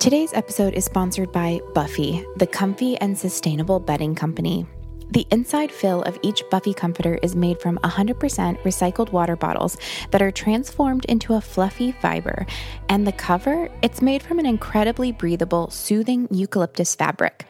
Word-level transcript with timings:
Today's 0.00 0.32
episode 0.32 0.74
is 0.74 0.84
sponsored 0.84 1.32
by 1.32 1.60
Buffy, 1.74 2.24
the 2.36 2.46
comfy 2.46 2.96
and 2.98 3.18
sustainable 3.18 3.80
bedding 3.80 4.14
company. 4.14 4.64
The 5.10 5.26
inside 5.32 5.72
fill 5.72 6.02
of 6.02 6.16
each 6.22 6.44
Buffy 6.52 6.72
comforter 6.72 7.18
is 7.20 7.34
made 7.34 7.60
from 7.60 7.78
100% 7.78 8.14
recycled 8.62 9.10
water 9.10 9.34
bottles 9.34 9.76
that 10.12 10.22
are 10.22 10.30
transformed 10.30 11.04
into 11.06 11.34
a 11.34 11.40
fluffy 11.40 11.90
fiber. 11.90 12.46
And 12.88 13.08
the 13.08 13.12
cover, 13.12 13.68
it's 13.82 14.00
made 14.00 14.22
from 14.22 14.38
an 14.38 14.46
incredibly 14.46 15.10
breathable, 15.10 15.68
soothing 15.68 16.28
eucalyptus 16.30 16.94
fabric. 16.94 17.44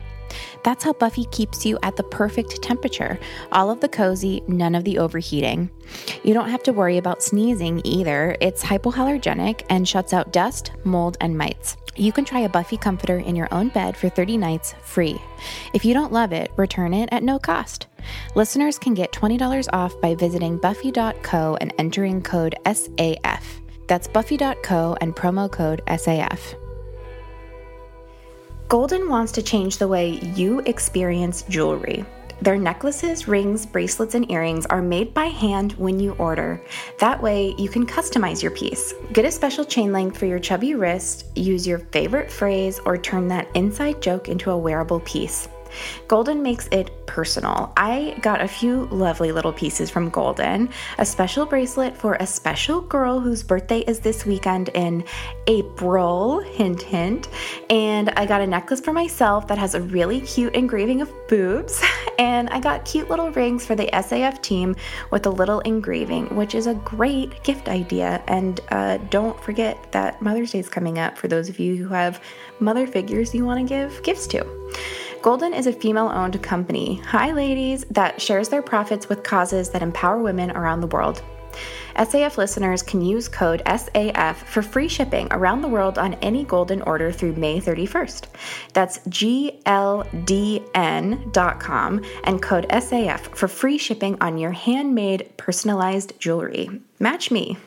That's 0.65 0.85
how 0.85 0.93
Buffy 0.93 1.25
keeps 1.27 1.65
you 1.65 1.79
at 1.83 1.97
the 1.97 2.03
perfect 2.03 2.63
temperature. 2.63 3.19
All 3.53 3.71
of 3.71 3.81
the 3.81 3.89
cozy, 3.89 4.43
none 4.49 4.75
of 4.75 4.85
the 4.85 4.99
overheating. 4.99 5.71
You 6.23 6.35
don't 6.35 6.51
have 6.51 6.63
to 6.65 6.73
worry 6.73 6.99
about 6.99 7.23
sneezing 7.23 7.81
either. 7.85 8.37
It's 8.41 8.65
hypoallergenic 8.65 9.65
and 9.71 9.89
shuts 9.89 10.13
out 10.13 10.33
dust, 10.33 10.73
mold, 10.85 11.17
and 11.21 11.37
mites. 11.37 11.77
You 11.97 12.13
can 12.13 12.25
try 12.25 12.41
a 12.41 12.49
Buffy 12.49 12.77
comforter 12.77 13.19
in 13.19 13.35
your 13.35 13.49
own 13.51 13.69
bed 13.69 13.97
for 13.97 14.09
30 14.09 14.37
nights 14.37 14.75
free. 14.83 15.21
If 15.75 15.85
you 15.85 15.95
don't 15.95 16.13
love 16.13 16.33
it, 16.33 16.53
return 16.57 16.95
it 16.95 17.09
at 17.11 17.25
no 17.25 17.39
cost. 17.41 17.89
Listeners 18.37 18.79
can 18.79 18.95
get 18.95 19.13
$20 19.13 19.69
off 19.73 20.01
by 20.01 20.15
visiting 20.15 20.59
buffy.co 20.59 21.57
and 21.61 21.75
entering 21.79 22.23
code 22.23 22.55
SAF. 22.65 23.43
That's 23.89 24.07
buffy.co 24.07 24.97
and 25.01 25.17
promo 25.17 25.51
code 25.51 25.83
SAF. 25.89 26.55
Golden 28.69 29.09
wants 29.09 29.33
to 29.33 29.43
change 29.43 29.79
the 29.79 29.89
way 29.89 30.21
you 30.35 30.61
experience 30.67 31.41
jewelry. 31.49 32.05
Their 32.43 32.59
necklaces, 32.59 33.27
rings, 33.27 33.65
bracelets, 33.65 34.15
and 34.15 34.31
earrings 34.31 34.67
are 34.67 34.83
made 34.83 35.15
by 35.15 35.25
hand 35.25 35.73
when 35.73 35.99
you 35.99 36.13
order. 36.19 36.63
That 36.99 37.23
way, 37.23 37.55
you 37.57 37.71
can 37.71 37.87
customize 37.87 38.43
your 38.43 38.53
piece. 38.53 38.93
Get 39.15 39.25
a 39.25 39.31
special 39.31 39.65
chain 39.65 39.91
length 39.91 40.19
for 40.19 40.27
your 40.27 40.39
chubby 40.39 40.75
wrist, 40.75 41.25
use 41.35 41.67
your 41.67 41.79
favorite 41.79 42.31
phrase, 42.31 42.79
or 42.85 42.99
turn 42.99 43.27
that 43.29 43.49
inside 43.55 44.03
joke 44.03 44.29
into 44.29 44.51
a 44.51 44.59
wearable 44.59 45.01
piece. 45.01 45.49
Golden 46.07 46.43
makes 46.43 46.69
it 46.73 46.91
personal. 47.07 47.73
I 47.77 48.19
got 48.23 48.41
a 48.41 48.49
few 48.49 48.87
lovely 48.87 49.33
little 49.33 49.53
pieces 49.53 49.91
from 49.91 50.11
Golden 50.11 50.69
a 50.99 51.05
special 51.05 51.47
bracelet 51.47 51.97
for 51.97 52.15
a 52.15 52.27
special 52.27 52.81
girl 52.81 53.21
whose 53.21 53.43
birthday 53.43 53.81
is 53.81 54.01
this 54.01 54.25
weekend 54.25 54.69
in 54.71 55.05
April, 55.47 56.41
hint, 56.41 56.83
hint. 56.83 57.29
And 57.71 58.11
I 58.11 58.27
got 58.27 58.41
a 58.41 58.47
necklace 58.47 58.81
for 58.81 58.93
myself 58.93 59.47
that 59.49 59.59
has 59.59 59.75
a 59.75 59.81
really 59.81 60.21
cute 60.21 60.55
engraving 60.55 61.01
of 61.01 61.13
boobs. 61.29 61.83
And 62.19 62.51
I 62.51 62.59
got 62.59 62.85
cute 62.85 63.09
little 63.09 63.31
rings 63.31 63.65
for 63.65 63.77
the 63.77 63.87
SAF 63.93 64.43
team 64.43 64.75
with 65.13 65.25
a 65.27 65.31
little 65.31 65.61
engraving, 65.61 66.35
which 66.35 66.57
is 66.57 66.67
a 66.67 66.75
great 66.75 67.45
gift 67.45 67.69
idea. 67.69 68.21
And 68.27 68.61
uh, 68.73 68.97
don't 69.09 69.41
forget 69.41 69.93
that 69.93 70.21
Mother's 70.21 70.51
Day 70.51 70.59
is 70.59 70.69
coming 70.69 70.99
up 70.99 71.17
for 71.17 71.29
those 71.29 71.49
of 71.49 71.61
you 71.61 71.77
who 71.77 71.95
have 71.95 72.21
mother 72.59 72.89
figures 72.89 73.37
you 73.37 73.45
want 73.45 73.61
to 73.61 73.65
give 73.73 74.03
gifts 74.03 74.27
to. 74.29 74.45
Golden 75.23 75.53
is 75.53 75.67
a 75.67 75.73
female 75.73 76.09
owned 76.09 76.41
company, 76.43 77.03
hi 77.05 77.33
ladies, 77.33 77.85
that 77.91 78.21
shares 78.21 78.49
their 78.49 78.63
profits 78.63 79.09
with 79.09 79.25
causes 79.25 79.69
that 79.71 79.83
empower 79.83 80.19
women 80.19 80.53
around 80.53 80.81
the 80.81 80.87
world. 80.87 81.23
SAF 81.97 82.37
listeners 82.37 82.83
can 82.83 83.03
use 83.03 83.27
code 83.27 83.61
SAF 83.67 84.37
for 84.37 84.63
free 84.63 84.87
shipping 84.87 85.27
around 85.33 85.63
the 85.63 85.69
world 85.69 85.99
on 85.99 86.15
any 86.15 86.45
Golden 86.45 86.83
order 86.83 87.11
through 87.11 87.33
May 87.35 87.61
31st. 87.61 88.27
That's 88.73 88.99
GLDN.com 88.99 89.65
and 92.23 92.43
code 92.43 92.69
SAF 92.69 93.21
for 93.35 93.49
free 93.49 93.79
shipping 93.79 94.17
on 94.21 94.39
your 94.39 94.53
handmade 94.53 95.37
personalized 95.37 96.13
jewelry. 96.21 96.81
Match 97.01 97.33
me. 97.33 97.59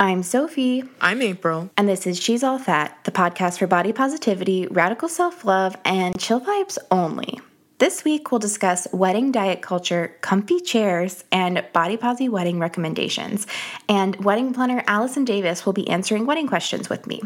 I'm 0.00 0.22
Sophie. 0.22 0.84
I'm 1.00 1.20
April. 1.22 1.70
And 1.76 1.88
this 1.88 2.06
is 2.06 2.22
She's 2.22 2.44
All 2.44 2.60
Fat, 2.60 2.96
the 3.02 3.10
podcast 3.10 3.58
for 3.58 3.66
body 3.66 3.92
positivity, 3.92 4.68
radical 4.68 5.08
self 5.08 5.44
love, 5.44 5.76
and 5.84 6.16
chill 6.20 6.40
vibes 6.40 6.78
only. 6.92 7.40
This 7.78 8.04
week, 8.04 8.30
we'll 8.30 8.38
discuss 8.38 8.86
wedding 8.92 9.32
diet 9.32 9.60
culture, 9.60 10.16
comfy 10.20 10.60
chairs, 10.60 11.24
and 11.32 11.64
body 11.72 11.96
posy 11.96 12.28
wedding 12.28 12.60
recommendations. 12.60 13.48
And 13.88 14.14
wedding 14.24 14.54
planner 14.54 14.84
Allison 14.86 15.24
Davis 15.24 15.66
will 15.66 15.72
be 15.72 15.88
answering 15.88 16.26
wedding 16.26 16.46
questions 16.46 16.88
with 16.88 17.08
me. 17.08 17.20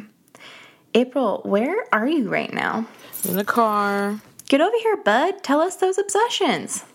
April, 0.95 1.43
where 1.45 1.77
are 1.93 2.09
you 2.09 2.31
right 2.31 2.55
now? 2.55 2.87
In 3.29 3.37
the 3.37 3.45
car. 3.45 4.19
Get 4.49 4.63
over 4.63 4.77
here, 4.79 4.97
bud. 4.97 5.43
Tell 5.43 5.61
us 5.61 5.77
those 5.77 5.99
obsessions. 5.99 6.87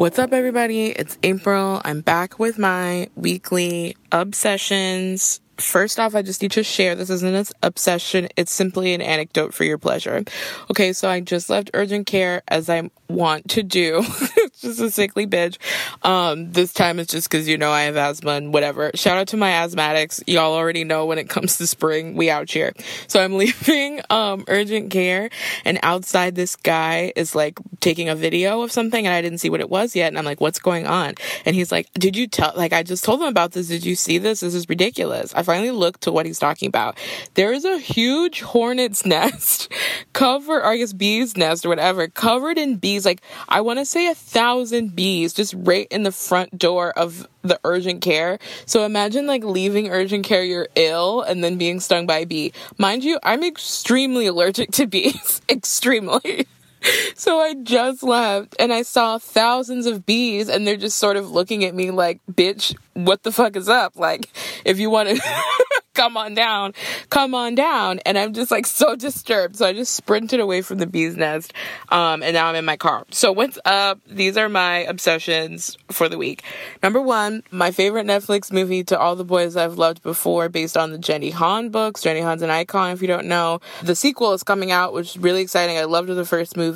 What's 0.00 0.18
up, 0.18 0.32
everybody? 0.32 0.86
It's 0.86 1.18
April. 1.22 1.82
I'm 1.84 2.00
back 2.00 2.38
with 2.38 2.58
my 2.58 3.10
weekly 3.16 3.98
obsessions. 4.10 5.42
First 5.60 5.98
off, 6.00 6.14
I 6.14 6.22
just 6.22 6.42
need 6.42 6.52
to 6.52 6.62
share 6.62 6.94
this 6.94 7.10
isn't 7.10 7.34
an 7.34 7.44
obsession, 7.62 8.28
it's 8.36 8.52
simply 8.52 8.94
an 8.94 9.02
anecdote 9.02 9.54
for 9.54 9.64
your 9.64 9.78
pleasure. 9.78 10.24
Okay, 10.70 10.92
so 10.92 11.08
I 11.08 11.20
just 11.20 11.50
left 11.50 11.70
urgent 11.74 12.06
care 12.06 12.42
as 12.48 12.68
I 12.68 12.90
want 13.08 13.48
to 13.50 13.62
do. 13.62 14.02
It's 14.36 14.60
just 14.60 14.80
a 14.80 14.90
sickly 14.90 15.26
bitch. 15.26 15.58
Um, 16.02 16.52
this 16.52 16.72
time 16.72 16.98
it's 16.98 17.12
just 17.12 17.30
because 17.30 17.48
you 17.48 17.58
know 17.58 17.70
I 17.70 17.82
have 17.82 17.96
asthma 17.96 18.32
and 18.32 18.52
whatever. 18.54 18.90
Shout 18.94 19.18
out 19.18 19.28
to 19.28 19.36
my 19.36 19.50
asthmatics. 19.50 20.22
Y'all 20.26 20.54
already 20.54 20.84
know 20.84 21.06
when 21.06 21.18
it 21.18 21.28
comes 21.28 21.58
to 21.58 21.66
spring, 21.66 22.14
we 22.14 22.30
out 22.30 22.50
here. 22.50 22.72
So 23.06 23.22
I'm 23.22 23.34
leaving 23.38 24.00
um 24.10 24.44
urgent 24.48 24.90
care 24.90 25.30
and 25.64 25.78
outside 25.82 26.34
this 26.34 26.56
guy 26.56 27.12
is 27.16 27.34
like 27.34 27.58
taking 27.80 28.08
a 28.08 28.14
video 28.14 28.62
of 28.62 28.72
something 28.72 29.06
and 29.06 29.14
I 29.14 29.22
didn't 29.22 29.38
see 29.38 29.50
what 29.50 29.60
it 29.60 29.70
was 29.70 29.96
yet. 29.96 30.08
And 30.08 30.18
I'm 30.18 30.24
like, 30.24 30.40
what's 30.40 30.58
going 30.58 30.86
on? 30.86 31.14
And 31.44 31.56
he's 31.56 31.72
like, 31.72 31.92
did 31.94 32.16
you 32.16 32.26
tell, 32.26 32.52
like, 32.56 32.72
I 32.72 32.82
just 32.82 33.04
told 33.04 33.20
him 33.20 33.28
about 33.28 33.52
this. 33.52 33.68
Did 33.68 33.84
you 33.84 33.96
see 33.96 34.18
this? 34.18 34.40
This 34.40 34.54
is 34.54 34.68
ridiculous. 34.68 35.34
I 35.34 35.42
finally 35.50 35.72
looked 35.72 36.02
to 36.02 36.12
what 36.12 36.26
he's 36.26 36.38
talking 36.38 36.68
about. 36.68 36.96
There 37.34 37.52
is 37.52 37.64
a 37.64 37.76
huge 37.76 38.40
hornet's 38.40 39.04
nest 39.14 39.68
cover, 40.12 40.58
or 40.58 40.66
I 40.66 40.76
guess 40.76 40.92
bee's 40.92 41.36
nest 41.36 41.66
or 41.66 41.70
whatever, 41.70 42.06
covered 42.06 42.56
in 42.56 42.76
bees. 42.76 43.04
Like, 43.04 43.20
I 43.48 43.60
want 43.60 43.80
to 43.80 43.84
say 43.84 44.06
a 44.06 44.14
thousand 44.14 44.94
bees 44.94 45.32
just 45.34 45.52
right 45.56 45.88
in 45.90 46.04
the 46.04 46.12
front 46.12 46.56
door 46.56 46.96
of 46.96 47.26
the 47.42 47.58
urgent 47.64 48.00
care. 48.00 48.38
So 48.64 48.84
imagine 48.84 49.26
like 49.26 49.42
leaving 49.42 49.88
urgent 49.88 50.24
care, 50.24 50.44
you're 50.44 50.68
ill 50.76 51.22
and 51.22 51.42
then 51.42 51.58
being 51.58 51.80
stung 51.80 52.06
by 52.06 52.18
a 52.18 52.26
bee. 52.26 52.52
Mind 52.78 53.02
you, 53.02 53.18
I'm 53.24 53.42
extremely 53.42 54.26
allergic 54.26 54.70
to 54.72 54.86
bees. 54.94 55.42
extremely. 55.48 56.46
So 57.14 57.38
I 57.38 57.54
just 57.54 58.02
left 58.02 58.56
and 58.58 58.72
I 58.72 58.80
saw 58.80 59.18
thousands 59.18 59.84
of 59.84 60.06
bees 60.06 60.48
and 60.48 60.66
they're 60.66 60.76
just 60.76 60.98
sort 60.98 61.18
of 61.18 61.30
looking 61.30 61.64
at 61.64 61.74
me 61.74 61.90
like, 61.90 62.18
bitch, 62.32 62.74
what 62.94 63.22
the 63.24 63.32
fuck 63.32 63.56
is 63.56 63.68
up? 63.68 63.94
Like, 63.94 64.30
if 64.64 64.78
you 64.78 64.88
want 64.88 65.10
to 65.10 65.20
come 65.94 66.16
on 66.16 66.34
down, 66.34 66.72
come 67.10 67.34
on 67.34 67.54
down. 67.54 67.98
And 68.06 68.18
I'm 68.18 68.32
just 68.32 68.50
like 68.50 68.66
so 68.66 68.96
disturbed. 68.96 69.56
So 69.56 69.66
I 69.66 69.74
just 69.74 69.94
sprinted 69.94 70.40
away 70.40 70.62
from 70.62 70.78
the 70.78 70.86
bee's 70.86 71.14
nest. 71.14 71.52
Um, 71.90 72.22
and 72.22 72.32
now 72.32 72.46
I'm 72.46 72.54
in 72.54 72.64
my 72.64 72.78
car. 72.78 73.04
So 73.10 73.32
what's 73.32 73.58
up? 73.66 74.00
These 74.06 74.38
are 74.38 74.48
my 74.48 74.78
obsessions 74.78 75.76
for 75.90 76.08
the 76.08 76.16
week. 76.16 76.42
Number 76.82 77.02
one, 77.02 77.42
my 77.50 77.70
favorite 77.70 78.06
Netflix 78.06 78.50
movie 78.50 78.82
to 78.84 78.98
all 78.98 79.14
the 79.14 79.24
boys 79.24 79.56
I've 79.56 79.76
loved 79.76 80.02
before 80.02 80.48
based 80.48 80.76
on 80.76 80.92
the 80.92 80.98
Jenny 80.98 81.30
Han 81.30 81.68
books. 81.68 82.00
Jenny 82.00 82.20
Han's 82.20 82.42
an 82.42 82.50
icon 82.50 82.92
if 82.92 83.02
you 83.02 83.08
don't 83.08 83.26
know. 83.26 83.60
The 83.82 83.94
sequel 83.94 84.32
is 84.32 84.42
coming 84.42 84.70
out, 84.70 84.94
which 84.94 85.10
is 85.10 85.18
really 85.18 85.42
exciting. 85.42 85.76
I 85.76 85.84
loved 85.84 86.08
the 86.08 86.24
first 86.24 86.56
movie 86.56 86.69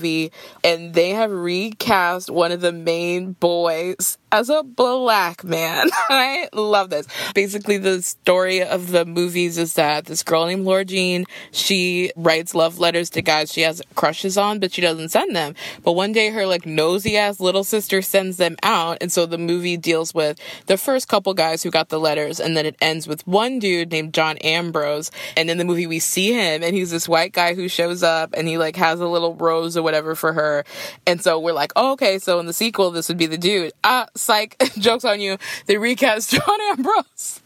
and 0.63 0.95
they 0.95 1.11
have 1.11 1.31
recast 1.31 2.31
one 2.31 2.53
of 2.53 2.61
the 2.61 2.73
main 2.73 3.33
boys 3.33 4.19
as 4.35 4.49
a 4.49 4.65
black 4.65 5.45
man. 5.45 5.89
I 6.09 6.49
love 6.53 6.91
this. 6.91 7.07
Basically, 7.35 7.79
the 7.79 8.03
story 8.03 8.65
of 8.65 8.91
the 8.91 9.05
movies 9.05 9.57
is 9.59 9.75
that 9.75 10.07
this 10.07 10.25
girl 10.25 10.47
named 10.47 10.67
Lara 10.67 10.85
Jean, 10.85 11.25
she 11.53 12.11
writes 12.17 12.53
love 12.53 12.81
letters 12.81 13.11
to 13.11 13.23
guys 13.23 13.53
she 13.53 13.61
has 13.61 13.81
crushes 13.95 14.37
on, 14.37 14.59
but 14.59 14.73
she 14.73 14.81
doesn't 14.83 15.11
send 15.11 15.37
them. 15.37 15.55
But 15.85 15.93
one 15.93 16.11
day 16.11 16.31
her 16.31 16.47
like 16.47 16.67
nosy 16.67 17.17
ass 17.17 17.39
little 17.39 17.63
sister 17.63 18.03
sends 18.03 18.37
them 18.37 18.57
out. 18.65 18.99
And 19.01 19.13
so 19.13 19.25
the 19.25 19.39
movie 19.39 19.77
deals 19.77 20.13
with 20.13 20.41
the 20.67 20.77
first 20.77 21.07
couple 21.07 21.33
guys 21.35 21.63
who 21.63 21.71
got 21.71 21.89
the 21.89 22.01
letters. 22.01 22.41
And 22.41 22.57
then 22.57 22.67
it 22.67 22.75
ends 22.81 23.07
with 23.07 23.25
one 23.29 23.61
dude 23.61 23.93
named 23.93 24.15
John 24.15 24.37
Ambrose. 24.39 25.13
And 25.37 25.49
in 25.49 25.59
the 25.59 25.65
movie, 25.65 25.87
we 25.87 26.01
see 26.01 26.33
him 26.33 26.65
and 26.65 26.75
he's 26.75 26.91
this 26.91 27.09
white 27.09 27.33
guy 27.33 27.55
who 27.55 27.69
shows 27.69 28.03
up 28.03 28.35
and 28.37 28.49
he 28.49 28.59
like 28.59 28.75
has 28.75 28.99
a 28.99 29.07
little 29.07 29.37
rose 29.37 29.77
or 29.77 29.85
whatever 29.85 30.17
for 30.17 30.33
her. 30.33 30.65
And 31.07 31.23
so 31.23 31.39
we're 31.39 31.53
like, 31.53 31.73
oh, 31.77 31.93
okay. 31.93 32.19
So 32.19 32.41
in 32.41 32.47
the 32.47 32.53
sequel, 32.53 32.91
this 32.91 33.09
would 33.09 33.19
be 33.19 33.27
the 33.27 33.39
dude. 33.39 33.73
Ah, 33.85 34.09
psych. 34.25 34.57
Jokes 34.79 35.05
on 35.05 35.21
you. 35.21 35.39
They 35.67 35.77
recast 35.77 36.31
John 36.33 36.61
Ambrose 36.73 37.41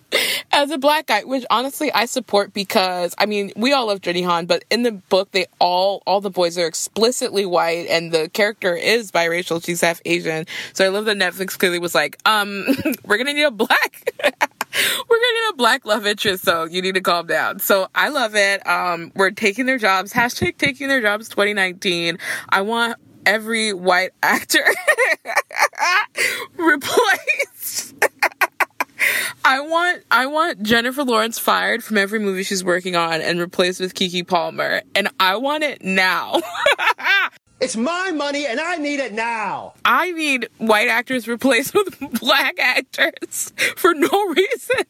as 0.52 0.70
a 0.70 0.78
black 0.78 1.06
guy, 1.06 1.24
which 1.24 1.44
honestly 1.50 1.92
I 1.92 2.06
support 2.06 2.52
because 2.52 3.14
I 3.18 3.26
mean 3.26 3.52
we 3.56 3.72
all 3.72 3.86
love 3.86 4.00
Jenny 4.00 4.22
Han, 4.22 4.46
but 4.46 4.64
in 4.70 4.82
the 4.82 4.92
book 4.92 5.30
they 5.32 5.46
all 5.58 6.02
all 6.06 6.20
the 6.20 6.30
boys 6.30 6.56
are 6.56 6.66
explicitly 6.66 7.44
white 7.44 7.86
and 7.88 8.12
the 8.12 8.30
character 8.30 8.74
is 8.74 9.12
biracial. 9.12 9.64
She's 9.64 9.80
half 9.80 10.00
Asian, 10.04 10.46
so 10.72 10.84
I 10.84 10.88
love 10.88 11.04
that 11.06 11.16
Netflix 11.16 11.58
clearly 11.58 11.78
was 11.78 11.94
like, 11.94 12.18
um, 12.24 12.64
we're 13.04 13.18
gonna 13.18 13.34
need 13.34 13.42
a 13.42 13.50
black. 13.50 14.12
we're 14.24 14.30
gonna 14.30 15.34
need 15.34 15.50
a 15.50 15.56
black 15.56 15.84
love 15.84 16.06
interest, 16.06 16.44
so 16.44 16.64
you 16.64 16.80
need 16.80 16.94
to 16.94 17.00
calm 17.00 17.26
down. 17.26 17.58
So 17.58 17.88
I 17.94 18.08
love 18.08 18.34
it. 18.34 18.66
Um, 18.66 19.12
we're 19.14 19.30
taking 19.30 19.66
their 19.66 19.78
jobs. 19.78 20.12
Hashtag 20.12 20.56
taking 20.58 20.88
their 20.88 21.02
jobs 21.02 21.28
2019. 21.28 22.18
I 22.48 22.62
want 22.62 22.96
every 23.28 23.74
white 23.74 24.12
actor 24.22 24.64
replaced. 26.56 27.94
I 29.44 29.60
want 29.60 30.02
I 30.10 30.26
want 30.26 30.62
Jennifer 30.62 31.04
Lawrence 31.04 31.38
fired 31.38 31.84
from 31.84 31.98
every 31.98 32.18
movie 32.18 32.42
she's 32.42 32.64
working 32.64 32.96
on 32.96 33.20
and 33.20 33.38
replaced 33.38 33.80
with 33.80 33.94
Keke 33.94 34.26
Palmer, 34.26 34.82
and 34.94 35.08
I 35.20 35.36
want 35.36 35.62
it 35.62 35.84
now. 35.84 36.40
It's 37.60 37.76
my 37.76 38.12
money 38.12 38.46
and 38.46 38.60
I 38.60 38.76
need 38.76 39.00
it 39.00 39.12
now. 39.12 39.74
I 39.84 40.12
need 40.12 40.48
white 40.58 40.86
actors 40.86 41.26
replaced 41.26 41.74
with 41.74 41.98
black 42.20 42.56
actors 42.60 43.52
for 43.74 43.94
no 43.94 44.08
reason. 44.28 44.84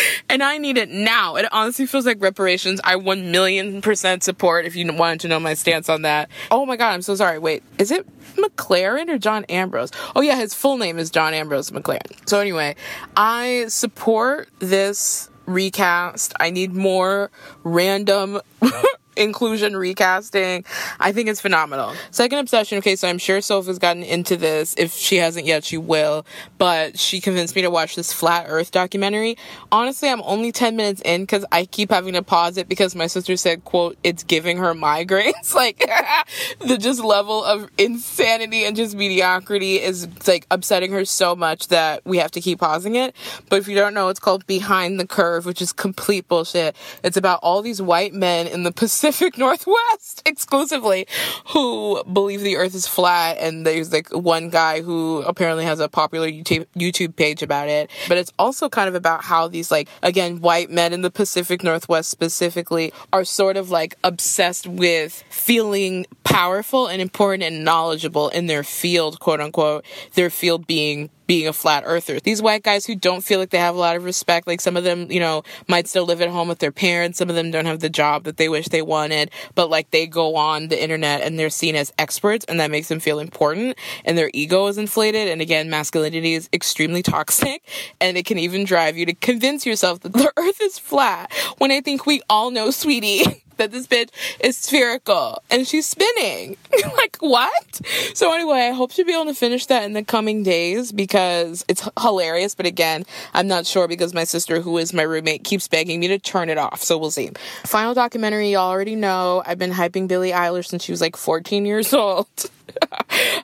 and 0.28 0.42
I 0.42 0.58
need 0.58 0.78
it 0.78 0.90
now. 0.90 1.36
It 1.36 1.46
honestly 1.52 1.86
feels 1.86 2.06
like 2.06 2.20
reparations. 2.20 2.80
I 2.84 2.96
1 2.96 3.30
million 3.30 3.80
percent 3.80 4.22
support 4.22 4.64
if 4.64 4.76
you 4.76 4.92
wanted 4.92 5.20
to 5.20 5.28
know 5.28 5.40
my 5.40 5.54
stance 5.54 5.88
on 5.88 6.02
that. 6.02 6.30
Oh 6.50 6.66
my 6.66 6.76
god, 6.76 6.92
I'm 6.92 7.02
so 7.02 7.14
sorry. 7.14 7.38
Wait, 7.38 7.62
is 7.78 7.90
it 7.90 8.06
McClaren 8.36 9.08
or 9.08 9.18
John 9.18 9.44
Ambrose? 9.44 9.90
Oh 10.14 10.20
yeah, 10.20 10.36
his 10.36 10.54
full 10.54 10.78
name 10.78 10.98
is 10.98 11.10
John 11.10 11.34
Ambrose 11.34 11.70
McClaren. 11.70 12.28
So 12.28 12.40
anyway, 12.40 12.76
I 13.16 13.66
support 13.68 14.48
this 14.58 15.30
recast. 15.46 16.34
I 16.40 16.50
need 16.50 16.74
more 16.74 17.30
random 17.64 18.40
inclusion 19.16 19.76
recasting. 19.76 20.64
I 21.00 21.12
think 21.12 21.28
it's 21.28 21.40
phenomenal. 21.40 21.94
Second 22.10 22.38
obsession. 22.38 22.78
Okay, 22.78 22.96
so 22.96 23.08
I'm 23.08 23.18
sure 23.18 23.40
Soph 23.40 23.66
gotten 23.78 24.02
into 24.02 24.36
this. 24.36 24.74
If 24.78 24.92
she 24.92 25.16
hasn't 25.16 25.46
yet, 25.46 25.64
she 25.64 25.78
will. 25.78 26.26
But 26.58 26.98
she 26.98 27.20
convinced 27.20 27.56
me 27.56 27.62
to 27.62 27.70
watch 27.70 27.96
this 27.96 28.12
flat 28.12 28.46
Earth 28.48 28.70
documentary. 28.70 29.36
Honestly, 29.72 30.08
I'm 30.08 30.22
only 30.22 30.52
10 30.52 30.76
minutes 30.76 31.02
in 31.04 31.22
because 31.22 31.44
I 31.50 31.64
keep 31.64 31.90
having 31.90 32.14
to 32.14 32.22
pause 32.22 32.56
it 32.56 32.68
because 32.68 32.94
my 32.94 33.06
sister 33.06 33.36
said, 33.36 33.64
"quote 33.64 33.96
It's 34.04 34.22
giving 34.22 34.58
her 34.58 34.74
migraines." 34.74 35.54
like 35.54 35.78
the 36.60 36.78
just 36.78 37.02
level 37.02 37.44
of 37.44 37.70
insanity 37.78 38.64
and 38.64 38.76
just 38.76 38.94
mediocrity 38.94 39.80
is 39.80 40.06
like 40.26 40.46
upsetting 40.50 40.92
her 40.92 41.04
so 41.04 41.34
much 41.34 41.68
that 41.68 42.02
we 42.04 42.18
have 42.18 42.30
to 42.32 42.40
keep 42.40 42.60
pausing 42.60 42.94
it. 42.94 43.14
But 43.48 43.60
if 43.60 43.68
you 43.68 43.74
don't 43.74 43.94
know, 43.94 44.08
it's 44.08 44.20
called 44.20 44.46
Behind 44.46 45.00
the 45.00 45.06
Curve, 45.06 45.46
which 45.46 45.62
is 45.62 45.72
complete 45.72 46.28
bullshit. 46.28 46.76
It's 47.02 47.16
about 47.16 47.40
all 47.42 47.62
these 47.62 47.80
white 47.80 48.14
men 48.14 48.46
in 48.46 48.62
the 48.62 48.72
Pacific 48.86 49.05
Pacific 49.06 49.38
Northwest 49.38 50.22
exclusively 50.26 51.06
who 51.50 52.02
believe 52.12 52.40
the 52.40 52.56
earth 52.56 52.74
is 52.74 52.88
flat. 52.88 53.36
And 53.38 53.64
there's 53.64 53.92
like 53.92 54.08
one 54.10 54.50
guy 54.50 54.82
who 54.82 55.22
apparently 55.22 55.64
has 55.64 55.78
a 55.78 55.88
popular 55.88 56.28
YouTube, 56.28 56.66
YouTube 56.76 57.14
page 57.14 57.40
about 57.40 57.68
it. 57.68 57.88
But 58.08 58.18
it's 58.18 58.32
also 58.36 58.68
kind 58.68 58.88
of 58.88 58.96
about 58.96 59.22
how 59.22 59.46
these 59.46 59.70
like, 59.70 59.88
again, 60.02 60.40
white 60.40 60.70
men 60.70 60.92
in 60.92 61.02
the 61.02 61.10
Pacific 61.10 61.62
Northwest 61.62 62.10
specifically 62.10 62.92
are 63.12 63.24
sort 63.24 63.56
of 63.56 63.70
like 63.70 63.94
obsessed 64.02 64.66
with 64.66 65.22
feeling 65.30 66.04
powerful 66.24 66.88
and 66.88 67.00
important 67.00 67.44
and 67.44 67.64
knowledgeable 67.64 68.28
in 68.30 68.46
their 68.46 68.64
field, 68.64 69.20
quote 69.20 69.40
unquote, 69.40 69.84
their 70.14 70.30
field 70.30 70.66
being 70.66 71.10
being 71.26 71.48
a 71.48 71.52
flat 71.52 71.82
earther. 71.86 72.20
These 72.20 72.42
white 72.42 72.62
guys 72.62 72.86
who 72.86 72.94
don't 72.94 73.22
feel 73.22 73.38
like 73.38 73.50
they 73.50 73.58
have 73.58 73.74
a 73.74 73.78
lot 73.78 73.96
of 73.96 74.04
respect, 74.04 74.46
like 74.46 74.60
some 74.60 74.76
of 74.76 74.84
them, 74.84 75.10
you 75.10 75.20
know, 75.20 75.42
might 75.68 75.88
still 75.88 76.04
live 76.04 76.20
at 76.20 76.28
home 76.28 76.48
with 76.48 76.58
their 76.58 76.72
parents. 76.72 77.18
Some 77.18 77.28
of 77.28 77.36
them 77.36 77.50
don't 77.50 77.66
have 77.66 77.80
the 77.80 77.90
job 77.90 78.24
that 78.24 78.36
they 78.36 78.48
wish 78.48 78.68
they 78.68 78.82
wanted, 78.82 79.30
but 79.54 79.70
like 79.70 79.90
they 79.90 80.06
go 80.06 80.36
on 80.36 80.68
the 80.68 80.82
internet 80.82 81.22
and 81.22 81.38
they're 81.38 81.50
seen 81.50 81.74
as 81.76 81.92
experts 81.98 82.44
and 82.48 82.60
that 82.60 82.70
makes 82.70 82.88
them 82.88 83.00
feel 83.00 83.18
important 83.18 83.76
and 84.04 84.16
their 84.16 84.30
ego 84.32 84.66
is 84.66 84.78
inflated. 84.78 85.28
And 85.28 85.40
again, 85.40 85.70
masculinity 85.70 86.34
is 86.34 86.48
extremely 86.52 87.02
toxic 87.02 87.62
and 88.00 88.16
it 88.16 88.26
can 88.26 88.38
even 88.38 88.64
drive 88.64 88.96
you 88.96 89.06
to 89.06 89.14
convince 89.14 89.66
yourself 89.66 90.00
that 90.00 90.12
the 90.12 90.32
earth 90.36 90.60
is 90.60 90.78
flat 90.78 91.32
when 91.58 91.70
I 91.70 91.80
think 91.80 92.06
we 92.06 92.22
all 92.28 92.50
know, 92.50 92.70
sweetie. 92.70 93.42
that 93.56 93.70
this 93.70 93.86
bitch 93.86 94.10
is 94.40 94.56
spherical 94.56 95.42
and 95.50 95.66
she's 95.66 95.86
spinning. 95.86 96.56
like, 96.96 97.16
what? 97.20 97.80
So, 98.14 98.32
anyway, 98.34 98.68
I 98.68 98.70
hope 98.70 98.92
to 98.94 99.04
be 99.04 99.12
able 99.12 99.26
to 99.26 99.34
finish 99.34 99.66
that 99.66 99.84
in 99.84 99.92
the 99.92 100.04
coming 100.04 100.42
days 100.42 100.92
because 100.92 101.64
it's 101.68 101.88
hilarious. 102.00 102.54
But 102.54 102.66
again, 102.66 103.04
I'm 103.34 103.48
not 103.48 103.66
sure 103.66 103.88
because 103.88 104.14
my 104.14 104.24
sister, 104.24 104.60
who 104.60 104.78
is 104.78 104.92
my 104.92 105.02
roommate, 105.02 105.44
keeps 105.44 105.68
begging 105.68 106.00
me 106.00 106.08
to 106.08 106.18
turn 106.18 106.48
it 106.48 106.58
off. 106.58 106.82
So, 106.82 106.98
we'll 106.98 107.10
see. 107.10 107.30
Final 107.64 107.94
documentary, 107.94 108.52
y'all 108.52 108.70
already 108.70 108.96
know. 108.96 109.42
I've 109.46 109.58
been 109.58 109.72
hyping 109.72 110.08
Billie 110.08 110.32
Eilish 110.32 110.66
since 110.66 110.84
she 110.84 110.92
was 110.92 111.00
like 111.00 111.16
14 111.16 111.66
years 111.66 111.92
old. 111.92 112.26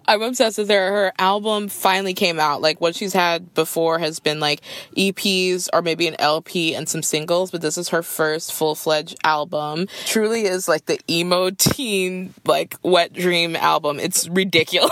I'm 0.07 0.23
obsessed 0.23 0.59
with 0.59 0.69
her. 0.69 0.93
Her 0.93 1.13
album 1.19 1.69
finally 1.69 2.15
came 2.15 2.39
out. 2.39 2.61
Like 2.61 2.81
what 2.81 2.95
she's 2.95 3.13
had 3.13 3.55
before 3.55 3.99
has 3.99 4.21
been 4.21 4.41
like 4.41 4.61
EPs 4.97 5.69
or 5.73 5.83
maybe 5.83 6.07
an 6.09 6.17
LP 6.19 6.75
and 6.75 6.89
some 6.89 7.03
singles, 7.03 7.51
but 7.51 7.61
this 7.61 7.79
is 7.79 7.91
her 7.91 8.03
first 8.03 8.53
full 8.53 8.75
fledged 8.75 9.17
album. 9.25 9.87
Truly 10.05 10.45
is 10.45 10.69
like 10.69 10.87
the 10.87 10.99
emo 11.11 11.51
teen, 11.51 12.35
like 12.45 12.77
wet 12.83 13.13
dream 13.13 13.57
album. 13.57 13.99
It's 14.01 14.29
ridiculous. 14.29 14.91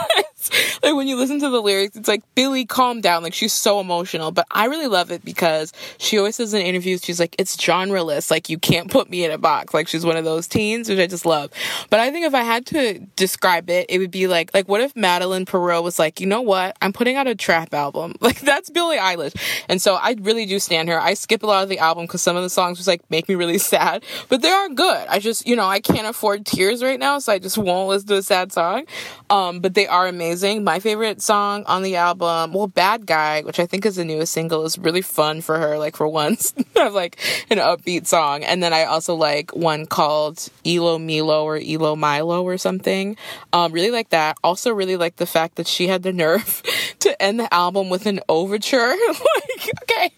like 0.83 0.95
when 0.95 1.09
you 1.09 1.17
listen 1.17 1.41
to 1.41 1.49
the 1.49 1.61
lyrics, 1.61 1.97
it's 1.97 2.09
like 2.09 2.23
Billie, 2.35 2.65
calm 2.65 3.01
down. 3.01 3.23
Like 3.23 3.35
she's 3.35 3.53
so 3.53 3.81
emotional, 3.81 4.31
but 4.31 4.47
I 4.51 4.67
really 4.67 4.87
love 4.87 5.11
it 5.11 5.25
because 5.25 5.73
she 5.99 6.19
always 6.19 6.37
says 6.37 6.55
in 6.55 6.63
interviews, 6.63 7.03
she's 7.05 7.21
like, 7.21 7.37
it's 7.39 7.57
genreless. 7.57 8.31
Like 8.31 8.49
you 8.49 8.59
can't 8.59 8.91
put 8.91 9.11
me 9.11 9.25
in 9.25 9.31
a 9.31 9.39
box. 9.39 9.75
Like 9.75 9.89
she's 9.89 10.05
one 10.05 10.17
of 10.17 10.25
those 10.25 10.47
teens, 10.47 10.89
which 10.89 10.99
I 10.99 11.07
just 11.07 11.27
love. 11.27 11.51
But 11.89 12.01
I 12.01 12.11
think 12.11 12.27
if 12.27 12.35
I 12.35 12.43
had 12.43 12.67
to 12.67 12.99
describe 13.17 13.71
it, 13.71 13.87
it 13.89 13.99
would 13.99 14.11
be 14.11 14.27
like, 14.27 14.53
like 14.55 14.69
what 14.69 14.81
if 14.81 14.95
Madeleine 14.97 15.47
Peyroux 15.47 15.83
was 15.83 15.99
like, 15.99 16.21
you 16.21 16.27
know 16.27 16.43
what? 16.43 16.77
I'm 16.83 16.93
putting 16.93 17.17
out 17.17 17.27
a 17.27 17.35
trap 17.35 17.75
album. 17.75 18.15
Like 18.31 18.41
that's 18.41 18.71
Billie 18.71 18.99
Eilish. 18.99 19.35
And 19.69 19.83
so 19.83 19.97
I 19.97 20.15
really 20.21 20.47
do 20.47 20.61
stand 20.61 20.89
her. 20.89 21.01
I 21.01 21.15
skip 21.15 21.43
a 21.43 21.47
lot 21.47 21.65
of 21.65 21.69
the 21.69 21.81
album 21.81 22.05
because 22.05 22.23
some 22.23 22.37
of 22.37 22.45
the 22.45 22.51
songs 22.51 22.79
just 22.79 22.87
like 22.87 23.03
make 23.11 23.29
me 23.29 23.35
really 23.35 23.59
sad, 23.73 24.05
but 24.29 24.41
they 24.41 24.51
are 24.51 24.69
good. 24.69 25.07
I 25.09 25.19
just, 25.19 25.49
you 25.49 25.57
know, 25.57 25.67
I 25.67 25.81
can't 25.81 26.07
afford 26.07 26.47
tears 26.47 26.81
right 26.81 27.01
now, 27.01 27.19
so 27.19 27.33
I 27.33 27.41
just 27.41 27.59
won't 27.59 27.89
listen 27.89 28.09
to 28.09 28.17
a 28.19 28.23
sad 28.23 28.53
song. 28.53 28.85
Um, 29.31 29.59
but 29.61 29.75
they 29.75 29.89
are 29.89 30.07
amazing. 30.07 30.40
My 30.43 30.81
favorite 30.81 31.21
song 31.21 31.65
on 31.67 31.83
the 31.83 31.97
album, 31.97 32.53
well, 32.53 32.67
Bad 32.67 33.07
Guy, 33.07 33.43
which 33.43 33.61
I 33.61 33.67
think 33.67 33.85
is 33.85 33.97
the 33.97 34.05
newest 34.05 34.33
single, 34.33 34.65
is 34.65 34.79
really 34.79 35.03
fun 35.03 35.41
for 35.41 35.59
her, 35.59 35.79
like 35.79 35.97
for 35.97 36.09
once. 36.09 36.55
like 36.75 37.19
an 37.51 37.59
upbeat 37.59 38.07
song. 38.07 38.43
And 38.43 38.63
then 38.63 38.73
I 38.73 38.85
also 38.85 39.15
like 39.15 39.55
one 39.55 39.87
called 39.87 40.37
ilomilo 40.65 41.45
or 41.45 41.59
ilomilo 41.59 42.43
or 42.43 42.57
something. 42.59 43.17
Um, 43.53 43.73
really 43.73 43.91
like 43.91 44.09
that. 44.11 44.39
Also 44.43 44.73
really 44.73 44.97
like 44.97 45.17
the 45.17 45.27
fact 45.27 45.57
that 45.57 45.67
she 45.67 45.89
had 45.89 46.03
the 46.03 46.13
nerve 46.13 46.63
to 47.01 47.23
end 47.23 47.39
the 47.39 47.53
album 47.53 47.91
with 47.91 48.07
an 48.07 48.21
overture. 48.29 48.97
like, 49.09 49.71
okay 49.83 50.13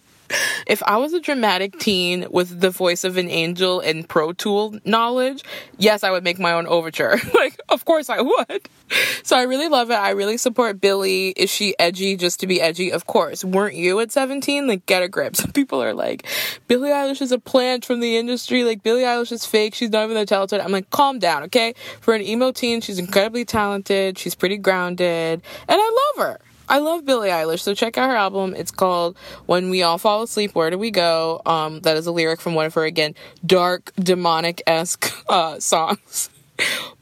if 0.66 0.82
I 0.84 0.96
was 0.96 1.12
a 1.12 1.20
dramatic 1.20 1.78
teen 1.78 2.26
with 2.30 2.60
the 2.60 2.70
voice 2.70 3.04
of 3.04 3.16
an 3.16 3.30
angel 3.30 3.80
and 3.80 4.08
Pro 4.08 4.32
Tool 4.32 4.78
knowledge, 4.84 5.42
yes, 5.78 6.04
I 6.04 6.10
would 6.10 6.24
make 6.24 6.38
my 6.38 6.52
own 6.52 6.66
overture. 6.66 7.18
like, 7.34 7.60
of 7.68 7.84
course 7.84 8.08
I 8.10 8.20
would. 8.20 8.68
So 9.22 9.36
I 9.36 9.42
really 9.42 9.68
love 9.68 9.90
it. 9.90 9.94
I 9.94 10.10
really 10.10 10.36
support 10.36 10.80
Billie. 10.80 11.30
Is 11.30 11.50
she 11.50 11.74
edgy 11.78 12.16
just 12.16 12.40
to 12.40 12.46
be 12.46 12.60
edgy? 12.60 12.92
Of 12.92 13.06
course. 13.06 13.44
Weren't 13.44 13.76
you 13.76 14.00
at 14.00 14.12
17? 14.12 14.66
Like, 14.66 14.86
get 14.86 15.02
a 15.02 15.08
grip. 15.08 15.36
Some 15.42 15.52
people 15.52 15.82
are 15.82 15.94
like, 15.94 16.26
Billie 16.68 16.90
Eilish 16.90 17.22
is 17.22 17.32
a 17.32 17.38
plant 17.38 17.84
from 17.84 18.00
the 18.00 18.16
industry. 18.16 18.64
Like, 18.64 18.82
Billie 18.82 19.02
Eilish 19.02 19.32
is 19.32 19.46
fake. 19.46 19.74
She's 19.74 19.90
not 19.90 20.04
even 20.04 20.16
that 20.16 20.28
talented. 20.28 20.60
I'm 20.60 20.72
like, 20.72 20.90
calm 20.90 21.18
down, 21.18 21.44
okay? 21.44 21.74
For 22.00 22.14
an 22.14 22.22
emo 22.22 22.52
teen, 22.52 22.80
she's 22.80 22.98
incredibly 22.98 23.44
talented. 23.44 24.18
She's 24.18 24.34
pretty 24.34 24.58
grounded. 24.58 25.42
And 25.68 25.80
I 25.80 26.12
love 26.16 26.26
her. 26.26 26.40
I 26.72 26.78
love 26.78 27.04
Billie 27.04 27.28
Eilish, 27.28 27.60
so 27.60 27.74
check 27.74 27.98
out 27.98 28.08
her 28.08 28.16
album. 28.16 28.54
It's 28.56 28.70
called 28.70 29.18
When 29.44 29.68
We 29.68 29.82
All 29.82 29.98
Fall 29.98 30.22
Asleep, 30.22 30.54
Where 30.54 30.70
Do 30.70 30.78
We 30.78 30.90
Go? 30.90 31.42
Um, 31.44 31.80
that 31.80 31.98
is 31.98 32.06
a 32.06 32.12
lyric 32.12 32.40
from 32.40 32.54
one 32.54 32.64
of 32.64 32.72
her, 32.72 32.84
again, 32.84 33.14
dark, 33.44 33.92
demonic 33.96 34.62
esque 34.66 35.12
uh, 35.28 35.60
songs. 35.60 36.30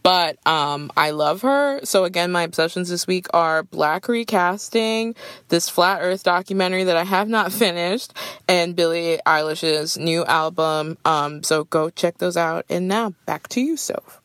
But 0.02 0.38
um, 0.46 0.90
I 0.96 1.10
love 1.10 1.42
her. 1.42 1.80
So 1.84 2.04
again, 2.04 2.32
my 2.32 2.44
obsessions 2.44 2.88
this 2.88 3.06
week 3.06 3.26
are 3.34 3.62
Black 3.62 4.08
recasting, 4.08 5.14
this 5.48 5.68
Flat 5.68 5.98
Earth 6.00 6.22
documentary 6.22 6.84
that 6.84 6.96
I 6.96 7.04
have 7.04 7.28
not 7.28 7.52
finished, 7.64 8.14
and 8.48 8.74
Billie 8.74 9.18
Eilish's 9.26 9.98
new 9.98 10.24
album. 10.24 10.96
Um, 11.04 11.42
so 11.42 11.64
go 11.64 11.90
check 11.90 12.16
those 12.16 12.38
out. 12.38 12.64
And 12.70 12.88
now 12.88 13.12
back 13.26 13.48
to 13.48 13.60
you, 13.60 13.76
Soph. 13.76 14.22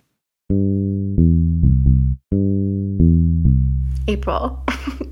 April. 4.08 4.64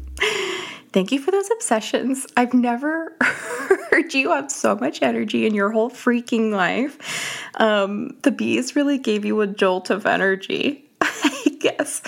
Thank 0.93 1.11
you 1.11 1.19
for 1.19 1.31
those 1.31 1.49
obsessions. 1.49 2.27
I've 2.37 2.53
never 2.53 3.15
heard 3.21 4.13
you 4.13 4.29
have 4.29 4.51
so 4.51 4.75
much 4.75 5.01
energy 5.01 5.47
in 5.47 5.55
your 5.55 5.71
whole 5.71 5.89
freaking 5.89 6.51
life. 6.51 7.49
Um, 7.55 8.15
the 8.21 8.29
bees 8.29 8.75
really 8.75 8.99
gave 8.99 9.25
you 9.25 9.41
a 9.41 9.47
jolt 9.47 9.89
of 9.89 10.05
energy, 10.05 10.85
I 11.01 11.57
guess. 11.59 12.03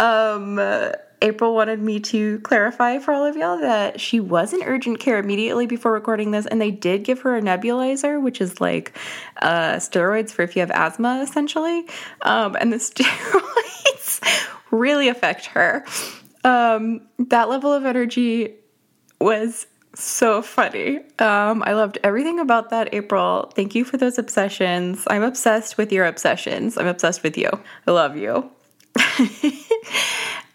Um, 0.00 0.58
April 1.22 1.54
wanted 1.54 1.80
me 1.80 2.00
to 2.00 2.40
clarify 2.40 2.98
for 2.98 3.14
all 3.14 3.24
of 3.24 3.36
y'all 3.36 3.60
that 3.60 4.00
she 4.00 4.18
was 4.18 4.52
in 4.52 4.64
urgent 4.64 4.98
care 4.98 5.18
immediately 5.18 5.66
before 5.66 5.92
recording 5.92 6.32
this, 6.32 6.44
and 6.44 6.60
they 6.60 6.72
did 6.72 7.04
give 7.04 7.20
her 7.20 7.36
a 7.36 7.40
nebulizer, 7.40 8.20
which 8.20 8.40
is 8.40 8.60
like 8.60 8.98
uh, 9.42 9.76
steroids 9.76 10.32
for 10.32 10.42
if 10.42 10.56
you 10.56 10.60
have 10.60 10.72
asthma, 10.72 11.22
essentially. 11.22 11.86
Um, 12.22 12.56
and 12.56 12.72
the 12.72 12.76
steroids 12.78 14.20
really 14.72 15.06
affect 15.06 15.46
her. 15.46 15.84
Um, 16.44 17.00
that 17.18 17.48
level 17.48 17.72
of 17.72 17.84
energy 17.84 18.54
was 19.20 19.66
so 19.94 20.42
funny. 20.42 20.98
Um, 21.18 21.62
I 21.64 21.72
loved 21.72 21.98
everything 22.02 22.38
about 22.40 22.70
that, 22.70 22.92
April. 22.92 23.50
Thank 23.54 23.74
you 23.74 23.84
for 23.84 23.96
those 23.96 24.18
obsessions. 24.18 25.04
I'm 25.08 25.22
obsessed 25.22 25.78
with 25.78 25.92
your 25.92 26.04
obsessions. 26.06 26.76
I'm 26.76 26.86
obsessed 26.86 27.22
with 27.22 27.38
you. 27.38 27.48
I 27.86 27.90
love 27.90 28.16
you. 28.16 28.50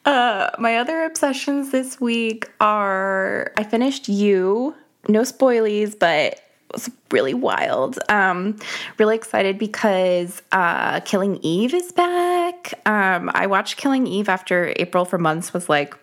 uh, 0.05 0.49
my 0.59 0.77
other 0.77 1.03
obsessions 1.03 1.71
this 1.71 1.99
week 1.99 2.49
are 2.59 3.51
I 3.57 3.63
finished 3.63 4.07
You. 4.07 4.75
No 5.07 5.21
spoilies, 5.21 5.97
but 5.97 6.41
was 6.71 6.89
really 7.11 7.33
wild. 7.33 7.99
Um, 8.09 8.57
really 8.97 9.15
excited 9.15 9.57
because 9.57 10.41
uh, 10.51 10.99
Killing 11.01 11.39
Eve 11.41 11.73
is 11.73 11.91
back. 11.91 12.73
Um, 12.85 13.31
I 13.33 13.47
watched 13.47 13.77
Killing 13.77 14.07
Eve 14.07 14.29
after 14.29 14.73
April 14.77 15.05
for 15.05 15.17
months 15.17 15.53
was 15.53 15.69
like, 15.69 15.95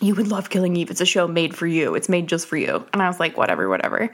you 0.00 0.14
would 0.14 0.28
love 0.28 0.50
Killing 0.50 0.76
Eve. 0.76 0.90
It's 0.90 1.00
a 1.00 1.06
show 1.06 1.26
made 1.26 1.56
for 1.56 1.66
you. 1.66 1.94
It's 1.94 2.08
made 2.08 2.28
just 2.28 2.46
for 2.46 2.56
you. 2.56 2.86
And 2.92 3.02
I 3.02 3.08
was 3.08 3.18
like, 3.18 3.36
whatever, 3.36 3.68
whatever. 3.68 3.96
And 3.98 4.10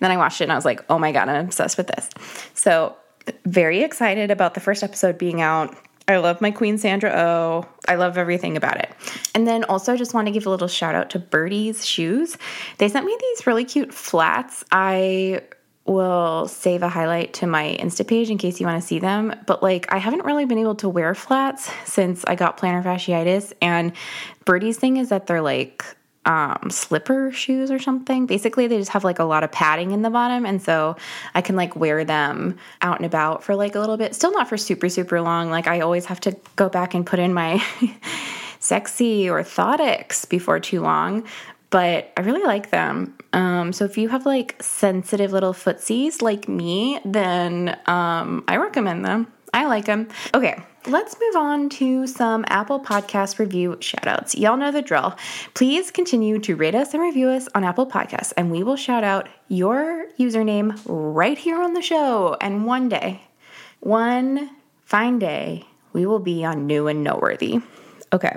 then 0.00 0.10
I 0.10 0.16
watched 0.16 0.40
it 0.40 0.44
and 0.44 0.52
I 0.52 0.56
was 0.56 0.64
like, 0.64 0.84
oh 0.90 0.98
my 0.98 1.12
God, 1.12 1.28
I'm 1.28 1.46
obsessed 1.46 1.76
with 1.76 1.86
this. 1.86 2.10
So, 2.54 2.96
very 3.44 3.82
excited 3.82 4.30
about 4.30 4.54
the 4.54 4.60
first 4.60 4.82
episode 4.82 5.18
being 5.18 5.40
out. 5.40 5.76
I 6.10 6.18
love 6.18 6.40
my 6.40 6.50
queen 6.50 6.78
Sandra 6.78 7.10
Oh. 7.14 7.66
I 7.88 7.96
love 7.96 8.18
everything 8.18 8.56
about 8.56 8.78
it. 8.78 8.90
And 9.34 9.46
then 9.46 9.64
also 9.64 9.92
I 9.92 9.96
just 9.96 10.14
want 10.14 10.26
to 10.26 10.32
give 10.32 10.46
a 10.46 10.50
little 10.50 10.68
shout 10.68 10.94
out 10.94 11.10
to 11.10 11.18
Birdie's 11.18 11.84
Shoes. 11.84 12.36
They 12.78 12.88
sent 12.88 13.06
me 13.06 13.16
these 13.20 13.46
really 13.46 13.64
cute 13.64 13.92
flats. 13.92 14.64
I 14.70 15.42
will 15.86 16.46
save 16.46 16.82
a 16.82 16.88
highlight 16.88 17.34
to 17.34 17.46
my 17.46 17.76
Insta 17.80 18.06
page 18.06 18.30
in 18.30 18.38
case 18.38 18.60
you 18.60 18.66
want 18.66 18.80
to 18.80 18.86
see 18.86 18.98
them. 19.00 19.34
But 19.46 19.62
like, 19.62 19.92
I 19.92 19.98
haven't 19.98 20.24
really 20.24 20.44
been 20.44 20.58
able 20.58 20.76
to 20.76 20.88
wear 20.88 21.14
flats 21.14 21.70
since 21.84 22.24
I 22.26 22.36
got 22.36 22.58
plantar 22.58 22.84
fasciitis. 22.84 23.52
And 23.60 23.92
Birdie's 24.44 24.76
thing 24.76 24.98
is 24.98 25.08
that 25.08 25.26
they're 25.26 25.42
like 25.42 25.84
um, 26.26 26.68
slipper 26.70 27.32
shoes 27.32 27.70
or 27.70 27.78
something. 27.78 28.26
Basically, 28.26 28.66
they 28.66 28.78
just 28.78 28.90
have 28.90 29.04
like 29.04 29.18
a 29.18 29.24
lot 29.24 29.42
of 29.42 29.52
padding 29.52 29.90
in 29.92 30.02
the 30.02 30.10
bottom. 30.10 30.44
And 30.44 30.60
so 30.60 30.96
I 31.34 31.40
can 31.40 31.56
like 31.56 31.76
wear 31.76 32.04
them 32.04 32.58
out 32.82 32.96
and 32.96 33.06
about 33.06 33.42
for 33.42 33.56
like 33.56 33.74
a 33.74 33.80
little 33.80 33.96
bit. 33.96 34.14
Still 34.14 34.32
not 34.32 34.48
for 34.48 34.56
super, 34.56 34.88
super 34.88 35.20
long. 35.20 35.50
Like, 35.50 35.66
I 35.66 35.80
always 35.80 36.06
have 36.06 36.20
to 36.20 36.36
go 36.56 36.68
back 36.68 36.94
and 36.94 37.06
put 37.06 37.18
in 37.18 37.34
my. 37.34 37.64
sexy 38.62 39.24
orthotics 39.24 40.28
before 40.28 40.60
too 40.60 40.82
long 40.82 41.26
but 41.70 42.12
I 42.16 42.20
really 42.22 42.42
like 42.42 42.70
them. 42.70 43.16
Um, 43.32 43.72
so 43.72 43.84
if 43.84 43.96
you 43.96 44.08
have 44.08 44.26
like 44.26 44.60
sensitive 44.60 45.32
little 45.32 45.54
footsies 45.54 46.20
like 46.20 46.48
me, 46.48 47.00
then 47.04 47.78
um, 47.86 48.44
I 48.48 48.56
recommend 48.56 49.04
them. 49.04 49.32
I 49.52 49.66
like 49.66 49.84
them. 49.84 50.08
Okay, 50.34 50.62
let's 50.86 51.16
move 51.20 51.36
on 51.36 51.68
to 51.70 52.06
some 52.06 52.44
Apple 52.48 52.80
Podcast 52.80 53.38
review 53.38 53.76
shoutouts. 53.80 54.38
Y'all 54.38 54.56
know 54.56 54.70
the 54.70 54.82
drill. 54.82 55.16
Please 55.54 55.90
continue 55.90 56.38
to 56.40 56.56
rate 56.56 56.74
us 56.74 56.94
and 56.94 57.02
review 57.02 57.28
us 57.28 57.48
on 57.54 57.64
Apple 57.64 57.86
Podcasts, 57.86 58.32
and 58.36 58.50
we 58.50 58.62
will 58.62 58.76
shout 58.76 59.04
out 59.04 59.28
your 59.48 60.06
username 60.18 60.80
right 60.86 61.38
here 61.38 61.60
on 61.60 61.74
the 61.74 61.82
show. 61.82 62.36
And 62.40 62.64
one 62.64 62.88
day, 62.88 63.22
one 63.80 64.50
fine 64.84 65.18
day, 65.18 65.66
we 65.92 66.06
will 66.06 66.20
be 66.20 66.44
on 66.44 66.66
New 66.66 66.86
and 66.86 67.02
Noteworthy. 67.02 67.60
Okay. 68.12 68.34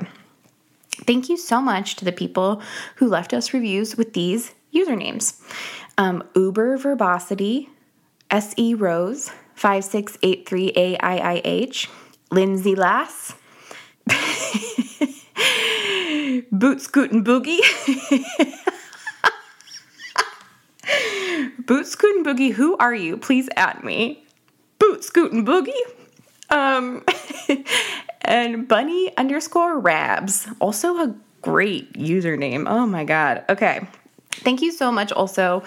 Thank 1.05 1.29
you 1.29 1.37
so 1.37 1.59
much 1.61 1.95
to 1.97 2.05
the 2.05 2.11
people 2.11 2.61
who 2.95 3.07
left 3.07 3.33
us 3.33 3.53
reviews 3.53 3.97
with 3.97 4.13
these 4.13 4.53
usernames 4.73 5.41
um, 5.97 6.23
Uber 6.35 6.77
Verbosity, 6.77 7.69
SE 8.31 8.73
Rose, 8.73 9.31
5683AIIH, 9.55 11.87
Lindsay 12.31 12.75
Lass, 12.75 13.35
Boot 16.51 16.81
Scootin' 16.81 17.23
Boogie. 17.23 17.59
Boot 21.65 21.87
Scootin' 21.87 22.23
Boogie, 22.23 22.51
who 22.51 22.77
are 22.77 22.93
you? 22.93 23.17
Please 23.17 23.49
add 23.55 23.83
me. 23.83 24.23
Boot 24.79 25.03
Scootin' 25.03 25.45
Boogie. 25.45 25.71
Um, 26.49 27.03
and 28.21 28.67
bunny 28.67 29.15
underscore 29.17 29.79
rabs. 29.79 30.47
Also 30.59 30.97
a 30.97 31.15
great 31.41 31.93
username. 31.93 32.65
Oh 32.67 32.85
my 32.85 33.03
God. 33.03 33.43
Okay. 33.49 33.87
Thank 34.41 34.61
you 34.61 34.71
so 34.71 34.91
much 34.91 35.11
also 35.11 35.63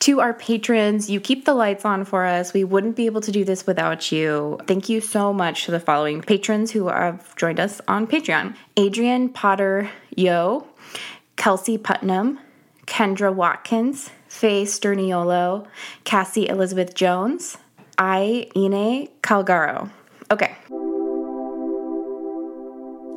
to 0.00 0.20
our 0.20 0.34
patrons. 0.34 1.08
You 1.08 1.20
keep 1.20 1.44
the 1.44 1.54
lights 1.54 1.84
on 1.84 2.04
for 2.04 2.24
us. 2.24 2.52
We 2.52 2.64
wouldn't 2.64 2.96
be 2.96 3.06
able 3.06 3.20
to 3.22 3.32
do 3.32 3.44
this 3.44 3.66
without 3.66 4.12
you. 4.12 4.58
Thank 4.66 4.88
you 4.88 5.00
so 5.00 5.32
much 5.32 5.64
to 5.64 5.70
the 5.70 5.80
following 5.80 6.20
patrons 6.20 6.70
who 6.72 6.88
have 6.88 7.34
joined 7.36 7.60
us 7.60 7.80
on 7.88 8.06
Patreon 8.06 8.54
Adrian 8.76 9.28
Potter 9.30 9.90
Yo, 10.14 10.66
Kelsey 11.36 11.78
Putnam, 11.78 12.38
Kendra 12.86 13.32
Watkins, 13.32 14.10
Faye 14.28 14.64
Sterniolo, 14.64 15.66
Cassie 16.04 16.48
Elizabeth 16.48 16.94
Jones, 16.94 17.56
I 17.96 18.48
Ine 18.54 19.08
Calgaro. 19.22 19.90
Okay. 20.30 20.56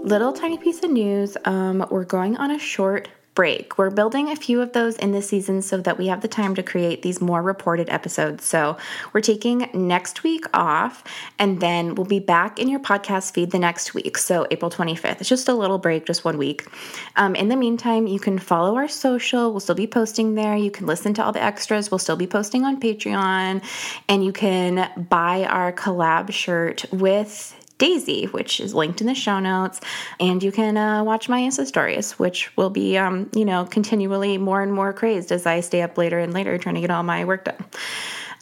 Little 0.03 0.33
tiny 0.33 0.57
piece 0.57 0.83
of 0.83 0.89
news. 0.89 1.37
Um, 1.45 1.85
we're 1.91 2.05
going 2.05 2.37
on 2.37 2.51
a 2.51 2.57
short 2.57 3.07
break. 3.33 3.77
We're 3.77 3.89
building 3.89 4.29
a 4.29 4.35
few 4.35 4.61
of 4.61 4.73
those 4.73 4.97
in 4.97 5.13
this 5.13 5.29
season 5.29 5.61
so 5.61 5.77
that 5.77 5.97
we 5.97 6.07
have 6.07 6.21
the 6.21 6.27
time 6.27 6.53
to 6.55 6.63
create 6.63 7.01
these 7.01 7.21
more 7.21 7.41
reported 7.41 7.89
episodes. 7.89 8.43
So 8.43 8.77
we're 9.13 9.21
taking 9.21 9.69
next 9.73 10.23
week 10.23 10.45
off 10.53 11.03
and 11.39 11.61
then 11.61 11.95
we'll 11.95 12.05
be 12.05 12.19
back 12.19 12.59
in 12.59 12.67
your 12.67 12.81
podcast 12.81 13.33
feed 13.33 13.51
the 13.51 13.59
next 13.59 13.93
week. 13.93 14.17
So 14.17 14.47
April 14.51 14.69
25th. 14.69 15.21
It's 15.21 15.29
just 15.29 15.47
a 15.47 15.53
little 15.53 15.77
break, 15.77 16.05
just 16.05 16.25
one 16.25 16.37
week. 16.37 16.67
Um, 17.15 17.35
in 17.35 17.47
the 17.47 17.55
meantime, 17.55 18.05
you 18.05 18.19
can 18.19 18.37
follow 18.37 18.75
our 18.75 18.89
social. 18.89 19.51
We'll 19.51 19.61
still 19.61 19.75
be 19.75 19.87
posting 19.87 20.35
there. 20.35 20.57
You 20.57 20.71
can 20.71 20.85
listen 20.85 21.13
to 21.13 21.23
all 21.23 21.31
the 21.31 21.41
extras. 21.41 21.89
We'll 21.89 21.99
still 21.99 22.17
be 22.17 22.27
posting 22.27 22.65
on 22.65 22.81
Patreon 22.81 23.63
and 24.09 24.25
you 24.25 24.33
can 24.33 24.91
buy 25.09 25.45
our 25.45 25.71
collab 25.71 26.31
shirt 26.33 26.83
with 26.91 27.55
Daisy, 27.81 28.25
which 28.25 28.59
is 28.59 28.75
linked 28.75 29.01
in 29.01 29.07
the 29.07 29.15
show 29.15 29.39
notes. 29.39 29.81
And 30.19 30.43
you 30.43 30.51
can 30.51 30.77
uh, 30.77 31.03
watch 31.03 31.27
my 31.27 31.41
Insta 31.41 31.65
stories, 31.65 32.11
which 32.19 32.55
will 32.55 32.69
be, 32.69 32.95
um, 32.95 33.27
you 33.35 33.43
know, 33.43 33.65
continually 33.65 34.37
more 34.37 34.61
and 34.61 34.71
more 34.71 34.93
crazed 34.93 35.31
as 35.31 35.47
I 35.47 35.61
stay 35.61 35.81
up 35.81 35.97
later 35.97 36.19
and 36.19 36.31
later 36.31 36.59
trying 36.59 36.75
to 36.75 36.81
get 36.81 36.91
all 36.91 37.01
my 37.01 37.25
work 37.25 37.45
done. 37.45 37.65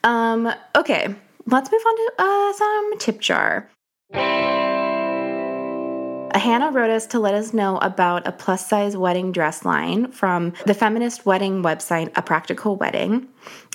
Um, 0.04 0.54
okay, 0.76 1.16
let's 1.46 1.72
move 1.72 1.82
on 1.88 1.96
to 1.96 2.12
uh, 2.20 2.54
some 2.54 2.98
tip 3.00 3.22
jar. 3.22 3.70
Hannah 6.40 6.72
wrote 6.72 6.90
us 6.90 7.06
to 7.08 7.20
let 7.20 7.34
us 7.34 7.54
know 7.54 7.78
about 7.78 8.28
a 8.28 8.34
plus 8.34 8.68
size 8.68 8.98
wedding 8.98 9.32
dress 9.32 9.64
line 9.64 10.12
from 10.12 10.52
the 10.66 10.74
feminist 10.74 11.26
wedding 11.26 11.64
website, 11.64 12.12
A 12.18 12.22
Practical 12.22 12.76
Wedding. 12.76 13.28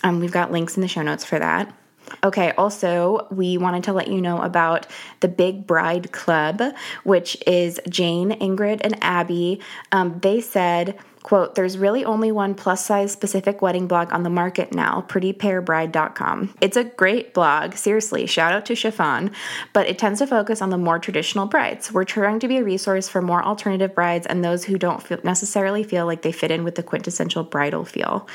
Um, 0.03 0.21
we've 0.21 0.31
got 0.31 0.53
links 0.53 0.77
in 0.77 0.83
the 0.83 0.89
show 0.89 1.03
notes 1.03 1.25
for 1.25 1.39
that. 1.39 1.75
Okay, 2.23 2.53
also, 2.53 3.27
we 3.31 3.59
wanted 3.59 3.85
to 3.85 3.93
let 3.93 4.09
you 4.09 4.21
know 4.21 4.41
about 4.41 4.87
the 5.21 5.29
Big 5.29 5.67
Bride 5.67 6.13
Club, 6.13 6.63
which 7.03 7.37
is 7.47 7.81
Jane, 7.89 8.31
Ingrid, 8.31 8.81
and 8.83 9.03
Abby. 9.03 9.61
Um, 9.93 10.19
they 10.21 10.41
said, 10.41 10.99
quote, 11.23 11.55
there's 11.55 11.79
really 11.79 12.05
only 12.05 12.31
one 12.31 12.55
plus 12.55 12.85
size 12.85 13.11
specific 13.11 13.63
wedding 13.63 13.87
blog 13.87 14.13
on 14.13 14.23
the 14.23 14.31
market 14.31 14.75
now, 14.75 15.05
prettypearbride.com. 15.09 16.55
It's 16.61 16.77
a 16.77 16.85
great 16.85 17.33
blog, 17.33 17.75
seriously, 17.75 18.27
shout 18.27 18.53
out 18.53 18.67
to 18.67 18.75
Chiffon, 18.75 19.31
but 19.73 19.89
it 19.89 19.99
tends 19.99 20.21
to 20.21 20.27
focus 20.27 20.61
on 20.61 20.71
the 20.71 20.79
more 20.79 20.99
traditional 20.99 21.47
brides. 21.47 21.91
We're 21.91 22.05
trying 22.05 22.41
to 22.41 22.49
be 22.49 22.59
a 22.59 22.65
resource 22.65 23.09
for 23.09 23.23
more 23.23 23.43
alternative 23.43 23.95
brides 23.95 24.27
and 24.27 24.45
those 24.45 24.65
who 24.65 24.79
don't 24.79 25.03
feel, 25.03 25.19
necessarily 25.25 25.83
feel 25.83 26.05
like 26.05 26.23
they 26.23 26.33
fit 26.33 26.51
in 26.51 26.63
with 26.63 26.75
the 26.75 26.83
quintessential 26.83 27.43
bridal 27.43 27.87
feel. 27.87 28.29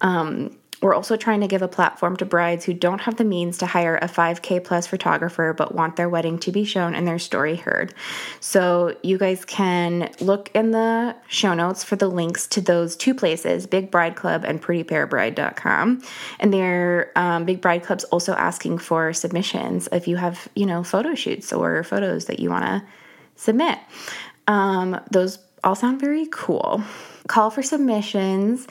Um, 0.00 0.56
We're 0.80 0.94
also 0.94 1.16
trying 1.16 1.40
to 1.42 1.46
give 1.46 1.60
a 1.62 1.68
platform 1.68 2.16
to 2.16 2.24
brides 2.24 2.64
who 2.64 2.72
don't 2.72 3.02
have 3.02 3.16
the 3.16 3.24
means 3.24 3.58
to 3.58 3.66
hire 3.66 3.96
a 3.96 4.06
5K 4.06 4.64
plus 4.64 4.86
photographer 4.86 5.52
but 5.52 5.74
want 5.74 5.96
their 5.96 6.08
wedding 6.08 6.38
to 6.40 6.52
be 6.52 6.64
shown 6.64 6.94
and 6.94 7.06
their 7.06 7.18
story 7.18 7.56
heard. 7.56 7.92
So 8.40 8.96
you 9.02 9.18
guys 9.18 9.44
can 9.44 10.10
look 10.20 10.50
in 10.54 10.70
the 10.70 11.16
show 11.28 11.52
notes 11.52 11.84
for 11.84 11.96
the 11.96 12.08
links 12.08 12.46
to 12.48 12.60
those 12.60 12.96
two 12.96 13.14
places, 13.14 13.66
Big 13.66 13.90
Bride 13.90 14.16
Club 14.16 14.44
and 14.44 14.62
PrettyPearBride.com. 14.62 16.02
And 16.38 16.52
their 16.52 17.12
um, 17.16 17.44
Big 17.44 17.60
Bride 17.60 17.82
Club's 17.82 18.04
also 18.04 18.32
asking 18.34 18.78
for 18.78 19.12
submissions 19.12 19.88
if 19.92 20.08
you 20.08 20.16
have, 20.16 20.48
you 20.54 20.64
know, 20.64 20.82
photo 20.82 21.14
shoots 21.14 21.52
or 21.52 21.84
photos 21.84 22.24
that 22.26 22.40
you 22.40 22.48
want 22.48 22.64
to 22.64 22.82
submit. 23.36 23.78
Um, 24.46 24.98
those 25.10 25.38
all 25.62 25.74
sound 25.74 26.00
very 26.00 26.26
cool. 26.30 26.82
Call 27.28 27.50
for 27.50 27.62
submissions. 27.62 28.66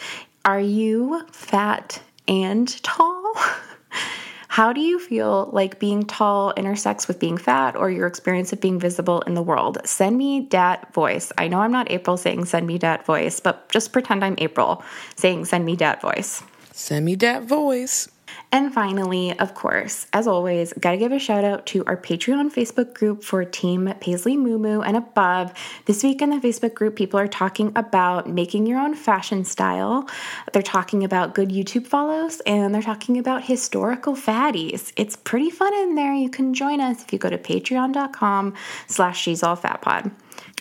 Are 0.50 0.60
you 0.60 1.28
fat 1.32 2.02
and 2.28 2.68
tall? 2.82 3.36
How 4.48 4.74
do 4.74 4.82
you 4.82 4.98
feel 4.98 5.52
like 5.54 5.78
being 5.78 6.08
tall 6.08 6.54
intersects 6.58 7.08
with 7.08 7.20
being 7.20 7.38
fat 7.38 7.76
or 7.76 7.92
your 7.92 8.08
experience 8.08 8.52
of 8.52 8.60
being 8.60 8.80
visible 8.80 9.22
in 9.28 9.36
the 9.36 9.44
world? 9.44 9.78
Send 9.86 10.18
me 10.18 10.40
dat 10.42 10.92
voice. 10.92 11.32
I 11.38 11.50
know 11.50 11.60
I'm 11.60 11.72
not 11.72 11.92
April 11.92 12.18
saying 12.18 12.46
send 12.46 12.66
me 12.66 12.80
dat 12.80 13.06
voice, 13.06 13.40
but 13.40 13.70
just 13.70 13.94
pretend 13.94 14.26
I'm 14.26 14.34
April 14.40 14.84
saying 15.18 15.46
send 15.46 15.66
me 15.66 15.76
dat 15.76 16.02
voice. 16.02 16.42
Send 16.74 17.06
me 17.06 17.14
that 17.18 17.44
voice. 17.44 18.10
And 18.52 18.74
finally, 18.74 19.38
of 19.38 19.54
course, 19.54 20.08
as 20.12 20.26
always, 20.26 20.74
gotta 20.74 20.98
give 20.98 21.12
a 21.12 21.20
shout 21.20 21.44
out 21.44 21.68
to 21.68 21.86
our 21.86 21.96
Patreon 21.96 22.52
Facebook 22.52 22.96
group 22.96 23.24
for 23.24 23.46
Team 23.46 23.94
Paisley 24.02 24.38
Moo 24.38 24.82
and 24.82 24.98
above. 24.98 25.54
This 25.86 26.02
week 26.02 26.20
in 26.24 26.32
the 26.32 26.38
Facebook 26.38 26.74
group, 26.74 26.96
people 26.96 27.20
are 27.20 27.28
talking 27.28 27.72
about 27.76 28.28
making 28.28 28.66
your 28.66 28.80
own 28.80 28.96
fashion 28.96 29.46
style. 29.46 30.10
They're 30.52 30.64
talking 30.64 31.04
about 31.04 31.36
good 31.36 31.50
YouTube 31.50 31.86
follows 31.86 32.42
and 32.48 32.74
they're 32.74 32.82
talking 32.82 33.20
about 33.20 33.44
historical 33.44 34.16
fatties. 34.16 34.94
It's 34.96 35.16
pretty 35.16 35.52
fun 35.52 35.74
in 35.76 35.94
there. 35.94 36.16
You 36.16 36.32
can 36.32 36.56
join 36.56 36.82
us 36.82 37.04
if 37.04 37.14
you 37.14 37.20
go 37.20 37.30
to 37.30 37.38
patreon.com 37.38 38.56
slash 38.88 39.22
she's 39.22 39.44
all 39.44 39.58
fat 39.58 39.82
pod. 39.84 40.10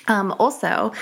Um, 0.08 0.34
also, 0.38 0.92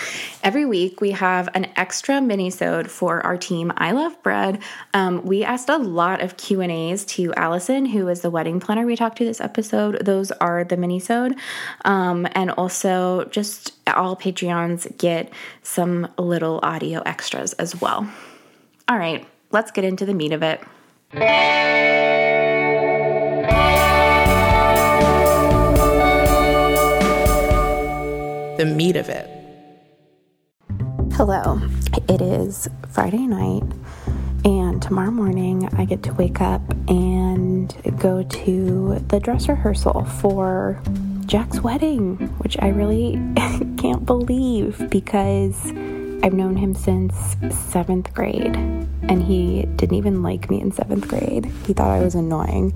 every 0.43 0.67
week 0.67 1.01
we 1.01 1.13
have 1.13 1.49
an 1.55 1.69
extra 1.77 2.21
mini-sode 2.21 2.91
for 2.91 3.25
our 3.25 3.37
team. 3.37 3.73
I 3.77 3.93
love 3.93 4.23
bread. 4.23 4.61
Um, 4.93 5.25
we 5.25 5.45
asked 5.45 5.69
a 5.69 5.79
lot 5.79 6.21
of 6.21 6.37
Q 6.37 6.61
and 6.61 6.71
A's 6.71 7.05
to 7.07 7.33
Allison, 7.35 7.87
who 7.87 8.09
is 8.09 8.21
the 8.21 8.31
wedding 8.31 8.61
planner 8.61 8.85
we 8.85 8.97
talked 8.97 9.19
to 9.19 9.25
this 9.25 9.41
episode. 9.41 10.05
Those 10.05 10.31
are 10.33 10.65
the 10.65 10.77
mini-sode, 10.77 11.37
um, 11.85 12.27
and 12.33 12.51
also 12.51 13.25
just 13.27 13.73
all 13.95 14.17
Patreons 14.17 14.99
get 14.99 15.33
some 15.63 16.09
little 16.19 16.61
audio 16.63 17.01
extras 17.07 17.53
as 17.55 17.81
well. 17.81 18.11
All 18.89 18.99
right, 18.99 19.27
let's 19.53 19.71
get 19.71 19.85
into 19.85 20.05
the 20.05 20.15
meat 20.15 20.33
of 20.33 20.43
it. 20.43 20.61
The 28.57 28.65
meat 28.65 28.97
of 28.97 29.11
it. 29.11 29.29
Hello. 31.13 31.61
It 32.09 32.23
is 32.23 32.67
Friday 32.89 33.27
night, 33.27 33.65
and 34.47 34.81
tomorrow 34.81 35.11
morning 35.11 35.69
I 35.77 35.85
get 35.85 36.03
to 36.05 36.15
wake 36.15 36.41
up 36.41 36.63
and 36.89 37.75
go 37.99 38.23
to 38.23 38.99
the 39.09 39.21
dress 39.21 39.47
rehearsal 39.49 40.07
for 40.07 40.81
Jack's 41.27 41.61
wedding, 41.61 42.17
which 42.39 42.57
I 42.61 42.69
really 42.69 43.21
can't 43.77 44.07
believe 44.07 44.89
because 44.89 45.67
I've 46.23 46.33
known 46.33 46.57
him 46.57 46.75
since 46.75 47.15
seventh 47.51 48.15
grade, 48.15 48.57
and 48.57 49.23
he 49.23 49.67
didn't 49.77 49.97
even 49.97 50.23
like 50.23 50.49
me 50.49 50.63
in 50.63 50.73
seventh 50.73 51.09
grade. 51.09 51.45
He 51.67 51.75
thought 51.75 51.91
I 51.91 52.01
was 52.03 52.15
annoying. 52.15 52.73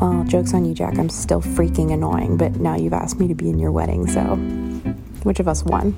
Well, 0.00 0.24
joke's 0.24 0.52
on 0.52 0.64
you, 0.64 0.74
Jack. 0.74 0.98
I'm 0.98 1.10
still 1.10 1.40
freaking 1.40 1.92
annoying, 1.92 2.36
but 2.36 2.56
now 2.56 2.74
you've 2.74 2.92
asked 2.92 3.20
me 3.20 3.28
to 3.28 3.34
be 3.34 3.48
in 3.48 3.60
your 3.60 3.70
wedding, 3.70 4.08
so 4.08 4.36
which 5.26 5.40
of 5.40 5.48
us 5.48 5.64
won? 5.64 5.92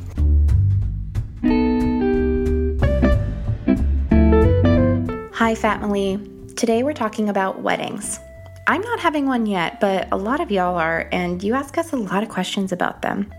Hi, 5.35 5.55
family. 5.55 6.19
Today 6.57 6.83
we're 6.83 6.95
talking 6.95 7.29
about 7.29 7.61
weddings. 7.61 8.19
I'm 8.67 8.81
not 8.81 9.01
having 9.01 9.27
one 9.27 9.47
yet, 9.47 9.81
but 9.81 10.09
a 10.11 10.17
lot 10.17 10.41
of 10.41 10.51
y'all 10.51 10.77
are, 10.77 11.09
and 11.13 11.43
you 11.43 11.55
ask 11.55 11.77
us 11.79 11.93
a 11.93 11.97
lot 11.97 12.23
of 12.23 12.31
questions 12.31 12.73
about 12.73 13.03
them. 13.03 13.31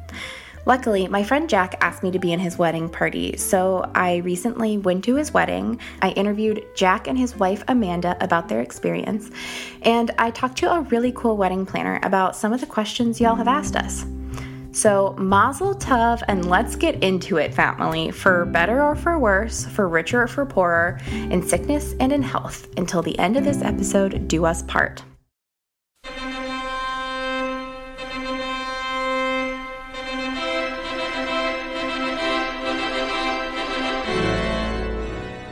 Luckily, 0.65 1.07
my 1.07 1.23
friend 1.23 1.49
Jack 1.49 1.75
asked 1.81 2.03
me 2.03 2.11
to 2.11 2.19
be 2.19 2.31
in 2.31 2.39
his 2.39 2.57
wedding 2.57 2.89
party, 2.89 3.37
so 3.37 3.89
I 3.95 4.17
recently 4.17 4.77
went 4.77 5.03
to 5.05 5.15
his 5.15 5.33
wedding. 5.33 5.79
I 6.01 6.11
interviewed 6.11 6.63
Jack 6.75 7.07
and 7.07 7.17
his 7.17 7.35
wife 7.35 7.63
Amanda 7.67 8.15
about 8.21 8.47
their 8.47 8.61
experience, 8.61 9.31
and 9.81 10.11
I 10.19 10.29
talked 10.29 10.57
to 10.59 10.71
a 10.71 10.81
really 10.81 11.11
cool 11.11 11.37
wedding 11.37 11.65
planner 11.65 11.99
about 12.03 12.35
some 12.35 12.53
of 12.53 12.59
the 12.61 12.67
questions 12.67 13.19
y'all 13.19 13.35
have 13.35 13.47
asked 13.47 13.75
us. 13.75 14.05
So, 14.71 15.15
mazel 15.17 15.73
tov, 15.73 16.21
and 16.27 16.47
let's 16.47 16.75
get 16.75 17.03
into 17.03 17.37
it, 17.37 17.53
family, 17.53 18.11
for 18.11 18.45
better 18.45 18.83
or 18.83 18.95
for 18.95 19.17
worse, 19.17 19.65
for 19.65 19.87
richer 19.87 20.23
or 20.23 20.27
for 20.27 20.45
poorer, 20.45 20.99
in 21.11 21.41
sickness 21.41 21.95
and 21.99 22.13
in 22.13 22.21
health. 22.21 22.67
Until 22.77 23.01
the 23.01 23.17
end 23.17 23.35
of 23.35 23.43
this 23.43 23.61
episode, 23.63 24.27
do 24.27 24.45
us 24.45 24.61
part. 24.63 25.03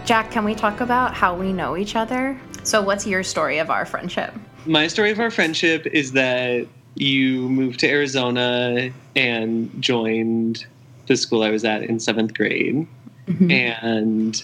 Jack, 0.05 0.31
can 0.31 0.45
we 0.45 0.55
talk 0.55 0.79
about 0.79 1.13
how 1.13 1.35
we 1.35 1.51
know 1.51 1.75
each 1.75 1.97
other? 1.97 2.39
So, 2.63 2.81
what's 2.81 3.05
your 3.05 3.23
story 3.23 3.57
of 3.57 3.69
our 3.69 3.85
friendship? 3.85 4.33
My 4.65 4.87
story 4.87 5.11
of 5.11 5.19
our 5.19 5.29
friendship 5.31 5.85
is 5.87 6.13
that 6.13 6.67
you 6.99 7.49
moved 7.49 7.79
to 7.81 7.87
Arizona 7.89 8.91
and 9.15 9.71
joined 9.81 10.65
the 11.07 11.15
school 11.15 11.43
I 11.43 11.49
was 11.49 11.63
at 11.63 11.83
in 11.83 11.99
seventh 11.99 12.33
grade, 12.33 12.87
mm-hmm. 13.27 13.51
and 13.51 14.43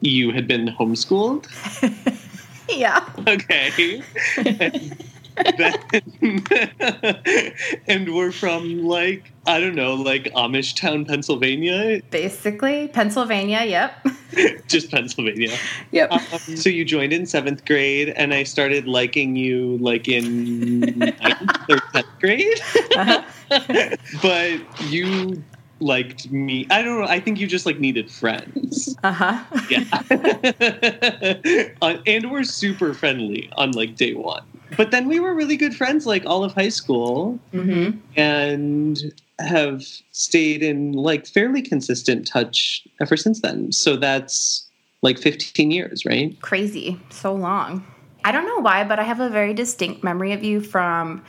you 0.00 0.32
had 0.32 0.46
been 0.46 0.68
homeschooled. 0.68 1.46
Yeah. 2.68 3.06
Okay. 3.26 4.02
and, 7.88 8.14
we're 8.14 8.30
from 8.30 8.84
like 8.84 9.32
I 9.46 9.58
don't 9.58 9.74
know, 9.74 9.94
like 9.94 10.24
Amish 10.34 10.76
Town, 10.76 11.04
Pennsylvania, 11.04 12.00
Basically, 12.10 12.86
Pennsylvania, 12.88 13.64
yep. 13.64 14.06
just 14.68 14.92
Pennsylvania. 14.92 15.56
Yep. 15.90 16.12
Um, 16.12 16.56
so 16.56 16.70
you 16.70 16.84
joined 16.84 17.12
in 17.12 17.26
seventh 17.26 17.64
grade, 17.64 18.10
and 18.10 18.32
I 18.32 18.44
started 18.44 18.86
liking 18.86 19.34
you 19.34 19.76
like 19.78 20.06
in 20.08 20.80
ninth 20.80 21.50
or 21.68 21.78
tenth 21.92 22.06
grade. 22.20 22.60
but 24.22 24.82
you 24.84 25.42
liked 25.80 26.30
me. 26.30 26.68
I 26.70 26.82
don't 26.82 27.00
know. 27.00 27.08
I 27.08 27.18
think 27.18 27.40
you 27.40 27.48
just 27.48 27.66
like 27.66 27.80
needed 27.80 28.08
friends. 28.08 28.96
Uh 29.02 29.12
huh. 29.12 29.44
Yeah. 29.68 29.82
Uh, 31.82 31.98
and 32.06 32.30
we're 32.30 32.44
super 32.44 32.94
friendly 32.94 33.50
on 33.56 33.72
like 33.72 33.96
day 33.96 34.14
one. 34.14 34.44
But 34.76 34.90
then 34.90 35.08
we 35.08 35.20
were 35.20 35.34
really 35.34 35.56
good 35.56 35.74
friends 35.74 36.06
like 36.06 36.24
all 36.26 36.42
of 36.44 36.54
high 36.54 36.68
school 36.70 37.38
Mm-hmm. 37.52 37.98
and 38.16 38.98
have 39.40 39.82
stayed 40.12 40.62
in 40.62 40.92
like 40.92 41.26
fairly 41.26 41.60
consistent 41.62 42.26
touch 42.26 42.86
ever 43.00 43.16
since 43.16 43.40
then. 43.40 43.72
So 43.72 43.96
that's 43.96 44.66
like 45.02 45.18
15 45.18 45.70
years, 45.70 46.04
right? 46.04 46.40
Crazy. 46.40 47.00
So 47.10 47.34
long. 47.34 47.84
I 48.24 48.32
don't 48.32 48.46
know 48.46 48.60
why, 48.60 48.84
but 48.84 48.98
I 48.98 49.02
have 49.02 49.20
a 49.20 49.28
very 49.28 49.52
distinct 49.52 50.02
memory 50.02 50.32
of 50.32 50.42
you 50.42 50.60
from 50.60 51.22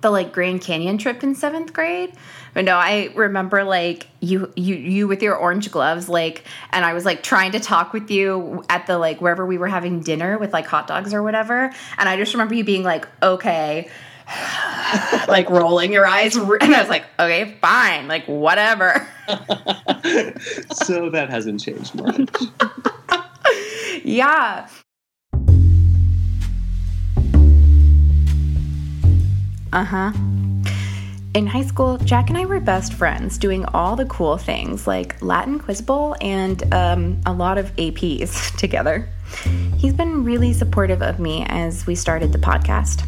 the 0.00 0.10
like 0.10 0.32
Grand 0.32 0.60
Canyon 0.60 0.98
trip 0.98 1.22
in 1.22 1.34
seventh 1.34 1.72
grade. 1.72 2.12
But 2.54 2.64
no, 2.64 2.76
I 2.76 3.10
remember 3.14 3.64
like 3.64 4.08
you 4.20 4.52
you 4.56 4.74
you 4.76 5.08
with 5.08 5.22
your 5.22 5.36
orange 5.36 5.70
gloves, 5.70 6.08
like 6.08 6.44
and 6.70 6.84
I 6.84 6.94
was 6.94 7.04
like 7.04 7.22
trying 7.22 7.52
to 7.52 7.60
talk 7.60 7.92
with 7.92 8.10
you 8.10 8.64
at 8.68 8.86
the 8.86 8.98
like 8.98 9.20
wherever 9.20 9.44
we 9.44 9.58
were 9.58 9.68
having 9.68 10.00
dinner 10.00 10.38
with 10.38 10.52
like 10.52 10.66
hot 10.66 10.86
dogs 10.86 11.12
or 11.12 11.22
whatever. 11.22 11.72
And 11.98 12.08
I 12.08 12.16
just 12.16 12.32
remember 12.34 12.54
you 12.54 12.64
being 12.64 12.82
like, 12.82 13.06
okay. 13.22 13.90
like 15.28 15.48
rolling 15.48 15.92
your 15.92 16.04
eyes 16.04 16.34
and 16.36 16.74
I 16.74 16.80
was 16.80 16.88
like, 16.88 17.04
okay, 17.18 17.56
fine, 17.60 18.08
like 18.08 18.26
whatever. 18.26 19.06
so 20.72 21.10
that 21.10 21.28
hasn't 21.30 21.60
changed 21.60 21.94
much. 21.94 22.28
Yeah. 24.06 24.68
Uh 29.76 29.84
huh. 29.84 30.12
In 31.34 31.46
high 31.46 31.62
school, 31.66 31.98
Jack 31.98 32.30
and 32.30 32.38
I 32.38 32.46
were 32.46 32.60
best 32.60 32.94
friends, 32.94 33.36
doing 33.36 33.66
all 33.74 33.94
the 33.94 34.06
cool 34.06 34.38
things 34.38 34.86
like 34.86 35.20
Latin 35.20 35.58
Quiz 35.58 35.82
Bowl 35.82 36.16
and 36.22 36.72
um, 36.72 37.20
a 37.26 37.32
lot 37.34 37.58
of 37.58 37.76
APs 37.76 38.56
together. 38.58 39.06
He's 39.76 39.92
been 39.92 40.24
really 40.24 40.54
supportive 40.54 41.02
of 41.02 41.20
me 41.20 41.44
as 41.48 41.86
we 41.86 41.94
started 41.94 42.32
the 42.32 42.38
podcast. 42.38 43.06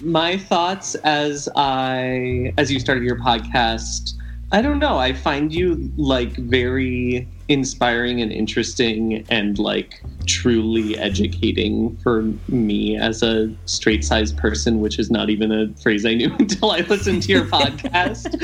My 0.00 0.36
thoughts 0.36 0.94
as 0.94 1.48
I 1.56 2.52
as 2.56 2.70
you 2.70 2.78
started 2.78 3.02
your 3.02 3.18
podcast 3.18 4.12
I 4.52 4.62
don't 4.62 4.80
know. 4.80 4.98
I 4.98 5.12
find 5.12 5.54
you 5.54 5.92
like 5.96 6.32
very 6.32 7.28
inspiring 7.48 8.20
and 8.20 8.32
interesting 8.32 9.24
and 9.28 9.58
like 9.60 10.02
truly 10.26 10.98
educating 10.98 11.96
for 11.98 12.22
me 12.48 12.96
as 12.96 13.22
a 13.22 13.54
straight 13.66 14.04
sized 14.04 14.36
person, 14.36 14.80
which 14.80 14.98
is 14.98 15.08
not 15.08 15.30
even 15.30 15.52
a 15.52 15.72
phrase 15.80 16.04
I 16.04 16.14
knew 16.14 16.34
until 16.38 16.72
I 16.72 16.80
listened 16.80 17.22
to 17.24 17.32
your 17.32 17.44
podcast. 17.46 18.34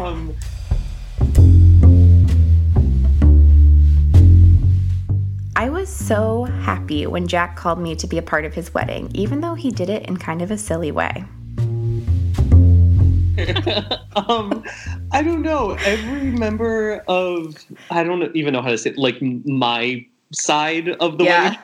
um, 0.00 0.34
I 5.54 5.68
was 5.68 5.90
so 5.90 6.44
happy 6.44 7.06
when 7.06 7.26
Jack 7.26 7.56
called 7.56 7.78
me 7.78 7.96
to 7.96 8.06
be 8.06 8.16
a 8.16 8.22
part 8.22 8.46
of 8.46 8.54
his 8.54 8.72
wedding, 8.72 9.10
even 9.12 9.42
though 9.42 9.54
he 9.54 9.70
did 9.70 9.90
it 9.90 10.06
in 10.06 10.16
kind 10.16 10.40
of 10.40 10.50
a 10.50 10.56
silly 10.56 10.90
way. 10.90 11.26
um, 14.16 14.62
I 15.12 15.22
don't 15.22 15.42
know. 15.42 15.78
Every 15.84 16.30
member 16.30 17.04
of 17.08 17.56
I 17.90 18.04
don't 18.04 18.34
even 18.36 18.52
know 18.52 18.62
how 18.62 18.70
to 18.70 18.78
say 18.78 18.90
it, 18.90 18.98
like 18.98 19.20
my 19.20 20.04
side 20.32 20.90
of 21.00 21.18
the 21.18 21.24
Yeah. 21.24 21.56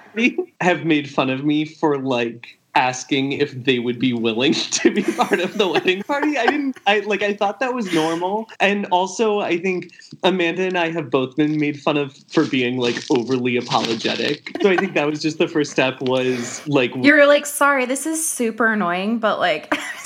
have 0.60 0.84
made 0.84 1.10
fun 1.10 1.30
of 1.30 1.44
me 1.44 1.64
for 1.64 1.98
like 1.98 2.46
asking 2.74 3.32
if 3.32 3.52
they 3.64 3.78
would 3.78 3.98
be 3.98 4.12
willing 4.12 4.52
to 4.54 4.90
be 4.90 5.02
part 5.02 5.40
of 5.40 5.58
the 5.58 5.68
wedding 5.68 6.02
party. 6.06 6.37
I 6.37 6.46
didn't 6.46 6.76
I 6.87 7.00
like 7.00 7.22
I 7.22 7.34
thought 7.34 7.60
that 7.60 7.74
was 7.74 7.92
normal. 7.92 8.48
And 8.60 8.87
also 8.87 9.40
I 9.40 9.58
think 9.58 9.92
Amanda 10.22 10.62
and 10.62 10.78
I 10.78 10.90
have 10.90 11.10
both 11.10 11.37
been 11.37 11.58
made 11.58 11.80
fun 11.80 11.96
of 11.96 12.16
for 12.28 12.44
being 12.44 12.78
like 12.78 12.96
overly 13.10 13.56
apologetic. 13.56 14.56
So 14.62 14.70
I 14.70 14.76
think 14.76 14.94
that 14.94 15.06
was 15.06 15.22
just 15.22 15.38
the 15.38 15.48
first 15.48 15.70
step 15.70 16.00
was 16.02 16.66
like 16.66 16.92
You're 16.96 17.26
like, 17.26 17.46
sorry, 17.46 17.87
this 17.87 18.06
is 18.06 18.26
super 18.26 18.72
annoying, 18.72 19.18
but 19.18 19.38
like, 19.38 19.72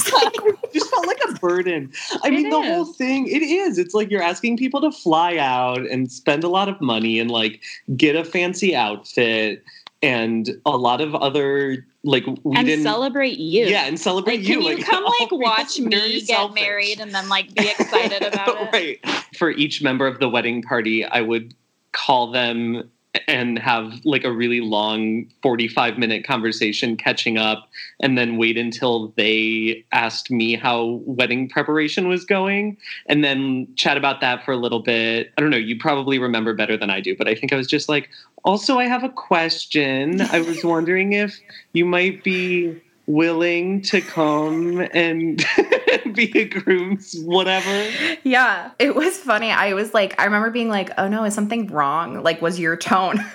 just 0.72 0.90
felt 0.90 1.06
like 1.06 1.20
a 1.28 1.32
burden. 1.34 1.90
I 2.22 2.30
mean, 2.30 2.46
It 2.46 2.50
the 2.50 2.62
whole 2.62 2.84
thing, 2.84 3.26
it 3.26 3.42
is. 3.42 3.78
It's 3.78 3.94
like 3.94 4.10
you're 4.10 4.22
asking 4.22 4.56
people 4.56 4.80
to 4.82 4.92
fly 4.92 5.36
out 5.36 5.80
and 5.80 6.10
spend 6.10 6.44
a 6.44 6.48
lot 6.48 6.68
of 6.68 6.80
money 6.80 7.18
and 7.18 7.30
like 7.30 7.62
get 7.96 8.16
a 8.16 8.24
fancy 8.24 8.74
outfit 8.74 9.64
and 10.02 10.50
a 10.64 10.76
lot 10.76 11.00
of 11.00 11.14
other 11.14 11.86
like 12.08 12.24
we 12.42 12.56
and 12.56 12.66
didn't 12.66 12.84
celebrate 12.84 13.38
you. 13.38 13.66
Yeah, 13.66 13.84
and 13.86 14.00
celebrate 14.00 14.38
Like, 14.38 14.48
you. 14.48 14.54
can 14.54 14.62
you 14.62 14.76
like, 14.76 14.84
come 14.86 15.04
like 15.20 15.30
watch 15.30 15.78
me 15.78 15.90
get 16.20 16.26
selfish. 16.26 16.54
married 16.62 17.00
and 17.00 17.14
then 17.14 17.28
like 17.28 17.54
be 17.54 17.68
excited 17.68 18.22
about 18.32 18.48
it? 18.48 18.68
right. 19.04 19.14
For 19.36 19.50
each 19.50 19.82
member 19.82 20.06
of 20.06 20.18
the 20.18 20.28
wedding 20.28 20.62
party, 20.62 21.04
I 21.04 21.20
would 21.20 21.54
call 21.92 22.30
them 22.32 22.90
and 23.26 23.58
have 23.58 23.92
like 24.04 24.22
a 24.24 24.30
really 24.30 24.60
long 24.60 25.26
45 25.42 25.98
minute 25.98 26.24
conversation 26.26 26.96
catching 26.96 27.36
up 27.36 27.68
and 28.00 28.16
then 28.16 28.36
wait 28.36 28.56
until 28.56 29.08
they 29.16 29.84
asked 29.92 30.30
me 30.30 30.54
how 30.54 31.00
wedding 31.04 31.48
preparation 31.48 32.08
was 32.08 32.24
going 32.24 32.76
and 33.06 33.24
then 33.24 33.66
chat 33.76 33.96
about 33.96 34.20
that 34.20 34.44
for 34.44 34.52
a 34.52 34.56
little 34.56 34.80
bit. 34.80 35.32
I 35.36 35.40
don't 35.40 35.50
know, 35.50 35.56
you 35.56 35.78
probably 35.78 36.18
remember 36.18 36.54
better 36.54 36.76
than 36.76 36.90
I 36.90 37.00
do, 37.00 37.16
but 37.16 37.26
I 37.26 37.34
think 37.34 37.52
I 37.52 37.56
was 37.56 37.66
just 37.66 37.88
like, 37.88 38.08
also 38.48 38.78
I 38.78 38.86
have 38.86 39.04
a 39.04 39.10
question. 39.10 40.22
I 40.22 40.40
was 40.40 40.64
wondering 40.64 41.12
if 41.12 41.38
you 41.74 41.84
might 41.84 42.24
be 42.24 42.80
willing 43.06 43.82
to 43.82 44.00
come 44.00 44.80
and 44.94 45.44
be 46.14 46.32
a 46.34 46.46
groom's 46.46 47.14
whatever. 47.24 47.90
yeah, 48.24 48.70
it 48.78 48.94
was 48.94 49.18
funny. 49.18 49.50
I 49.50 49.74
was 49.74 49.92
like, 49.92 50.18
I 50.18 50.24
remember 50.24 50.48
being 50.50 50.70
like, 50.70 50.90
oh 50.96 51.08
no, 51.08 51.24
is 51.24 51.34
something 51.34 51.66
wrong? 51.66 52.22
Like, 52.22 52.40
was 52.40 52.58
your 52.58 52.76
tone? 52.76 53.22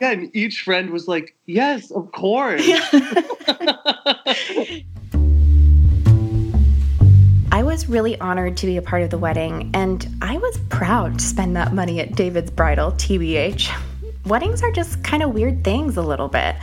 Yeah, 0.00 0.12
and 0.12 0.34
each 0.36 0.62
friend 0.62 0.90
was 0.90 1.08
like, 1.08 1.34
"Yes, 1.46 1.90
of 1.90 2.12
course." 2.12 2.62
I 7.52 7.62
was 7.62 7.88
really 7.88 8.18
honored 8.20 8.56
to 8.58 8.66
be 8.66 8.76
a 8.76 8.82
part 8.82 9.02
of 9.02 9.10
the 9.10 9.18
wedding, 9.18 9.70
and 9.72 10.06
I 10.20 10.36
was 10.36 10.58
proud 10.68 11.18
to 11.18 11.24
spend 11.24 11.56
that 11.56 11.72
money 11.72 12.00
at 12.00 12.14
David's 12.14 12.50
Bridal, 12.50 12.92
TBH. 12.92 13.70
Weddings 14.26 14.60
are 14.64 14.72
just 14.72 15.04
kind 15.04 15.22
of 15.22 15.32
weird 15.34 15.62
things, 15.62 15.96
a 15.96 16.02
little 16.02 16.26
bit. 16.26 16.56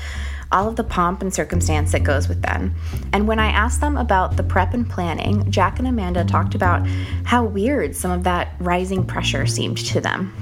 All 0.52 0.68
of 0.68 0.76
the 0.76 0.84
pomp 0.84 1.22
and 1.22 1.34
circumstance 1.34 1.94
that 1.94 2.04
goes 2.04 2.28
with 2.28 2.42
them. 2.42 2.76
And 3.14 3.26
when 3.26 3.40
I 3.40 3.48
asked 3.48 3.80
them 3.80 3.96
about 3.96 4.36
the 4.36 4.44
prep 4.44 4.74
and 4.74 4.88
planning, 4.88 5.50
Jack 5.50 5.80
and 5.80 5.88
Amanda 5.88 6.26
talked 6.26 6.56
about 6.56 6.86
how 7.24 7.46
weird 7.46 7.96
some 7.96 8.12
of 8.12 8.26
that 8.26 8.50
rising 8.60 9.06
pressure 9.06 9.46
seemed 9.46 9.78
to 9.78 10.02
them. 10.02 10.34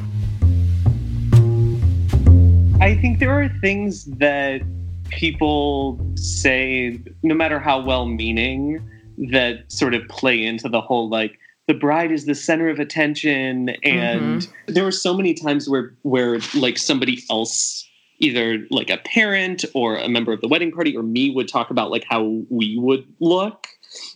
I 2.81 2.95
think 2.95 3.19
there 3.19 3.39
are 3.39 3.49
things 3.61 4.05
that 4.05 4.63
people 5.11 6.03
say, 6.15 6.99
no 7.21 7.35
matter 7.35 7.59
how 7.59 7.85
well 7.85 8.07
meaning, 8.07 8.81
that 9.29 9.71
sort 9.71 9.93
of 9.93 10.07
play 10.07 10.43
into 10.43 10.67
the 10.67 10.81
whole 10.81 11.07
like 11.07 11.37
the 11.71 11.79
bride 11.79 12.11
is 12.11 12.25
the 12.25 12.35
center 12.35 12.67
of 12.67 12.79
attention 12.79 13.69
and 13.81 14.41
mm-hmm. 14.41 14.73
there 14.73 14.83
were 14.83 14.91
so 14.91 15.13
many 15.13 15.33
times 15.33 15.69
where 15.69 15.93
where 16.01 16.37
like 16.53 16.77
somebody 16.77 17.23
else 17.29 17.87
either 18.19 18.65
like 18.69 18.89
a 18.89 18.97
parent 18.97 19.63
or 19.73 19.95
a 19.95 20.09
member 20.09 20.33
of 20.33 20.41
the 20.41 20.49
wedding 20.49 20.69
party 20.69 20.97
or 20.97 21.01
me 21.01 21.29
would 21.29 21.47
talk 21.47 21.69
about 21.69 21.89
like 21.89 22.03
how 22.03 22.41
we 22.49 22.77
would 22.77 23.05
look 23.21 23.67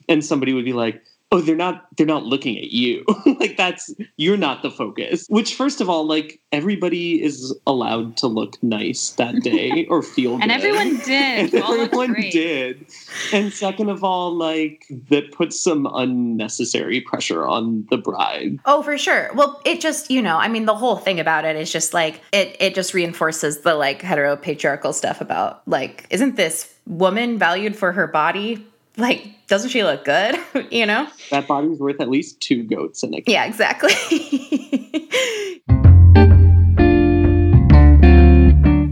and 0.09 0.25
somebody 0.25 0.51
would 0.51 0.65
be 0.65 0.73
like 0.73 1.01
oh 1.35 1.41
they're 1.41 1.55
not 1.55 1.85
they're 1.97 2.05
not 2.05 2.23
looking 2.23 2.57
at 2.57 2.71
you 2.71 3.03
like 3.39 3.57
that's 3.57 3.93
you're 4.17 4.37
not 4.37 4.61
the 4.61 4.71
focus 4.71 5.25
which 5.29 5.53
first 5.55 5.81
of 5.81 5.89
all 5.89 6.05
like 6.07 6.39
everybody 6.51 7.21
is 7.21 7.53
allowed 7.67 8.15
to 8.17 8.27
look 8.27 8.61
nice 8.63 9.09
that 9.11 9.35
day 9.43 9.85
or 9.89 10.01
feel 10.01 10.33
And 10.33 10.43
good. 10.43 10.51
everyone 10.51 10.95
did. 11.05 11.39
and 11.39 11.53
You 11.53 11.61
all 11.63 11.77
looked 11.77 11.93
everyone 11.93 12.21
did 12.31 12.85
and 13.33 13.51
second 13.51 13.89
of 13.89 14.03
all 14.03 14.33
like 14.33 14.85
that 15.09 15.31
puts 15.31 15.59
some 15.59 15.85
unnecessary 15.93 17.01
pressure 17.01 17.45
on 17.45 17.85
the 17.89 17.97
bride 17.97 18.59
Oh, 18.65 18.81
for 18.83 18.97
sure. 18.97 19.31
Well, 19.35 19.61
it 19.65 19.81
just, 19.81 20.09
you 20.09 20.21
know, 20.21 20.37
I 20.37 20.47
mean, 20.47 20.65
the 20.65 20.75
whole 20.75 20.95
thing 20.95 21.19
about 21.19 21.45
it 21.45 21.55
is 21.55 21.71
just 21.71 21.93
like 21.93 22.21
it 22.31 22.55
it 22.59 22.75
just 22.75 22.93
reinforces 22.93 23.61
the 23.61 23.75
like 23.75 24.01
hetero 24.01 24.35
patriarchal 24.35 24.93
stuff 24.93 25.21
about 25.21 25.61
like 25.67 26.05
isn't 26.09 26.35
this 26.35 26.73
woman 26.87 27.37
valued 27.37 27.75
for 27.75 27.91
her 27.91 28.07
body? 28.07 28.65
Like 28.97 29.27
doesn't 29.47 29.69
she 29.69 29.83
look 29.83 30.05
good, 30.05 30.39
you 30.71 30.85
know? 30.85 31.07
that 31.29 31.47
body's 31.47 31.79
worth 31.79 31.99
at 31.99 32.09
least 32.09 32.39
two 32.39 32.63
goats 32.63 33.03
in 33.03 33.13
a 33.13 33.23
Yeah, 33.27 33.45
exactly. 33.45 33.91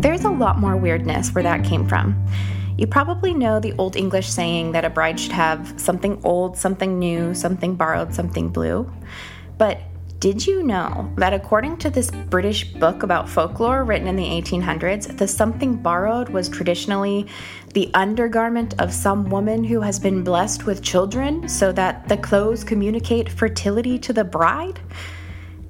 There's 0.02 0.24
a 0.26 0.30
lot 0.30 0.60
more 0.60 0.76
weirdness 0.76 1.34
where 1.34 1.44
that 1.44 1.64
came 1.64 1.88
from. 1.88 2.28
You 2.78 2.88
probably 2.88 3.34
know 3.34 3.60
the 3.60 3.74
Old 3.74 3.96
English 3.96 4.30
saying 4.30 4.74
that 4.74 4.84
a 4.84 4.90
bride 4.90 5.20
should 5.20 5.32
have 5.32 5.74
something 5.78 6.20
old, 6.24 6.58
something 6.58 7.00
new, 7.00 7.34
something 7.34 7.76
borrowed, 7.76 8.14
something 8.14 8.50
blue. 8.50 8.92
But 9.58 9.80
did 10.24 10.48
you 10.48 10.64
know 10.64 11.12
that 11.18 11.34
according 11.34 11.76
to 11.76 11.90
this 11.90 12.10
British 12.10 12.64
book 12.76 13.04
about 13.04 13.28
folklore 13.28 13.84
written 13.84 14.08
in 14.08 14.16
the 14.16 14.24
1800s, 14.24 15.18
the 15.18 15.28
something 15.28 15.76
borrowed 15.76 16.30
was 16.30 16.48
traditionally 16.48 17.28
the 17.74 17.92
undergarment 17.94 18.80
of 18.80 18.94
some 18.94 19.30
woman 19.30 19.66
who 19.66 19.82
has 19.82 20.00
been 20.00 20.24
blessed 20.24 20.66
with 20.66 20.82
children 20.82 21.50
so 21.50 21.74
that 21.74 22.08
the 22.08 22.16
clothes 22.16 22.64
communicate 22.64 23.28
fertility 23.28 24.00
to 24.00 24.14
the 24.14 24.24
bride? 24.24 24.80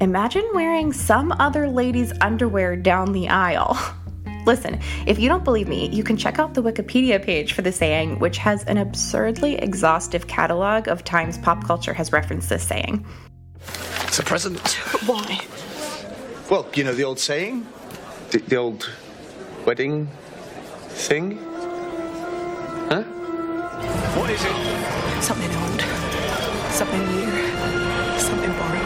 Imagine 0.02 0.48
wearing 0.54 0.94
some 0.94 1.32
other 1.40 1.68
lady's 1.68 2.14
underwear 2.22 2.76
down 2.76 3.12
the 3.12 3.30
aisle. 3.30 3.76
Listen, 4.46 4.80
if 5.08 5.18
you 5.18 5.30
don't 5.30 5.44
believe 5.44 5.68
me, 5.68 5.90
you 5.90 6.04
can 6.04 6.16
check 6.16 6.38
out 6.38 6.54
the 6.54 6.62
Wikipedia 6.62 7.20
page 7.20 7.54
for 7.54 7.64
the 7.64 7.72
saying, 7.72 8.20
which 8.20 8.38
has 8.38 8.64
an 8.66 8.78
absurdly 8.78 9.56
exhaustive 9.56 10.28
catalog 10.28 10.88
of 10.88 11.04
times 11.04 11.40
pop 11.40 11.66
culture 11.66 11.94
has 11.96 12.12
referenced 12.12 12.50
this 12.50 12.62
saying. 12.62 13.04
It's 14.14 14.20
a 14.20 14.24
present. 14.24 14.60
Why? 15.08 15.40
Well, 16.48 16.68
you 16.76 16.84
know 16.84 16.94
the 16.94 17.04
old 17.04 17.18
saying? 17.18 17.66
The, 18.30 18.38
the 18.42 18.58
old 18.58 18.88
wedding 19.66 20.08
thing? 20.90 21.40
Huh? 22.90 23.02
What 24.14 24.30
is 24.30 24.46
it? 24.46 25.24
Something 25.24 25.50
old. 25.56 25.82
Something 26.72 27.02
new. 27.08 28.20
Something 28.20 28.52
borrowed. 28.52 28.83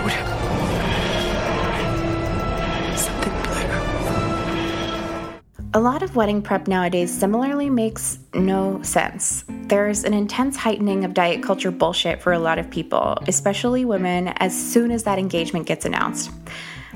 A 5.78 5.88
lot 5.92 6.02
of 6.02 6.16
wedding 6.16 6.42
prep 6.42 6.68
nowadays 6.68 7.16
similarly 7.16 7.70
makes 7.70 8.18
no 8.34 8.82
sense. 8.82 9.46
There's 9.48 10.06
an 10.06 10.14
intense 10.16 10.58
heightening 10.58 11.06
of 11.06 11.14
diet 11.14 11.44
culture 11.44 11.70
bullshit 11.70 12.20
for 12.20 12.34
a 12.34 12.40
lot 12.40 12.58
of 12.58 12.68
people, 12.72 13.16
especially 13.28 13.86
women, 13.86 14.30
as 14.40 14.60
soon 14.60 14.90
as 14.90 15.04
that 15.04 15.20
engagement 15.20 15.68
gets 15.68 15.86
announced. 15.86 16.32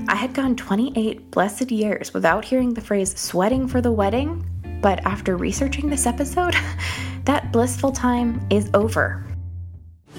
I 0.08 0.16
had 0.16 0.34
gone 0.34 0.56
28 0.56 1.30
blessed 1.30 1.70
years 1.70 2.12
without 2.12 2.44
hearing 2.44 2.74
the 2.74 2.80
phrase 2.80 3.16
sweating 3.16 3.68
for 3.68 3.80
the 3.80 3.92
wedding, 3.92 4.44
but 4.82 4.98
after 5.06 5.36
researching 5.36 5.88
this 5.88 6.04
episode, 6.04 6.56
that 7.24 7.52
blissful 7.52 7.92
time 7.92 8.44
is 8.50 8.68
over. 8.74 9.24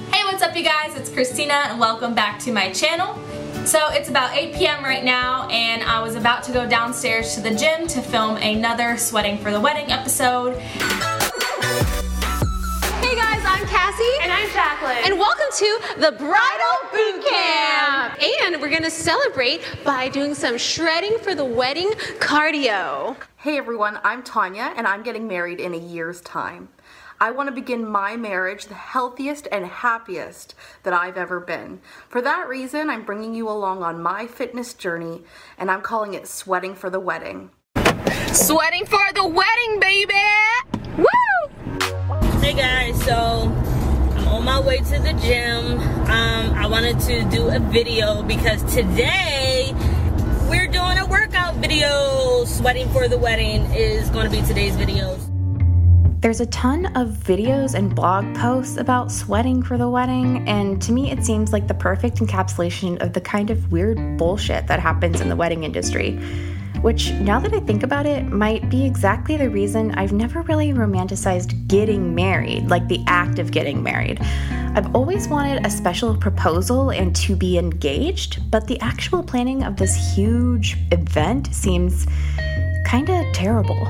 Hey, 0.10 0.24
what's 0.24 0.42
up, 0.42 0.56
you 0.56 0.64
guys? 0.64 0.96
It's 0.96 1.10
Christina, 1.10 1.66
and 1.66 1.82
welcome 1.82 2.16
back 2.16 2.40
to 2.40 2.54
my 2.54 2.72
channel. 2.72 3.20
So 3.66 3.88
it's 3.92 4.10
about 4.10 4.36
8 4.36 4.56
p.m. 4.56 4.84
right 4.84 5.06
now, 5.06 5.48
and 5.48 5.84
I 5.84 6.02
was 6.02 6.16
about 6.16 6.44
to 6.44 6.52
go 6.52 6.68
downstairs 6.68 7.34
to 7.36 7.42
the 7.42 7.56
gym 7.56 7.88
to 7.88 8.02
film 8.02 8.36
another 8.36 8.98
Sweating 8.98 9.38
for 9.38 9.52
the 9.52 9.60
Wedding 9.60 9.90
episode. 9.90 10.58
Hey 13.00 13.16
guys, 13.16 13.42
I'm 13.46 13.66
Cassie. 13.66 14.04
And 14.22 14.34
I'm 14.34 14.50
Jacqueline. 14.50 14.98
And 15.06 15.18
welcome 15.18 15.46
to 15.56 15.80
the 15.98 16.12
Bridal 16.12 16.90
Boot 16.92 17.26
Camp. 17.26 18.22
And 18.22 18.62
we're 18.62 18.70
going 18.70 18.84
to 18.84 18.92
celebrate 18.92 19.62
by 19.86 20.10
doing 20.10 20.36
some 20.36 20.58
shredding 20.58 21.18
for 21.20 21.34
the 21.34 21.46
wedding 21.46 21.92
cardio. 22.20 23.16
Hey 23.38 23.58
everyone, 23.58 23.98
I'm 24.04 24.24
Tanya 24.24 24.74
and 24.76 24.86
I'm 24.86 25.04
getting 25.04 25.26
married 25.26 25.62
in 25.62 25.74
a 25.74 25.78
year's 25.78 26.20
time. 26.22 26.68
I 27.20 27.32
want 27.32 27.48
to 27.48 27.56
begin 27.56 27.88
my 27.88 28.16
marriage 28.18 28.66
the 28.66 28.74
healthiest 28.74 29.48
and 29.52 29.66
happiest 29.66 30.56
that 30.84 30.94
I've 30.94 31.18
ever 31.18 31.40
been. 31.40 31.80
For 32.10 32.22
that 32.22 32.48
reason, 32.48 32.90
I'm 32.90 33.06
bringing 33.06 33.34
you 33.34 33.50
along 33.50 33.84
on 33.84 34.02
my 34.02 34.28
fitness 34.28 34.74
journey 34.74 35.24
and 35.58 35.70
I'm 35.70 35.82
calling 35.82 36.14
it 36.14 36.28
Sweating 36.28 36.76
for 36.76 36.90
the 36.90 37.00
Wedding. 37.00 37.52
Sweating 38.34 38.86
for 38.86 39.06
the 39.14 39.26
wedding, 39.26 39.80
baby. 39.80 40.14
Woo! 40.98 42.40
Hey 42.40 42.54
guys, 42.54 43.02
so 43.06 43.16
I'm 44.16 44.28
on 44.28 44.44
my 44.44 44.60
way 44.60 44.78
to 44.78 45.00
the 45.00 45.14
gym. 45.22 45.80
Um, 46.10 46.54
I 46.56 46.68
wanted 46.68 47.00
to 47.02 47.24
do 47.26 47.50
a 47.50 47.60
video 47.60 48.24
because 48.24 48.64
today 48.74 49.72
we're 50.50 50.68
doing 50.68 50.98
a 50.98 51.06
workout 51.08 51.56
video. 51.56 52.44
Sweating 52.46 52.90
for 52.90 53.08
the 53.08 53.18
wedding 53.18 53.66
is 53.74 54.10
going 54.10 54.30
to 54.30 54.32
be 54.32 54.46
today's 54.46 54.76
video. 54.76 55.18
There's 56.24 56.40
a 56.40 56.46
ton 56.46 56.86
of 56.96 57.10
videos 57.10 57.74
and 57.74 57.94
blog 57.94 58.34
posts 58.38 58.78
about 58.78 59.12
sweating 59.12 59.62
for 59.62 59.78
the 59.78 59.90
wedding, 59.90 60.48
and 60.48 60.82
to 60.82 60.94
me, 60.94 61.12
it 61.12 61.26
seems 61.26 61.52
like 61.52 61.68
the 61.68 61.74
perfect 61.74 62.20
encapsulation 62.20 63.02
of 63.02 63.12
the 63.12 63.20
kind 63.20 63.50
of 63.50 63.74
weird 63.74 64.18
bullshit 64.18 64.66
that 64.68 64.80
happens 64.80 65.20
in 65.20 65.28
the 65.28 65.36
wedding 65.36 65.66
industry. 65.66 66.14
Which, 66.80 67.12
now 67.12 67.42
that 67.42 67.54
I 67.54 67.60
think 67.60 67.84
about 67.84 68.06
it, 68.06 68.24
might 68.24 68.70
be 68.70 68.86
exactly 68.86 69.36
the 69.36 69.50
reason 69.50 69.92
I've 69.96 70.14
never 70.14 70.44
really 70.44 70.72
romanticized 70.72 71.68
getting 71.68 72.16
married, 72.16 72.70
like 72.70 72.88
the 72.88 73.04
act 73.06 73.38
of 73.38 73.52
getting 73.52 73.84
married. 73.84 74.22
I've 74.22 74.96
always 74.96 75.28
wanted 75.28 75.66
a 75.66 75.70
special 75.70 76.16
proposal 76.16 76.92
and 76.92 77.14
to 77.18 77.36
be 77.36 77.58
engaged, 77.58 78.50
but 78.50 78.66
the 78.66 78.80
actual 78.80 79.24
planning 79.24 79.64
of 79.64 79.76
this 79.76 80.16
huge 80.16 80.78
event 80.94 81.54
seems 81.54 82.08
kinda 82.86 83.30
terrible. 83.34 83.86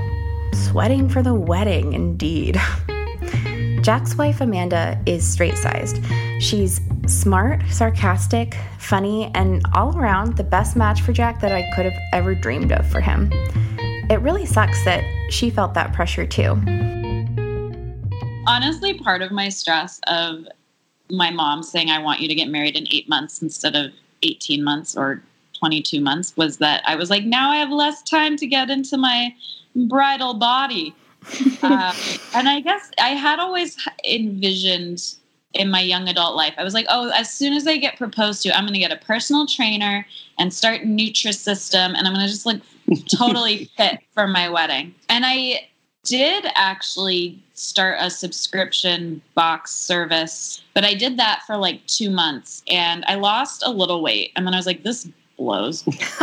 Sweating 0.54 1.10
for 1.10 1.24
the 1.24 1.34
wedding, 1.34 1.94
indeed. 1.94 2.62
Jack's 3.82 4.16
wife 4.16 4.40
Amanda 4.40 5.02
is 5.06 5.28
straight 5.28 5.58
sized. 5.58 6.00
She's 6.40 6.80
smart, 7.08 7.62
sarcastic, 7.70 8.56
funny, 8.78 9.32
and 9.34 9.66
all 9.74 9.98
around 9.98 10.38
the 10.38 10.44
best 10.44 10.76
match 10.76 11.02
for 11.02 11.12
Jack 11.12 11.42
that 11.42 11.52
I 11.52 11.70
could 11.76 11.86
have 11.86 12.00
ever 12.14 12.36
dreamed 12.36 12.72
of 12.72 12.88
for 12.88 13.02
him. 13.02 13.30
It 14.10 14.22
really 14.22 14.46
sucks 14.46 14.86
that 14.86 15.04
she 15.32 15.50
felt 15.50 15.74
that 15.74 15.92
pressure 15.92 16.28
too. 16.28 16.52
Honestly, 18.46 19.00
part 19.00 19.22
of 19.22 19.32
my 19.32 19.50
stress 19.50 20.00
of 20.08 20.46
my 21.10 21.32
mom 21.32 21.64
saying, 21.64 21.90
I 21.90 22.00
want 22.00 22.20
you 22.20 22.28
to 22.28 22.36
get 22.36 22.48
married 22.48 22.76
in 22.76 22.88
eight 22.92 23.10
months 23.10 23.42
instead 23.42 23.76
of 23.76 23.92
18 24.22 24.64
months 24.64 24.96
or 24.96 25.24
22 25.60 26.00
months 26.00 26.36
was 26.38 26.58
that 26.58 26.84
I 26.86 26.96
was 26.96 27.10
like, 27.10 27.24
now 27.24 27.50
I 27.50 27.58
have 27.58 27.70
less 27.70 28.04
time 28.04 28.36
to 28.38 28.46
get 28.46 28.70
into 28.70 28.98
my 28.98 29.34
bridal 29.76 30.36
body. 30.36 30.96
uh, 31.62 31.96
and 32.36 32.50
I 32.50 32.60
guess 32.60 32.92
I 33.00 33.10
had 33.10 33.40
always 33.40 33.78
envisioned 34.04 35.16
in 35.54 35.70
my 35.70 35.82
young 35.82 36.08
adult 36.08 36.36
life, 36.36 36.54
I 36.58 36.64
was 36.64 36.74
like, 36.74 36.88
oh, 36.90 37.12
as 37.16 37.32
soon 37.32 37.54
as 37.54 37.68
I 37.68 37.78
get 37.78 37.98
proposed 37.98 38.42
to, 38.44 38.56
I'm 38.56 38.64
going 38.64 38.74
to 38.74 38.80
get 38.80 38.92
a 38.92 38.98
personal 38.98 39.46
trainer 39.46 40.06
and 40.40 40.54
start 40.54 40.82
Nutrisystem, 40.82 41.94
and 41.96 42.08
I'm 42.08 42.14
going 42.14 42.26
to 42.26 42.32
just 42.32 42.46
like 42.46 42.62
totally 43.16 43.70
fit 43.78 44.00
for 44.14 44.28
my 44.28 44.50
wedding. 44.50 44.94
And 45.10 45.26
I 45.26 45.68
did 46.04 46.46
actually 46.56 47.42
start 47.54 47.98
a 48.00 48.10
subscription 48.10 49.22
box 49.36 49.72
service, 49.72 50.62
but 50.74 50.84
I 50.84 50.96
did 50.96 51.18
that 51.18 51.44
for 51.48 51.56
like 51.56 51.86
two 51.88 52.10
months 52.10 52.62
and 52.70 53.06
I 53.08 53.16
lost 53.16 53.64
a 53.66 53.72
little 53.72 54.02
weight. 54.02 54.32
And 54.36 54.46
then 54.46 54.54
I 54.54 54.58
was 54.58 54.66
like, 54.66 54.84
this 54.84 55.08
blows. 55.38 55.84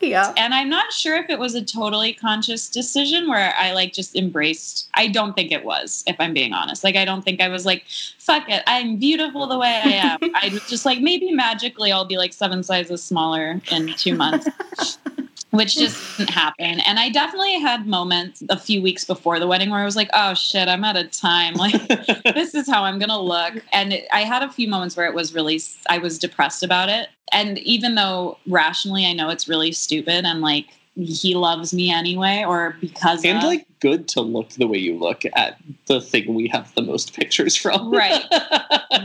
Yeah. 0.00 0.32
And 0.36 0.54
I'm 0.54 0.68
not 0.68 0.92
sure 0.92 1.16
if 1.16 1.28
it 1.28 1.38
was 1.38 1.54
a 1.54 1.64
totally 1.64 2.12
conscious 2.12 2.68
decision 2.68 3.28
where 3.28 3.54
I 3.58 3.72
like 3.72 3.92
just 3.92 4.16
embraced. 4.16 4.88
I 4.94 5.08
don't 5.08 5.34
think 5.34 5.52
it 5.52 5.64
was, 5.64 6.02
if 6.06 6.16
I'm 6.18 6.32
being 6.32 6.52
honest. 6.52 6.84
Like, 6.84 6.96
I 6.96 7.04
don't 7.04 7.22
think 7.22 7.40
I 7.40 7.48
was 7.48 7.66
like, 7.66 7.84
fuck 8.18 8.48
it, 8.48 8.62
I'm 8.66 8.96
beautiful 8.96 9.46
the 9.46 9.58
way 9.58 9.80
I 9.84 9.88
am. 9.90 10.18
I 10.34 10.48
was 10.52 10.66
just 10.68 10.84
like, 10.84 11.00
maybe 11.00 11.32
magically 11.32 11.92
I'll 11.92 12.04
be 12.04 12.18
like 12.18 12.32
seven 12.32 12.62
sizes 12.62 13.02
smaller 13.02 13.60
in 13.70 13.94
two 13.94 14.14
months. 14.14 14.48
Which 15.50 15.74
just 15.74 15.96
didn't 16.18 16.30
happen. 16.30 16.80
And 16.80 16.98
I 16.98 17.08
definitely 17.08 17.58
had 17.58 17.86
moments 17.86 18.42
a 18.48 18.58
few 18.58 18.82
weeks 18.82 19.04
before 19.04 19.38
the 19.38 19.46
wedding 19.46 19.70
where 19.70 19.80
I 19.80 19.84
was 19.84 19.96
like, 19.96 20.10
oh 20.12 20.34
shit, 20.34 20.68
I'm 20.68 20.84
out 20.84 20.96
of 20.96 21.10
time. 21.10 21.54
Like, 21.54 21.74
this 22.34 22.54
is 22.54 22.68
how 22.68 22.84
I'm 22.84 22.98
going 22.98 23.08
to 23.10 23.20
look. 23.20 23.54
And 23.72 23.92
it, 23.92 24.08
I 24.12 24.22
had 24.22 24.42
a 24.42 24.50
few 24.50 24.68
moments 24.68 24.96
where 24.96 25.06
it 25.06 25.14
was 25.14 25.34
really, 25.34 25.60
I 25.88 25.98
was 25.98 26.18
depressed 26.18 26.62
about 26.62 26.88
it. 26.88 27.08
And 27.32 27.58
even 27.58 27.94
though 27.94 28.38
rationally 28.46 29.06
I 29.06 29.12
know 29.12 29.28
it's 29.28 29.48
really 29.48 29.72
stupid 29.72 30.24
and 30.24 30.40
like 30.40 30.66
he 30.96 31.34
loves 31.34 31.72
me 31.72 31.90
anyway, 31.92 32.44
or 32.46 32.76
because 32.80 33.24
and 33.24 33.38
of, 33.38 33.44
like 33.44 33.66
good 33.80 34.08
to 34.08 34.20
look 34.20 34.50
the 34.50 34.66
way 34.66 34.78
you 34.78 34.98
look 34.98 35.22
at 35.34 35.56
the 35.86 36.00
thing 36.00 36.34
we 36.34 36.48
have 36.48 36.74
the 36.74 36.82
most 36.82 37.14
pictures 37.16 37.56
from. 37.56 37.90
right 37.92 38.24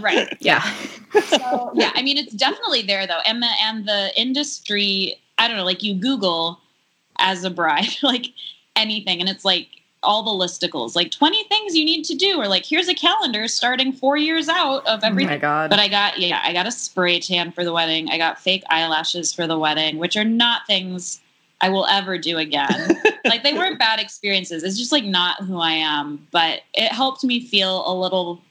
right 0.01 0.35
Yeah. 0.41 0.61
so 1.27 1.71
yeah 1.75 1.91
i 1.95 2.01
mean 2.01 2.17
it's 2.17 2.33
definitely 2.33 2.81
there 2.81 3.07
though 3.07 3.21
and 3.25 3.41
the 3.41 3.49
and 3.61 3.87
the 3.87 4.11
industry 4.19 5.15
i 5.37 5.47
don't 5.47 5.57
know 5.57 5.63
like 5.65 5.83
you 5.83 5.93
google 5.95 6.59
as 7.19 7.43
a 7.43 7.49
bride 7.49 7.87
like 8.03 8.27
anything 8.75 9.19
and 9.19 9.29
it's 9.29 9.45
like 9.45 9.67
all 10.03 10.21
the 10.21 10.45
listicles 10.45 10.95
like 10.95 11.09
20 11.09 11.43
things 11.45 11.75
you 11.75 11.83
need 11.83 12.03
to 12.03 12.13
do 12.13 12.39
or 12.39 12.47
like 12.47 12.63
here's 12.65 12.87
a 12.87 12.93
calendar 12.93 13.47
starting 13.47 13.91
four 13.91 14.17
years 14.17 14.47
out 14.47 14.85
of 14.85 15.03
everything 15.03 15.29
Oh 15.29 15.33
my 15.33 15.37
God. 15.39 15.69
but 15.71 15.79
i 15.79 15.87
got 15.87 16.19
yeah 16.19 16.41
i 16.43 16.53
got 16.53 16.67
a 16.67 16.71
spray 16.71 17.19
tan 17.19 17.51
for 17.51 17.63
the 17.63 17.73
wedding 17.73 18.09
i 18.09 18.17
got 18.17 18.39
fake 18.39 18.63
eyelashes 18.69 19.33
for 19.33 19.47
the 19.47 19.57
wedding 19.57 19.97
which 19.97 20.15
are 20.15 20.23
not 20.25 20.61
things 20.67 21.21
i 21.61 21.69
will 21.69 21.87
ever 21.87 22.19
do 22.19 22.37
again 22.37 23.01
like 23.25 23.41
they 23.41 23.53
weren't 23.53 23.79
bad 23.79 23.99
experiences 23.99 24.61
it's 24.63 24.77
just 24.77 24.91
like 24.91 25.05
not 25.05 25.41
who 25.43 25.57
i 25.57 25.71
am 25.71 26.27
but 26.31 26.61
it 26.75 26.91
helped 26.91 27.23
me 27.23 27.39
feel 27.39 27.83
a 27.91 27.93
little 27.99 28.41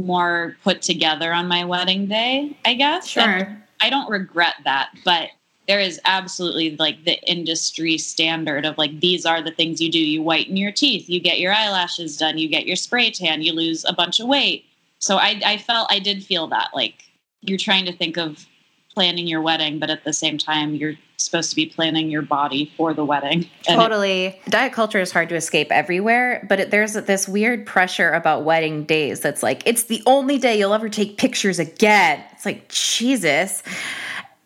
more 0.00 0.56
put 0.62 0.82
together 0.82 1.32
on 1.32 1.46
my 1.46 1.64
wedding 1.64 2.06
day, 2.06 2.56
I 2.64 2.74
guess. 2.74 3.16
And 3.16 3.46
Sure. 3.46 3.62
I 3.80 3.90
don't 3.90 4.10
regret 4.10 4.54
that, 4.64 4.90
but 5.04 5.28
there 5.66 5.80
is 5.80 6.00
absolutely 6.04 6.76
like 6.76 7.04
the 7.04 7.18
industry 7.30 7.96
standard 7.96 8.66
of 8.66 8.76
like 8.76 9.00
these 9.00 9.24
are 9.24 9.42
the 9.42 9.50
things 9.50 9.80
you 9.80 9.90
do. 9.90 9.98
You 9.98 10.22
whiten 10.22 10.56
your 10.56 10.72
teeth, 10.72 11.08
you 11.08 11.20
get 11.20 11.40
your 11.40 11.52
eyelashes 11.52 12.16
done, 12.16 12.38
you 12.38 12.48
get 12.48 12.66
your 12.66 12.76
spray 12.76 13.10
tan, 13.10 13.42
you 13.42 13.52
lose 13.52 13.84
a 13.86 13.92
bunch 13.92 14.20
of 14.20 14.26
weight. 14.26 14.64
So 14.98 15.16
I, 15.16 15.40
I 15.44 15.58
felt 15.58 15.90
I 15.90 15.98
did 15.98 16.24
feel 16.24 16.46
that 16.48 16.68
like 16.74 17.04
you're 17.40 17.58
trying 17.58 17.86
to 17.86 17.92
think 17.92 18.16
of 18.16 18.46
planning 18.92 19.26
your 19.26 19.42
wedding, 19.42 19.78
but 19.78 19.90
at 19.90 20.04
the 20.04 20.12
same 20.12 20.38
time 20.38 20.74
you're 20.74 20.94
supposed 21.16 21.50
to 21.50 21.56
be 21.56 21.66
planning 21.66 22.10
your 22.10 22.22
body 22.22 22.72
for 22.76 22.92
the 22.92 23.04
wedding. 23.04 23.48
And 23.66 23.80
it- 23.80 23.82
Totally. 23.82 24.40
Diet 24.48 24.72
culture 24.72 25.00
is 25.00 25.12
hard 25.12 25.28
to 25.30 25.34
escape 25.34 25.72
everywhere, 25.72 26.44
but 26.48 26.60
it, 26.60 26.70
there's 26.70 26.92
this 26.92 27.26
weird 27.26 27.66
pressure 27.66 28.12
about 28.12 28.44
wedding 28.44 28.84
days 28.84 29.20
that's 29.20 29.42
like, 29.42 29.62
it's 29.66 29.84
the 29.84 30.02
only 30.06 30.38
day 30.38 30.58
you'll 30.58 30.74
ever 30.74 30.88
take 30.88 31.16
pictures 31.16 31.58
again. 31.58 32.22
It's 32.32 32.44
like, 32.44 32.68
Jesus. 32.68 33.62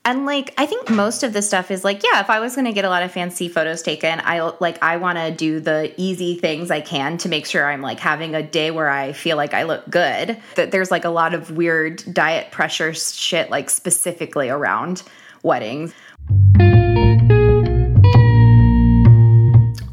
And 0.08 0.24
like, 0.24 0.54
I 0.56 0.64
think 0.64 0.88
most 0.88 1.22
of 1.22 1.34
this 1.34 1.46
stuff 1.46 1.70
is 1.70 1.84
like, 1.84 2.02
yeah, 2.02 2.20
if 2.20 2.30
I 2.30 2.40
was 2.40 2.54
going 2.54 2.64
to 2.64 2.72
get 2.72 2.86
a 2.86 2.88
lot 2.88 3.02
of 3.02 3.12
fancy 3.12 3.46
photos 3.46 3.82
taken, 3.82 4.22
I 4.24 4.40
like, 4.58 4.82
I 4.82 4.96
want 4.96 5.18
to 5.18 5.30
do 5.30 5.60
the 5.60 5.92
easy 5.98 6.34
things 6.34 6.70
I 6.70 6.80
can 6.80 7.18
to 7.18 7.28
make 7.28 7.44
sure 7.44 7.70
I'm 7.70 7.82
like 7.82 8.00
having 8.00 8.34
a 8.34 8.42
day 8.42 8.70
where 8.70 8.88
I 8.88 9.12
feel 9.12 9.36
like 9.36 9.52
I 9.52 9.64
look 9.64 9.84
good. 9.90 10.40
That 10.54 10.70
there's 10.70 10.90
like 10.90 11.04
a 11.04 11.10
lot 11.10 11.34
of 11.34 11.50
weird 11.50 12.02
diet 12.10 12.50
pressure 12.52 12.94
shit, 12.94 13.50
like 13.50 13.68
specifically 13.68 14.48
around 14.48 15.02
weddings. 15.42 15.92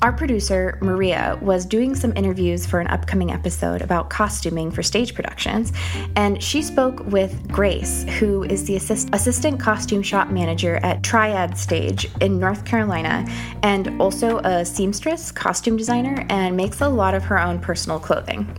Our 0.06 0.14
producer, 0.14 0.78
Maria, 0.84 1.36
was 1.42 1.66
doing 1.66 1.96
some 1.96 2.14
interviews 2.16 2.64
for 2.64 2.80
an 2.80 2.86
upcoming 2.90 3.32
episode 3.32 3.82
about 3.82 4.12
costuming 4.12 4.70
for 4.70 4.84
stage 4.84 5.16
productions, 5.16 5.74
and 6.16 6.44
she 6.44 6.62
spoke 6.62 7.04
with 7.08 7.52
Grace, 7.52 8.04
who 8.20 8.44
is 8.44 8.66
the 8.66 8.76
assist- 8.76 9.10
assistant 9.14 9.60
costume 9.60 10.04
shop 10.04 10.28
manager 10.28 10.76
at 10.84 11.02
Triad 11.02 11.58
Stage 11.58 12.08
in 12.22 12.40
North 12.40 12.66
Carolina, 12.66 13.26
and 13.64 14.00
also 14.00 14.38
a 14.44 14.64
seamstress, 14.64 15.32
costume 15.32 15.76
designer, 15.76 16.24
and 16.30 16.56
makes 16.56 16.82
a 16.82 16.88
lot 16.88 17.16
of 17.16 17.24
her 17.24 17.42
own 17.42 17.58
personal 17.58 18.00
clothing. 18.00 18.56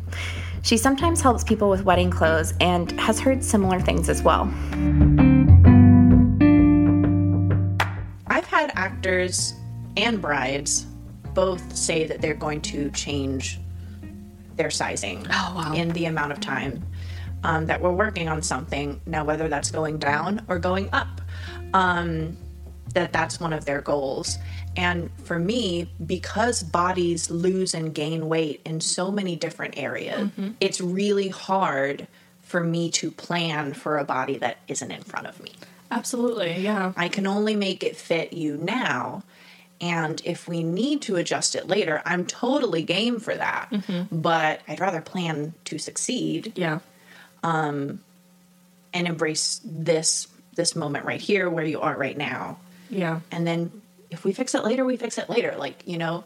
She 0.63 0.77
sometimes 0.77 1.21
helps 1.21 1.45
people 1.45 1.71
with 1.71 1.85
wedding 1.85 2.11
clothes 2.11 2.55
and 2.61 2.91
has 2.99 3.21
heard 3.21 3.45
similar 3.45 3.79
things 3.79 4.09
as 4.09 4.21
well. 4.21 4.53
I've 8.27 8.47
had 8.47 8.73
actors 8.75 9.55
and 9.97 10.21
brides 10.21 10.87
both 11.37 11.77
say 11.77 12.07
that 12.07 12.21
they're 12.21 12.35
going 12.35 12.63
to 12.63 12.91
change 12.91 13.61
their 14.57 14.71
sizing 14.71 15.25
in 15.75 15.91
the 15.91 16.07
amount 16.07 16.33
of 16.33 16.41
time 16.41 16.83
um, 17.45 17.67
that 17.67 17.81
we're 17.81 17.93
working 17.93 18.27
on 18.29 18.41
something. 18.43 18.99
Now, 19.05 19.23
whether 19.23 19.47
that's 19.47 19.71
going 19.71 19.99
down 19.99 20.43
or 20.49 20.59
going 20.59 20.89
up, 20.95 21.21
um, 21.75 22.37
that 22.95 23.13
that's 23.13 23.39
one 23.39 23.53
of 23.53 23.67
their 23.67 23.83
goals. 23.83 24.39
And 24.77 25.11
for 25.25 25.39
me, 25.39 25.93
because 26.07 26.63
bodies 26.63 27.31
lose 27.31 27.75
and 27.75 27.95
gain 27.95 28.29
weight 28.29 28.63
in 28.65 28.81
so 28.81 29.11
many 29.11 29.37
different 29.37 29.77
areas, 29.77 30.31
Mhm. 30.31 30.55
it's 30.61 30.81
really 30.81 31.29
hard 31.29 32.09
for 32.41 32.65
me 32.65 32.91
to 32.93 33.11
plan 33.11 33.75
for 33.75 33.99
a 33.99 34.05
body 34.05 34.39
that 34.39 34.57
isn't 34.69 34.91
in 34.91 35.03
front 35.03 35.27
of 35.27 35.43
me. 35.43 35.53
Absolutely, 35.91 36.57
yeah. 36.61 36.93
I 36.97 37.09
can 37.09 37.27
only 37.27 37.55
make 37.55 37.85
it 37.85 37.97
fit 37.97 38.33
you 38.33 38.57
now. 38.57 39.23
And 39.81 40.23
if 40.25 40.49
we 40.49 40.63
need 40.63 41.03
to 41.03 41.17
adjust 41.17 41.55
it 41.55 41.69
later, 41.69 42.03
I'm 42.05 42.25
totally 42.25 42.83
game 42.83 43.21
for 43.21 43.35
that. 43.35 43.69
But 44.11 44.61
I'd 44.67 44.81
rather 44.81 45.01
plan 45.01 45.55
to 45.67 45.79
succeed. 45.79 46.53
Yeah. 46.57 46.81
Um 47.43 48.01
and 48.95 49.07
embrace 49.07 49.61
this 49.65 50.29
this 50.55 50.75
moment 50.75 51.05
right 51.05 51.21
here 51.21 51.51
where 51.51 51.65
you 51.65 51.81
are 51.81 51.97
right 51.97 52.17
now. 52.17 52.59
Yeah. 52.89 53.21
And 53.31 53.47
then 53.47 53.83
if 54.11 54.25
we 54.25 54.33
fix 54.33 54.55
it 54.55 54.65
later, 54.65 54.85
we 54.85 54.97
fix 54.97 55.19
it 55.19 55.29
later. 55.29 55.55
Like, 55.59 55.83
you 55.87 55.99
know, 55.99 56.25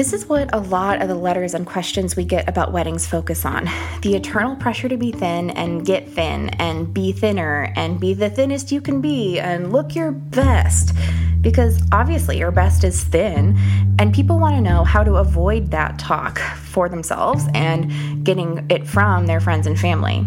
This 0.00 0.14
is 0.14 0.24
what 0.24 0.48
a 0.54 0.60
lot 0.60 1.02
of 1.02 1.08
the 1.08 1.14
letters 1.14 1.52
and 1.52 1.66
questions 1.66 2.16
we 2.16 2.24
get 2.24 2.48
about 2.48 2.72
weddings 2.72 3.06
focus 3.06 3.44
on 3.44 3.68
the 4.00 4.16
eternal 4.16 4.56
pressure 4.56 4.88
to 4.88 4.96
be 4.96 5.12
thin 5.12 5.50
and 5.50 5.84
get 5.84 6.08
thin 6.08 6.48
and 6.58 6.94
be 6.94 7.12
thinner 7.12 7.70
and 7.76 8.00
be 8.00 8.14
the 8.14 8.30
thinnest 8.30 8.72
you 8.72 8.80
can 8.80 9.02
be 9.02 9.38
and 9.38 9.74
look 9.74 9.94
your 9.94 10.10
best. 10.10 10.94
Because 11.42 11.82
obviously, 11.92 12.38
your 12.38 12.50
best 12.50 12.82
is 12.82 13.04
thin, 13.04 13.58
and 13.98 14.14
people 14.14 14.38
want 14.38 14.56
to 14.56 14.62
know 14.62 14.84
how 14.84 15.04
to 15.04 15.16
avoid 15.16 15.70
that 15.72 15.98
talk 15.98 16.38
for 16.38 16.88
themselves 16.88 17.44
and 17.52 18.24
getting 18.24 18.64
it 18.70 18.86
from 18.86 19.26
their 19.26 19.38
friends 19.38 19.66
and 19.66 19.78
family. 19.78 20.26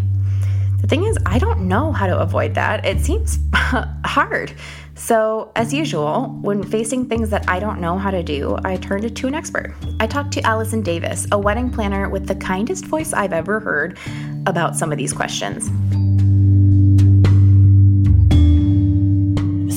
The 0.82 0.86
thing 0.86 1.02
is, 1.02 1.18
I 1.26 1.40
don't 1.40 1.66
know 1.66 1.90
how 1.90 2.06
to 2.06 2.16
avoid 2.16 2.54
that. 2.54 2.86
It 2.86 3.00
seems 3.00 3.40
hard. 3.54 4.52
So, 4.96 5.50
as 5.56 5.74
usual, 5.74 6.38
when 6.40 6.62
facing 6.62 7.08
things 7.08 7.28
that 7.30 7.48
I 7.48 7.58
don't 7.58 7.80
know 7.80 7.98
how 7.98 8.12
to 8.12 8.22
do, 8.22 8.56
I 8.64 8.76
turned 8.76 9.16
to 9.16 9.26
an 9.26 9.34
expert. 9.34 9.74
I 9.98 10.06
talked 10.06 10.32
to 10.34 10.40
Allison 10.42 10.82
Davis, 10.82 11.26
a 11.32 11.38
wedding 11.38 11.68
planner 11.68 12.08
with 12.08 12.28
the 12.28 12.36
kindest 12.36 12.86
voice 12.86 13.12
I've 13.12 13.32
ever 13.32 13.58
heard 13.58 13.98
about 14.46 14.76
some 14.76 14.92
of 14.92 14.98
these 14.98 15.12
questions. 15.12 15.66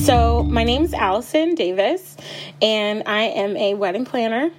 So, 0.06 0.44
my 0.44 0.64
name 0.64 0.84
is 0.84 0.94
Allison 0.94 1.56
Davis, 1.56 2.16
and 2.62 3.02
I 3.08 3.24
am 3.24 3.58
a 3.58 3.74
wedding 3.74 4.06
planner. 4.06 4.52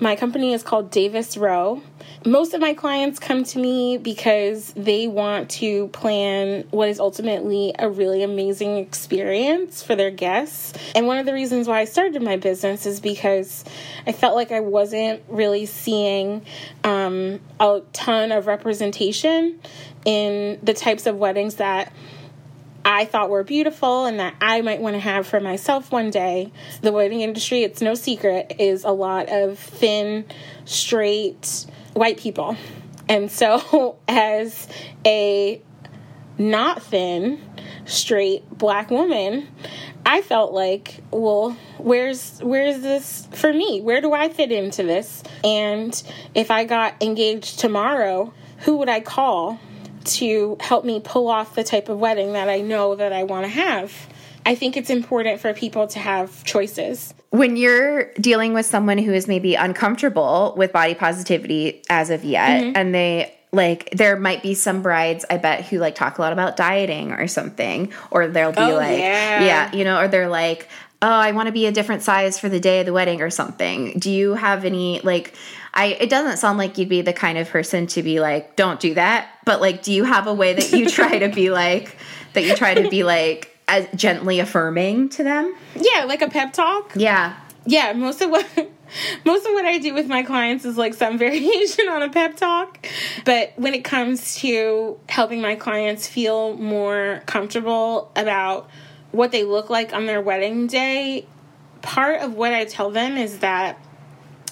My 0.00 0.16
company 0.16 0.52
is 0.52 0.64
called 0.64 0.90
Davis 0.90 1.36
Row. 1.36 1.80
Most 2.26 2.54
of 2.54 2.60
my 2.62 2.72
clients 2.72 3.18
come 3.18 3.44
to 3.44 3.58
me 3.58 3.98
because 3.98 4.72
they 4.72 5.06
want 5.06 5.50
to 5.50 5.88
plan 5.88 6.66
what 6.70 6.88
is 6.88 6.98
ultimately 6.98 7.74
a 7.78 7.90
really 7.90 8.22
amazing 8.22 8.78
experience 8.78 9.82
for 9.82 9.94
their 9.94 10.10
guests. 10.10 10.72
And 10.94 11.06
one 11.06 11.18
of 11.18 11.26
the 11.26 11.34
reasons 11.34 11.68
why 11.68 11.80
I 11.80 11.84
started 11.84 12.22
my 12.22 12.38
business 12.38 12.86
is 12.86 12.98
because 12.98 13.62
I 14.06 14.12
felt 14.12 14.36
like 14.36 14.52
I 14.52 14.60
wasn't 14.60 15.22
really 15.28 15.66
seeing 15.66 16.46
um, 16.82 17.40
a 17.60 17.82
ton 17.92 18.32
of 18.32 18.46
representation 18.46 19.60
in 20.06 20.58
the 20.62 20.72
types 20.72 21.04
of 21.04 21.16
weddings 21.16 21.56
that 21.56 21.92
I 22.86 23.04
thought 23.04 23.28
were 23.28 23.44
beautiful 23.44 24.06
and 24.06 24.18
that 24.20 24.34
I 24.40 24.62
might 24.62 24.80
want 24.80 24.94
to 24.94 25.00
have 25.00 25.26
for 25.26 25.40
myself 25.40 25.92
one 25.92 26.08
day. 26.08 26.52
The 26.80 26.92
wedding 26.92 27.20
industry, 27.20 27.64
it's 27.64 27.82
no 27.82 27.94
secret, 27.94 28.56
is 28.58 28.84
a 28.84 28.92
lot 28.92 29.28
of 29.28 29.58
thin, 29.58 30.24
straight 30.64 31.66
white 31.94 32.18
people. 32.18 32.56
And 33.08 33.30
so, 33.30 33.96
as 34.08 34.68
a 35.06 35.60
not 36.36 36.82
thin, 36.82 37.40
straight 37.86 38.48
black 38.50 38.90
woman, 38.90 39.48
I 40.06 40.20
felt 40.20 40.52
like, 40.52 41.00
well, 41.10 41.56
where's 41.78 42.40
where's 42.40 42.82
this 42.82 43.26
for 43.32 43.52
me? 43.52 43.80
Where 43.80 44.00
do 44.00 44.12
I 44.12 44.28
fit 44.28 44.52
into 44.52 44.82
this? 44.82 45.22
And 45.42 46.00
if 46.34 46.50
I 46.50 46.64
got 46.64 47.02
engaged 47.02 47.58
tomorrow, 47.58 48.32
who 48.58 48.76
would 48.78 48.88
I 48.88 49.00
call 49.00 49.60
to 50.04 50.56
help 50.60 50.84
me 50.84 51.00
pull 51.00 51.28
off 51.28 51.54
the 51.54 51.64
type 51.64 51.88
of 51.88 51.98
wedding 51.98 52.34
that 52.34 52.48
I 52.48 52.60
know 52.60 52.94
that 52.96 53.12
I 53.12 53.24
want 53.24 53.44
to 53.44 53.50
have? 53.50 53.92
I 54.46 54.54
think 54.54 54.76
it's 54.76 54.90
important 54.90 55.40
for 55.40 55.52
people 55.54 55.86
to 55.88 55.98
have 55.98 56.44
choices. 56.44 57.14
When 57.30 57.56
you're 57.56 58.12
dealing 58.14 58.52
with 58.52 58.66
someone 58.66 58.98
who 58.98 59.12
is 59.12 59.26
maybe 59.26 59.54
uncomfortable 59.54 60.54
with 60.56 60.72
body 60.72 60.94
positivity 60.94 61.82
as 61.90 62.10
of 62.10 62.24
yet, 62.24 62.62
Mhm. 62.62 62.72
and 62.76 62.94
they 62.94 63.32
like 63.52 63.88
there 63.92 64.16
might 64.16 64.42
be 64.42 64.52
some 64.54 64.82
brides 64.82 65.24
I 65.30 65.36
bet 65.36 65.64
who 65.66 65.78
like 65.78 65.94
talk 65.94 66.18
a 66.18 66.20
lot 66.22 66.32
about 66.32 66.56
dieting 66.56 67.12
or 67.12 67.28
something, 67.28 67.92
or 68.10 68.26
they'll 68.26 68.50
be 68.52 68.58
Oh, 68.60 68.74
like, 68.74 68.98
yeah. 68.98 69.70
you 69.72 69.84
know, 69.84 70.00
or 70.00 70.08
they're 70.08 70.28
like, 70.28 70.68
oh, 71.00 71.08
I 71.08 71.30
want 71.32 71.46
to 71.46 71.52
be 71.52 71.66
a 71.66 71.72
different 71.72 72.02
size 72.02 72.36
for 72.38 72.48
the 72.48 72.58
day 72.58 72.80
of 72.80 72.86
the 72.86 72.92
wedding 72.92 73.22
or 73.22 73.30
something. 73.30 73.96
Do 73.98 74.10
you 74.10 74.34
have 74.34 74.64
any 74.64 75.00
like? 75.04 75.34
I 75.72 75.86
it 76.00 76.08
doesn't 76.10 76.36
sound 76.38 76.58
like 76.58 76.78
you'd 76.78 76.88
be 76.88 77.00
the 77.02 77.12
kind 77.12 77.38
of 77.38 77.48
person 77.48 77.86
to 77.88 78.02
be 78.02 78.20
like, 78.20 78.56
don't 78.56 78.78
do 78.80 78.94
that. 78.94 79.28
But 79.44 79.60
like, 79.60 79.82
do 79.82 79.92
you 79.92 80.04
have 80.04 80.26
a 80.26 80.34
way 80.34 80.54
that 80.54 80.72
you 80.72 80.88
try 80.88 81.18
to 81.20 81.28
be 81.28 81.50
like 81.62 81.96
that 82.34 82.42
you 82.44 82.54
try 82.56 82.74
to 82.74 82.88
be 82.90 83.02
like 83.04 83.53
as 83.68 83.86
gently 83.94 84.40
affirming 84.40 85.08
to 85.10 85.22
them? 85.22 85.54
Yeah, 85.74 86.04
like 86.04 86.22
a 86.22 86.28
pep 86.28 86.52
talk. 86.52 86.92
Yeah. 86.94 87.36
Yeah, 87.66 87.92
most 87.94 88.20
of 88.20 88.30
what 88.30 88.46
most 89.24 89.46
of 89.46 89.52
what 89.52 89.64
I 89.64 89.78
do 89.78 89.94
with 89.94 90.06
my 90.06 90.22
clients 90.22 90.64
is 90.64 90.76
like 90.76 90.94
some 90.94 91.18
variation 91.26 91.88
on 91.88 92.02
a 92.02 92.10
pep 92.10 92.36
talk. 92.36 92.86
But 93.24 93.52
when 93.56 93.74
it 93.74 93.84
comes 93.84 94.36
to 94.36 94.98
helping 95.08 95.40
my 95.40 95.54
clients 95.54 96.06
feel 96.06 96.56
more 96.56 97.22
comfortable 97.26 98.10
about 98.16 98.68
what 99.12 99.32
they 99.32 99.44
look 99.44 99.70
like 99.70 99.92
on 99.92 100.06
their 100.06 100.20
wedding 100.20 100.66
day, 100.66 101.26
part 101.82 102.20
of 102.20 102.34
what 102.34 102.52
I 102.52 102.64
tell 102.64 102.90
them 102.90 103.16
is 103.16 103.38
that 103.38 103.78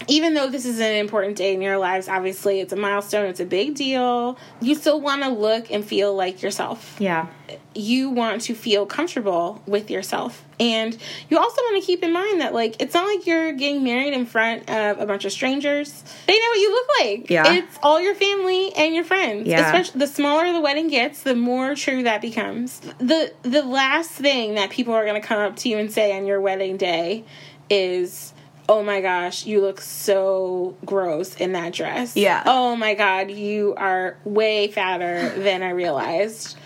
even 0.09 0.35
though 0.35 0.49
this 0.49 0.65
is 0.65 0.81
an 0.81 0.95
important 0.97 1.37
day 1.37 1.55
in 1.55 1.63
your 1.63 1.79
lives, 1.79 2.09
obviously 2.09 2.61
it's 2.61 2.73
a 2.73 2.77
milestone, 2.77 3.27
it's 3.27 3.41
a 3.41 3.45
big 3.45 3.75
deal, 3.75 4.39
you 4.61 4.75
still 4.75 5.01
want 5.01 5.23
to 5.23 5.29
look 5.29 5.71
and 5.71 5.85
feel 5.85 6.15
like 6.15 6.43
yourself 6.43 6.97
Yeah. 6.99 7.27
you 7.75 8.11
want 8.11 8.43
to 8.43 8.55
feel 8.55 8.87
comfortable 8.87 9.63
with 9.67 9.91
yourself. 9.91 10.45
And 10.61 10.97
you 11.29 11.39
also 11.39 11.61
want 11.63 11.83
to 11.83 11.87
keep 11.87 12.03
in 12.05 12.13
mind 12.13 12.41
that, 12.41 12.55
like, 12.55 12.81
it's 12.81 12.95
not 12.95 13.07
like 13.07 13.27
you're 13.27 13.53
getting 13.53 13.83
married 13.83 14.13
in 14.15 14.27
front 14.27 14.71
of 14.71 15.01
a 15.01 15.07
bunch 15.07 15.25
of 15.25 15.33
strangers. 15.33 16.05
They 16.27 16.35
know 16.35 16.49
what 16.51 16.59
you 16.61 16.71
look 16.71 16.89
like. 17.01 17.31
Yeah. 17.31 17.53
It's 17.55 17.79
all 17.83 18.01
your 18.01 18.15
family 18.15 18.73
and 18.75 18.95
your 18.95 19.03
friends. 19.03 19.49
Yeah. 19.49 19.65
Especially 19.67 19.99
the 19.99 20.07
smaller 20.07 20.53
the 20.53 20.61
wedding 20.61 20.87
gets, 20.89 21.23
the 21.23 21.35
more 21.35 21.75
true 21.75 22.05
that 22.05 22.21
becomes. 22.21 22.81
The 22.99 23.33
the 23.43 23.63
last 23.63 24.11
thing 24.13 24.55
that 24.55 24.71
people 24.71 24.95
are 24.95 25.05
going 25.05 25.21
to 25.21 25.27
come 25.27 25.41
up 25.41 25.57
to 25.57 25.69
you 25.69 25.79
and 25.79 25.91
say 25.91 26.17
on 26.17 26.27
your 26.27 26.41
wedding 26.41 26.77
day 26.77 27.25
is, 27.69 28.32
"Oh 28.69 28.83
my 28.83 29.01
gosh, 29.01 29.47
you 29.47 29.61
look 29.61 29.81
so 29.81 30.77
gross 30.85 31.35
in 31.37 31.53
that 31.53 31.73
dress." 31.73 32.17
Yeah. 32.17 32.43
Oh 32.47 32.77
my 32.77 32.95
god, 32.95 33.31
you 33.31 33.75
are 33.77 34.17
way 34.25 34.69
fatter 34.69 35.31
than 35.39 35.63
I 35.63 35.71
realized. 35.71 36.57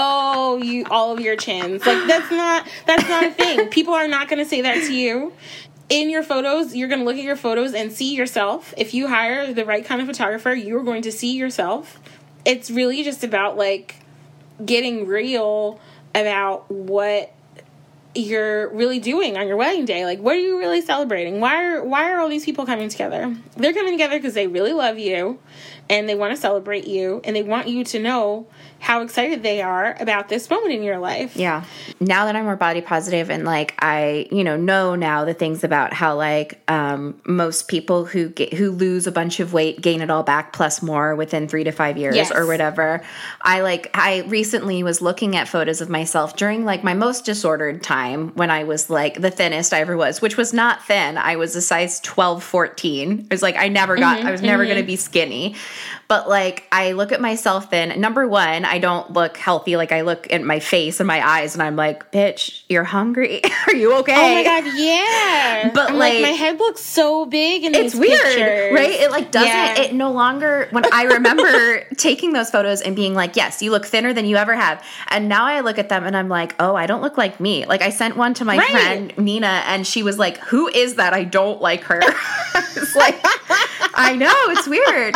Oh 0.00 0.58
you 0.62 0.84
all 0.90 1.12
of 1.12 1.20
your 1.20 1.36
chins. 1.36 1.84
Like 1.84 2.06
that's 2.06 2.30
not 2.30 2.68
that's 2.86 3.08
not 3.08 3.24
a 3.24 3.30
thing. 3.32 3.68
People 3.70 3.94
are 3.94 4.08
not 4.08 4.28
going 4.28 4.38
to 4.38 4.48
say 4.48 4.60
that 4.62 4.86
to 4.86 4.94
you. 4.94 5.32
In 5.88 6.10
your 6.10 6.22
photos 6.22 6.74
you're 6.74 6.88
going 6.88 7.00
to 7.00 7.04
look 7.04 7.16
at 7.16 7.24
your 7.24 7.36
photos 7.36 7.74
and 7.74 7.92
see 7.92 8.14
yourself. 8.14 8.74
If 8.76 8.94
you 8.94 9.08
hire 9.08 9.52
the 9.52 9.64
right 9.64 9.84
kind 9.84 10.00
of 10.00 10.06
photographer 10.06 10.54
you're 10.54 10.84
going 10.84 11.02
to 11.02 11.12
see 11.12 11.36
yourself. 11.36 11.98
It's 12.44 12.70
really 12.70 13.02
just 13.02 13.24
about 13.24 13.56
like 13.56 13.96
getting 14.64 15.06
real 15.06 15.80
about 16.14 16.70
what 16.70 17.32
you're 18.18 18.68
really 18.70 18.98
doing 18.98 19.36
on 19.36 19.46
your 19.46 19.56
wedding 19.56 19.84
day? 19.84 20.04
Like 20.04 20.18
what 20.18 20.36
are 20.36 20.40
you 20.40 20.58
really 20.58 20.80
celebrating? 20.80 21.40
Why 21.40 21.62
are 21.62 21.84
why 21.84 22.10
are 22.10 22.20
all 22.20 22.28
these 22.28 22.44
people 22.44 22.66
coming 22.66 22.88
together? 22.88 23.34
They're 23.56 23.72
coming 23.72 23.92
together 23.92 24.18
because 24.18 24.34
they 24.34 24.46
really 24.46 24.72
love 24.72 24.98
you 24.98 25.38
and 25.88 26.08
they 26.08 26.14
want 26.14 26.34
to 26.34 26.40
celebrate 26.40 26.86
you 26.86 27.20
and 27.24 27.34
they 27.34 27.42
want 27.42 27.68
you 27.68 27.84
to 27.84 27.98
know 27.98 28.46
how 28.80 29.02
excited 29.02 29.42
they 29.42 29.60
are 29.60 29.96
about 30.00 30.28
this 30.28 30.48
moment 30.50 30.72
in 30.72 30.82
your 30.82 30.98
life 30.98 31.36
Yeah. 31.36 31.64
Now 32.00 32.26
that 32.26 32.36
I'm 32.36 32.44
more 32.44 32.56
body 32.56 32.80
positive 32.80 33.28
and 33.30 33.44
like 33.44 33.74
I, 33.80 34.28
you 34.30 34.44
know, 34.44 34.56
know 34.56 34.94
now 34.94 35.24
the 35.24 35.34
things 35.34 35.64
about 35.64 35.92
how 35.92 36.16
like 36.16 36.60
um 36.68 37.20
most 37.26 37.68
people 37.68 38.04
who 38.04 38.28
get 38.28 38.54
who 38.54 38.70
lose 38.70 39.06
a 39.06 39.12
bunch 39.12 39.40
of 39.40 39.52
weight 39.52 39.80
gain 39.80 40.00
it 40.00 40.10
all 40.10 40.22
back 40.22 40.52
plus 40.52 40.80
more 40.80 41.14
within 41.16 41.48
3 41.48 41.64
to 41.64 41.72
5 41.72 41.96
years 41.98 42.14
Yes. 42.16 42.30
or 42.32 42.46
whatever. 42.46 43.02
I 43.42 43.62
like 43.62 43.90
I 43.94 44.20
recently 44.28 44.82
was 44.82 45.02
looking 45.02 45.36
at 45.36 45.48
photos 45.48 45.80
of 45.80 45.88
myself 45.88 46.36
during 46.36 46.64
like 46.64 46.84
my 46.84 46.94
most 46.94 47.24
disordered 47.24 47.82
time 47.82 48.28
when 48.34 48.50
I 48.50 48.64
was 48.64 48.88
like 48.88 49.20
the 49.20 49.30
thinnest 49.30 49.72
I 49.72 49.80
ever 49.80 49.96
was, 49.96 50.22
which 50.22 50.36
was 50.36 50.52
not 50.52 50.84
thin. 50.86 51.18
I 51.18 51.36
was 51.36 51.56
a 51.56 51.62
size 51.62 52.00
12 52.00 52.42
14. 52.44 53.18
It 53.20 53.30
was 53.30 53.42
like 53.42 53.56
I 53.56 53.68
never 53.68 53.96
got 53.96 54.18
Mhm, 54.20 54.24
I 54.24 54.30
was 54.30 54.40
never 54.42 54.62
mhm. 54.64 54.68
going 54.68 54.80
to 54.80 54.86
be 54.86 54.96
skinny. 54.96 55.56
But 56.08 56.26
like 56.26 56.66
I 56.72 56.92
look 56.92 57.12
at 57.12 57.20
myself 57.20 57.68
then, 57.68 58.00
number 58.00 58.26
one, 58.26 58.64
I 58.64 58.78
don't 58.78 59.12
look 59.12 59.36
healthy. 59.36 59.76
Like 59.76 59.92
I 59.92 60.00
look 60.00 60.32
at 60.32 60.42
my 60.42 60.58
face 60.58 61.00
and 61.00 61.06
my 61.06 61.26
eyes 61.26 61.54
and 61.54 61.62
I'm 61.62 61.76
like, 61.76 62.10
bitch, 62.10 62.62
you're 62.66 62.82
hungry. 62.84 63.42
Are 63.66 63.74
you 63.74 63.92
okay? 63.96 64.14
Oh 64.16 64.34
my 64.34 64.42
god, 64.42 64.72
yeah. 64.74 65.70
But 65.74 65.90
I'm 65.90 65.98
like, 65.98 66.22
my 66.22 66.28
head 66.28 66.58
looks 66.58 66.80
so 66.80 67.26
big 67.26 67.64
and 67.64 67.76
it's 67.76 67.94
weird, 67.94 68.18
pictures. 68.22 68.72
right? 68.74 68.88
It 68.90 69.10
like 69.10 69.30
doesn't 69.30 69.48
Yeah. 69.48 69.80
it 69.80 69.92
no 69.94 70.10
longer 70.12 70.68
when 70.70 70.84
I 70.94 71.02
remember 71.02 71.80
taking 71.98 72.32
those 72.32 72.50
photos 72.50 72.80
and 72.80 72.96
being 72.96 73.12
like, 73.14 73.36
yes, 73.36 73.60
you 73.60 73.70
look 73.70 73.84
thinner 73.84 74.14
than 74.14 74.24
you 74.24 74.36
ever 74.36 74.54
have. 74.54 74.82
And 75.08 75.28
now 75.28 75.44
I 75.44 75.60
look 75.60 75.78
at 75.78 75.90
them 75.90 76.04
and 76.06 76.16
I'm 76.16 76.30
like, 76.30 76.54
oh, 76.58 76.74
I 76.74 76.86
don't 76.86 77.02
look 77.02 77.18
like 77.18 77.38
me. 77.38 77.66
Like 77.66 77.82
I 77.82 77.90
sent 77.90 78.16
one 78.16 78.32
to 78.34 78.46
my 78.46 78.56
Right. 78.56 78.70
friend 78.70 79.12
Nina 79.18 79.62
and 79.66 79.86
she 79.86 80.02
was 80.02 80.18
like, 80.18 80.38
who 80.38 80.68
is 80.68 80.94
that? 80.94 81.12
I 81.12 81.24
don't 81.24 81.60
like 81.60 81.82
her. 81.84 82.00
it's 82.54 82.96
like 82.96 83.20
I 83.94 84.16
know, 84.16 84.32
it's 84.48 84.66
weird. 84.66 85.14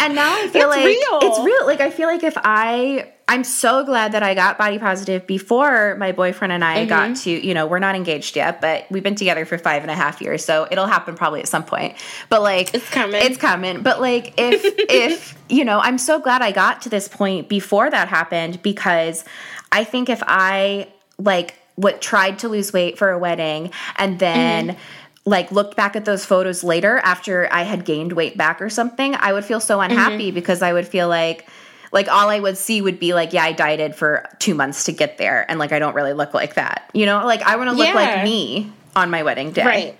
And 0.00 0.16
now 0.16 0.31
I 0.32 0.48
feel 0.48 0.68
It's 0.70 0.76
like 0.76 0.86
real. 0.86 1.18
it's 1.30 1.38
real. 1.40 1.66
Like 1.66 1.80
I 1.80 1.90
feel 1.90 2.08
like 2.08 2.22
if 2.24 2.34
I 2.36 3.08
I'm 3.28 3.44
so 3.44 3.84
glad 3.84 4.12
that 4.12 4.22
I 4.22 4.34
got 4.34 4.58
body 4.58 4.78
positive 4.78 5.26
before 5.26 5.96
my 5.96 6.12
boyfriend 6.12 6.52
and 6.52 6.62
I 6.64 6.84
got 6.84 7.10
Mhm. 7.10 7.22
to, 7.22 7.30
you 7.30 7.54
know, 7.54 7.66
we're 7.66 7.78
not 7.78 7.94
engaged 7.94 8.36
yet, 8.36 8.60
but 8.60 8.84
we've 8.90 9.02
been 9.02 9.14
together 9.14 9.46
for 9.46 9.56
five 9.56 9.82
and 9.82 9.90
a 9.90 9.94
half 9.94 10.20
years, 10.20 10.44
so 10.44 10.66
it'll 10.70 10.86
happen 10.86 11.14
probably 11.14 11.40
at 11.40 11.48
some 11.48 11.62
point. 11.62 11.94
But 12.28 12.42
like 12.42 12.74
It's 12.74 12.90
coming. 12.90 13.22
It's 13.24 13.38
coming. 13.38 13.82
But 13.82 14.00
like 14.00 14.34
if 14.36 14.62
if 14.90 15.38
you 15.48 15.64
know, 15.64 15.80
I'm 15.80 15.98
so 15.98 16.18
glad 16.18 16.42
I 16.42 16.50
got 16.52 16.82
to 16.82 16.88
this 16.88 17.08
point 17.08 17.48
before 17.48 17.88
that 17.90 18.08
happened 18.08 18.60
because 18.62 19.24
I 19.70 19.84
think 19.84 20.10
if 20.10 20.22
I 20.26 20.88
like 21.18 21.54
what 21.76 22.02
tried 22.02 22.38
to 22.40 22.48
lose 22.48 22.70
weight 22.72 22.98
for 22.98 23.10
a 23.10 23.18
wedding 23.18 23.70
and 23.96 24.18
then 24.18 24.68
Mm-hmm. 24.68 24.78
Like 25.24 25.52
looked 25.52 25.76
back 25.76 25.94
at 25.96 26.04
those 26.04 26.24
photos 26.24 26.64
later 26.64 26.98
after 27.04 27.48
I 27.52 27.62
had 27.62 27.84
gained 27.84 28.12
weight 28.12 28.36
back 28.36 28.60
or 28.60 28.68
something, 28.68 29.14
I 29.14 29.32
would 29.32 29.44
feel 29.44 29.60
so 29.60 29.80
unhappy 29.80 30.28
Mm-hmm. 30.28 30.34
because 30.34 30.62
I 30.62 30.72
would 30.72 30.86
feel 30.88 31.08
like 31.08 31.46
like 31.92 32.08
all 32.08 32.30
I 32.30 32.40
would 32.40 32.56
see 32.56 32.80
would 32.80 32.98
be 32.98 33.12
like, 33.12 33.32
yeah, 33.34 33.44
I 33.44 33.52
dieted 33.52 33.94
for 33.94 34.26
two 34.38 34.54
months 34.54 34.84
to 34.84 34.92
get 34.92 35.18
there, 35.18 35.44
and 35.48 35.58
like 35.58 35.72
I 35.72 35.78
don't 35.78 35.94
really 35.94 36.14
look 36.14 36.32
like 36.34 36.54
that, 36.54 36.88
you 36.94 37.04
know. 37.06 37.24
Like 37.26 37.42
I 37.42 37.56
want 37.56 37.68
to 37.70 37.76
look 37.76 37.86
Yeah. 37.86 37.94
like 37.94 38.24
me 38.24 38.72
on 38.96 39.10
my 39.10 39.22
wedding 39.22 39.52
day, 39.52 39.64
Right. 39.64 39.98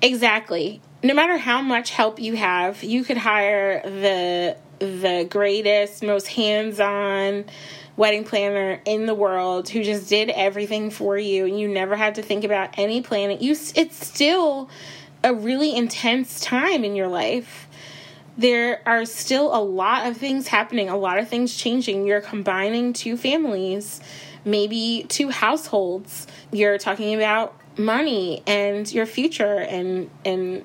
Exactly. 0.00 0.80
No 1.02 1.14
matter 1.14 1.36
how 1.38 1.60
much 1.60 1.90
help 1.90 2.20
you 2.20 2.36
have, 2.36 2.82
you 2.82 3.04
could 3.04 3.16
hire 3.18 3.82
the 3.82 4.56
the 4.78 5.26
greatest, 5.28 6.02
most 6.04 6.28
hands-on 6.28 7.44
wedding 7.98 8.22
planner 8.22 8.80
in 8.84 9.06
the 9.06 9.14
world 9.14 9.68
who 9.68 9.82
just 9.82 10.08
did 10.08 10.30
everything 10.30 10.88
for 10.88 11.18
you 11.18 11.44
and 11.44 11.58
you 11.58 11.66
never 11.66 11.96
had 11.96 12.14
to 12.14 12.22
think 12.22 12.44
about 12.44 12.70
any 12.78 13.02
planning. 13.02 13.42
You 13.42 13.56
it's 13.74 14.06
still 14.06 14.70
a 15.24 15.34
really 15.34 15.74
intense 15.74 16.40
time 16.40 16.84
in 16.84 16.94
your 16.94 17.08
life. 17.08 17.66
There 18.38 18.80
are 18.86 19.04
still 19.04 19.52
a 19.54 19.58
lot 19.58 20.06
of 20.06 20.16
things 20.16 20.46
happening, 20.46 20.88
a 20.88 20.96
lot 20.96 21.18
of 21.18 21.28
things 21.28 21.56
changing. 21.56 22.06
You're 22.06 22.20
combining 22.20 22.92
two 22.92 23.16
families, 23.16 24.00
maybe 24.44 25.04
two 25.08 25.30
households. 25.30 26.28
You're 26.52 26.78
talking 26.78 27.16
about 27.16 27.60
money 27.76 28.44
and 28.46 28.90
your 28.92 29.06
future 29.06 29.58
and 29.58 30.08
and 30.24 30.64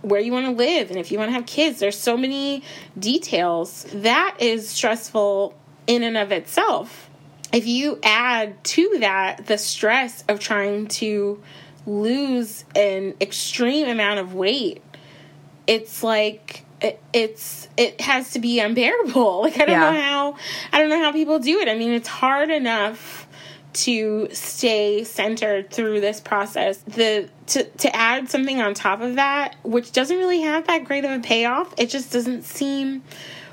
where 0.00 0.20
you 0.20 0.32
want 0.32 0.46
to 0.46 0.52
live 0.52 0.90
and 0.90 0.98
if 0.98 1.12
you 1.12 1.18
want 1.18 1.28
to 1.28 1.34
have 1.34 1.44
kids. 1.44 1.80
There's 1.80 1.98
so 1.98 2.16
many 2.16 2.62
details. 2.98 3.86
That 3.92 4.38
is 4.40 4.70
stressful 4.70 5.54
in 5.86 6.02
and 6.02 6.16
of 6.16 6.32
itself. 6.32 7.08
If 7.52 7.66
you 7.66 7.98
add 8.02 8.62
to 8.64 8.96
that 9.00 9.46
the 9.46 9.58
stress 9.58 10.24
of 10.28 10.40
trying 10.40 10.86
to 10.88 11.42
lose 11.86 12.64
an 12.74 13.14
extreme 13.20 13.88
amount 13.88 14.20
of 14.20 14.34
weight, 14.34 14.82
it's 15.66 16.02
like 16.02 16.64
it, 16.80 17.00
it's 17.12 17.68
it 17.76 18.00
has 18.00 18.32
to 18.32 18.38
be 18.40 18.58
unbearable. 18.60 19.42
Like 19.42 19.54
I 19.56 19.66
don't 19.66 19.70
Yeah. 19.70 19.90
know 19.92 20.00
how 20.00 20.36
I 20.72 20.78
don't 20.80 20.88
know 20.88 20.98
how 21.00 21.12
people 21.12 21.38
do 21.38 21.60
it. 21.60 21.68
I 21.68 21.74
mean, 21.76 21.92
it's 21.92 22.08
hard 22.08 22.50
enough 22.50 23.26
to 23.74 24.28
stay 24.32 25.02
centered 25.02 25.70
through 25.70 26.00
this 26.00 26.20
process. 26.20 26.78
The 26.78 27.28
to 27.48 27.64
to 27.64 27.94
add 27.94 28.30
something 28.30 28.60
on 28.60 28.74
top 28.74 29.00
of 29.00 29.16
that, 29.16 29.56
which 29.62 29.92
doesn't 29.92 30.16
really 30.16 30.40
have 30.42 30.66
that 30.68 30.84
great 30.84 31.04
of 31.04 31.10
a 31.10 31.20
payoff, 31.20 31.74
it 31.78 31.90
just 31.90 32.12
doesn't 32.12 32.42
seem 32.44 33.02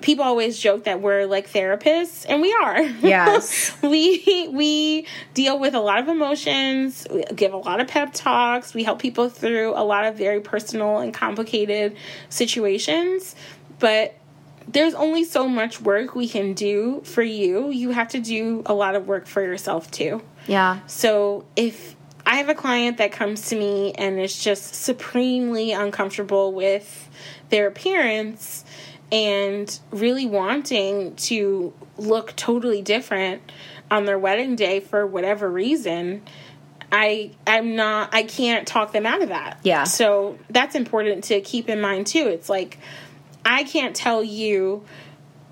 people 0.00 0.24
always 0.24 0.58
joke 0.58 0.84
that 0.84 1.00
we're 1.00 1.26
like 1.26 1.50
therapists 1.50 2.26
and 2.28 2.42
we 2.42 2.52
are. 2.52 2.80
Yes. 2.82 3.76
we 3.82 4.48
we 4.52 5.06
deal 5.34 5.58
with 5.58 5.74
a 5.74 5.80
lot 5.80 6.00
of 6.00 6.08
emotions. 6.08 7.06
We 7.10 7.24
give 7.34 7.52
a 7.52 7.58
lot 7.58 7.80
of 7.80 7.88
pep 7.88 8.12
talks. 8.12 8.74
We 8.74 8.84
help 8.84 9.00
people 9.00 9.28
through 9.28 9.72
a 9.74 9.84
lot 9.84 10.04
of 10.04 10.16
very 10.16 10.40
personal 10.40 10.98
and 10.98 11.12
complicated 11.12 11.96
situations. 12.28 13.34
But 13.78 14.14
there's 14.68 14.94
only 14.94 15.24
so 15.24 15.48
much 15.48 15.80
work 15.80 16.14
we 16.14 16.28
can 16.28 16.52
do 16.52 17.00
for 17.04 17.22
you. 17.22 17.70
You 17.70 17.90
have 17.90 18.08
to 18.08 18.20
do 18.20 18.62
a 18.66 18.74
lot 18.74 18.94
of 18.94 19.06
work 19.06 19.26
for 19.26 19.42
yourself 19.42 19.90
too. 19.90 20.22
Yeah. 20.48 20.78
so 20.86 21.44
if 21.56 21.96
I 22.24 22.36
have 22.36 22.48
a 22.48 22.54
client 22.54 22.98
that 22.98 23.12
comes 23.12 23.48
to 23.50 23.56
me 23.56 23.92
and 23.92 24.18
is 24.18 24.42
just 24.42 24.74
supremely 24.74 25.70
uncomfortable 25.72 26.52
with 26.52 27.08
their 27.50 27.68
appearance 27.68 28.64
and 29.12 29.78
really 29.90 30.26
wanting 30.26 31.14
to 31.16 31.72
look 31.96 32.34
totally 32.36 32.82
different 32.82 33.40
on 33.90 34.04
their 34.04 34.18
wedding 34.18 34.56
day 34.56 34.80
for 34.80 35.06
whatever 35.06 35.50
reason, 35.50 36.22
I 36.90 37.32
I'm 37.46 37.76
not 37.76 38.14
I 38.14 38.22
can't 38.24 38.66
talk 38.66 38.92
them 38.92 39.06
out 39.06 39.22
of 39.22 39.28
that. 39.28 39.58
Yeah. 39.62 39.84
So 39.84 40.38
that's 40.50 40.74
important 40.74 41.24
to 41.24 41.40
keep 41.40 41.68
in 41.68 41.80
mind 41.80 42.06
too. 42.06 42.26
It's 42.28 42.48
like 42.48 42.78
I 43.44 43.64
can't 43.64 43.94
tell 43.94 44.24
you 44.24 44.84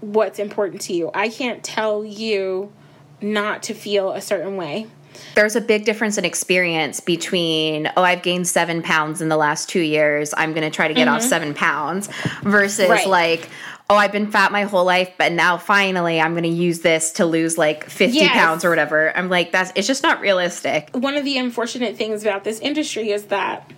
what's 0.01 0.39
important 0.39 0.83
to 0.83 0.95
you. 0.95 1.11
I 1.15 1.29
can't 1.29 1.63
tell 1.63 2.05
you 2.05 2.73
not 3.21 3.63
to 3.65 3.75
feel 3.75 4.13
a 4.13 4.21
certain 4.21 4.57
way. 4.57 4.87
There's 5.35 5.57
a 5.57 5.61
big 5.61 5.85
difference 5.85 6.16
in 6.18 6.24
experience 6.24 7.01
between, 7.01 7.91
oh, 7.97 8.03
I've 8.03 8.22
gained 8.22 8.47
seven 8.47 8.82
pounds 8.82 9.20
in 9.20 9.28
the 9.28 9.37
last 9.37 9.68
two 9.68 9.80
years. 9.80 10.32
I'm 10.37 10.53
going 10.53 10.62
to 10.62 10.70
try 10.70 10.89
to 10.89 10.95
get 10.95 11.09
off 11.09 11.22
Mhm. 11.22 11.28
seven 11.28 11.55
pounds 11.55 12.09
versus 12.43 12.89
Right. 12.89 13.07
like, 13.07 13.49
oh, 13.91 13.97
I've 13.97 14.12
been 14.12 14.30
fat 14.30 14.53
my 14.53 14.62
whole 14.62 14.85
life, 14.85 15.11
but 15.18 15.32
now 15.32 15.57
finally 15.59 16.20
I'm 16.20 16.32
going 16.32 16.45
to 16.45 16.49
use 16.49 16.80
this 16.80 17.12
to 17.12 17.26
lose 17.26 17.59
like 17.59 17.85
50 17.91 18.18
Yes. 18.18 18.32
pounds 18.32 18.64
or 18.64 18.70
whatever. 18.70 19.12
I'm 19.16 19.28
like, 19.28 19.53
that's, 19.53 19.72
it's 19.74 19.87
just 19.87 20.03
not 20.03 20.20
realistic. 20.20 20.89
One 20.93 21.16
of 21.16 21.24
the 21.24 21.37
unfortunate 21.37 21.97
things 21.97 22.22
about 22.22 22.45
this 22.45 22.61
industry 22.61 23.11
is 23.11 23.24
that 23.24 23.70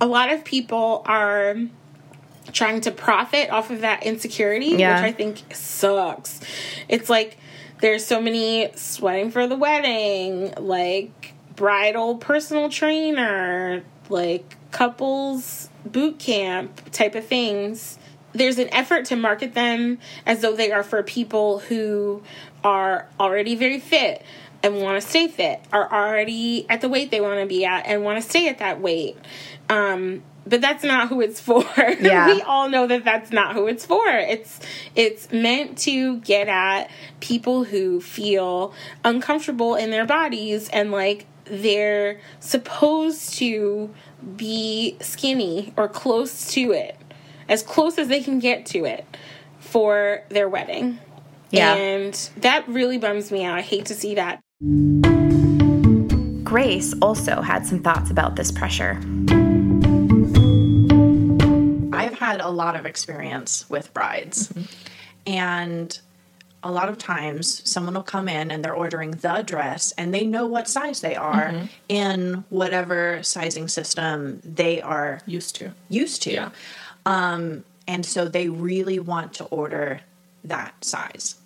a 0.00 0.06
lot 0.06 0.30
of 0.32 0.44
people 0.44 1.02
are 1.06 1.56
trying 2.52 2.80
to 2.82 2.90
profit 2.90 3.50
off 3.50 3.70
of 3.70 3.80
that 3.80 4.02
insecurity, 4.04 4.66
Yeah. 4.76 4.96
which 5.02 5.08
I 5.08 5.12
think 5.16 5.42
sucks. 5.54 6.40
It's 6.88 7.08
like 7.08 7.38
there's 7.80 8.04
so 8.04 8.20
many 8.20 8.70
sweating 8.74 9.30
for 9.30 9.46
the 9.46 9.56
wedding, 9.56 10.52
like 10.58 11.34
bridal 11.54 12.16
personal 12.16 12.68
trainer, 12.68 13.82
like 14.08 14.56
couples 14.70 15.68
boot 15.84 16.18
camp 16.18 16.90
type 16.90 17.14
of 17.14 17.26
things, 17.26 17.98
there's 18.32 18.58
an 18.58 18.72
effort 18.72 19.06
to 19.06 19.16
market 19.16 19.54
them 19.54 19.98
as 20.24 20.42
though 20.42 20.54
they 20.54 20.70
are 20.70 20.82
for 20.82 21.02
people 21.02 21.60
who 21.60 22.22
are 22.62 23.08
already 23.18 23.54
very 23.54 23.80
fit 23.80 24.22
and 24.62 24.80
want 24.80 25.00
to 25.00 25.08
stay 25.08 25.28
fit, 25.28 25.60
are 25.72 25.90
already 25.90 26.68
at 26.68 26.80
the 26.80 26.88
weight 26.88 27.10
they 27.10 27.20
want 27.20 27.40
to 27.40 27.46
be 27.46 27.64
at 27.64 27.86
and 27.86 28.02
want 28.02 28.22
to 28.22 28.28
stay 28.28 28.48
at 28.48 28.58
that 28.58 28.80
weight. 28.80 29.16
Um, 29.68 30.22
but 30.46 30.60
that's 30.60 30.84
not 30.84 31.08
who 31.08 31.20
it's 31.20 31.40
for. 31.40 31.64
Yeah. 32.00 32.26
we 32.26 32.42
all 32.42 32.68
know 32.68 32.86
that 32.86 33.04
that's 33.04 33.32
not 33.32 33.54
who 33.54 33.66
it's 33.66 33.84
for. 33.84 34.06
It's 34.06 34.60
it's 34.94 35.32
meant 35.32 35.78
to 35.78 36.18
get 36.20 36.46
at 36.46 36.90
people 37.20 37.64
who 37.64 38.00
feel 38.00 38.72
uncomfortable 39.04 39.74
in 39.74 39.90
their 39.90 40.04
bodies 40.04 40.68
and 40.68 40.92
like 40.92 41.26
they're 41.44 42.20
supposed 42.38 43.34
to 43.34 43.92
be 44.36 44.96
skinny 45.00 45.72
or 45.76 45.88
close 45.88 46.50
to 46.52 46.72
it, 46.72 46.96
as 47.48 47.62
close 47.62 47.98
as 47.98 48.08
they 48.08 48.20
can 48.20 48.38
get 48.38 48.66
to 48.66 48.84
it 48.84 49.04
for 49.58 50.22
their 50.28 50.48
wedding. 50.48 50.98
Yeah. 51.50 51.74
And 51.74 52.14
that 52.38 52.68
really 52.68 52.98
bums 52.98 53.30
me 53.30 53.44
out. 53.44 53.58
I 53.58 53.62
hate 53.62 53.86
to 53.86 53.94
see 53.94 54.16
that. 54.16 54.40
Grace 56.44 56.94
also 57.00 57.40
had 57.40 57.66
some 57.66 57.82
thoughts 57.82 58.10
about 58.10 58.36
this 58.36 58.52
pressure. 58.52 59.00
Had 62.26 62.40
a 62.40 62.50
lot 62.50 62.74
of 62.74 62.86
experience 62.86 63.70
with 63.70 63.94
brides. 63.94 64.52
And 65.26 65.96
a 66.64 66.72
lot 66.72 66.88
of 66.88 66.98
times 66.98 67.62
someone 67.70 67.94
will 67.94 68.02
come 68.02 68.28
in 68.28 68.50
and 68.50 68.64
they're 68.64 68.74
ordering 68.74 69.12
the 69.12 69.42
dress 69.46 69.92
and 69.92 70.12
they 70.12 70.26
know 70.26 70.44
what 70.46 70.66
size 70.68 71.00
they 71.00 71.14
are 71.14 71.50
Mm-hmm. 71.52 71.66
in 71.88 72.44
whatever 72.48 73.22
sizing 73.22 73.68
system 73.68 74.40
they 74.42 74.80
are 74.82 75.20
used 75.26 75.54
to. 75.56 75.70
Used 75.88 76.20
to. 76.22 76.50
Um, 77.04 77.64
and 77.86 78.04
so 78.04 78.26
they 78.26 78.48
really 78.48 78.98
want 78.98 79.32
to 79.34 79.44
order 79.44 80.00
that 80.42 80.84
size. 80.84 81.36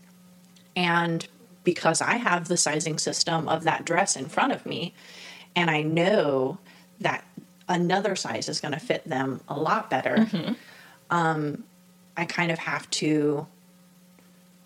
And 0.74 1.28
because 1.62 2.00
I 2.00 2.14
have 2.16 2.48
the 2.48 2.56
sizing 2.56 2.96
system 2.98 3.48
of 3.50 3.64
that 3.64 3.84
dress 3.84 4.16
in 4.16 4.26
front 4.30 4.52
of 4.54 4.64
me, 4.64 4.94
and 5.54 5.68
I 5.70 5.82
know 5.82 6.56
that 7.00 7.22
another 7.68 8.16
size 8.16 8.48
is 8.48 8.60
going 8.62 8.72
to 8.72 8.80
fit 8.80 9.04
them 9.06 9.42
a 9.46 9.60
lot 9.60 9.90
better, 9.90 10.16
Mm-hmm. 10.16 10.54
Um, 11.10 11.64
I 12.16 12.24
kind 12.24 12.50
of 12.52 12.58
have 12.58 12.88
to 12.90 13.46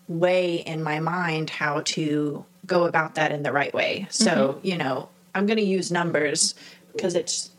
weigh 0.07 0.55
in 0.57 0.83
my 0.83 0.99
mind 0.99 1.49
how 1.49 1.81
to 1.81 2.45
go 2.65 2.85
about 2.85 3.15
that 3.15 3.31
in 3.31 3.43
the 3.43 3.51
right 3.51 3.73
way. 3.73 4.07
So, 4.09 4.59
you 4.63 4.77
know, 4.77 5.09
I'm 5.33 5.45
going 5.45 5.57
to 5.57 5.63
use 5.63 5.91
numbers 5.91 6.55
because 6.93 7.15
it's 7.15 7.49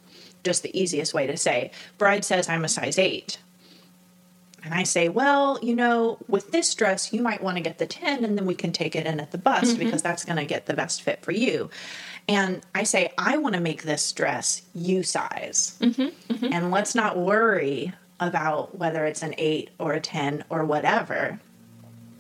just 0.45 0.63
the 0.63 0.79
easiest 0.79 1.13
way 1.15 1.27
to 1.27 1.37
say. 1.37 1.71
Bride 1.99 2.25
says 2.25 2.49
I'm 2.49 2.65
a 2.65 2.69
size 2.69 2.99
eight. 2.99 3.39
And 4.63 4.75
I 4.75 4.83
say, 4.83 5.09
well, 5.09 5.61
you 5.63 5.77
know, 5.77 6.19
with 6.27 6.51
this 6.51 6.75
dress, 6.75 7.13
you 7.13 7.23
might 7.23 7.41
want 7.43 7.57
to 7.57 7.63
get 7.63 7.79
the 7.79 7.87
10 7.87 8.25
and 8.25 8.37
then 8.37 8.47
we 8.47 8.55
can 8.57 8.73
take 8.73 8.97
it 8.97 9.07
in 9.07 9.21
at 9.21 9.31
the 9.31 9.39
bust 9.39 9.77
Mhm. 9.77 9.79
because 9.79 10.03
that's 10.03 10.25
going 10.25 10.39
to 10.39 10.45
get 10.45 10.67
the 10.67 10.75
best 10.75 11.03
fit 11.03 11.23
for 11.23 11.31
you. 11.31 11.71
And 12.29 12.63
I 12.75 12.83
say, 12.83 13.13
I 13.17 13.37
want 13.39 13.55
to 13.55 13.61
make 13.61 13.83
this 13.85 14.11
dress 14.13 14.63
you 14.75 15.05
size. 15.05 15.77
And 16.53 16.73
let's 16.73 16.97
not 16.97 17.17
worry 17.17 17.93
about 18.21 18.77
whether 18.79 19.05
it's 19.05 19.23
an 19.23 19.35
8 19.37 19.71
or 19.79 19.93
a 19.93 20.01
10 20.01 20.45
or 20.49 20.65
whatever 20.65 21.39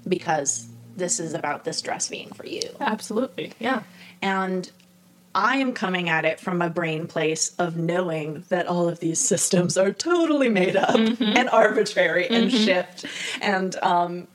because 0.07 0.66
this 0.97 1.18
is 1.20 1.34
about 1.34 1.64
this 1.64 1.80
dress 1.82 2.09
being 2.09 2.30
for 2.32 2.47
you. 2.47 2.62
Absolutely. 2.80 3.53
Yeah. 3.59 3.82
And 4.22 4.70
I 5.34 5.57
am 5.57 5.72
coming 5.74 6.09
at 6.09 6.24
it 6.24 6.40
from 6.40 6.62
a 6.62 6.70
brain 6.70 7.07
place 7.07 7.55
of 7.59 7.76
knowing 7.76 8.44
that 8.49 8.66
all 8.66 8.88
of 8.88 9.01
these 9.01 9.20
systems 9.20 9.76
are 9.76 9.92
totally 9.92 10.49
made 10.49 10.76
up 10.76 10.94
and 10.97 11.49
arbitrary 11.51 12.28
and 12.30 12.51
Mhm. 12.51 12.64
shift. 12.64 13.05
And 13.42 13.76
um, 13.82 14.28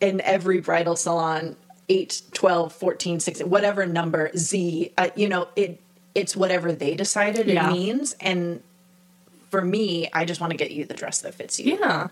in 0.00 0.20
every 0.20 0.60
bridal 0.60 0.96
salon, 0.96 1.56
8, 1.88 2.20
12, 2.34 2.72
14, 2.74 3.20
16, 3.20 3.48
whatever 3.48 3.86
number, 3.86 4.30
Z, 4.36 4.92
uh, 4.98 5.08
you 5.16 5.28
know, 5.28 5.48
it 5.56 5.80
it's 6.14 6.34
whatever 6.34 6.72
they 6.72 6.94
decided 6.94 7.46
Yeah. 7.46 7.68
it 7.68 7.72
means. 7.72 8.14
And 8.20 8.62
for 9.56 9.64
me, 9.64 10.06
I 10.12 10.26
just 10.26 10.38
want 10.38 10.50
to 10.50 10.56
get 10.58 10.70
you 10.70 10.84
the 10.84 10.92
dress 10.92 11.22
that 11.22 11.34
fits 11.34 11.58
you. 11.58 11.78
Yeah. 11.80 12.08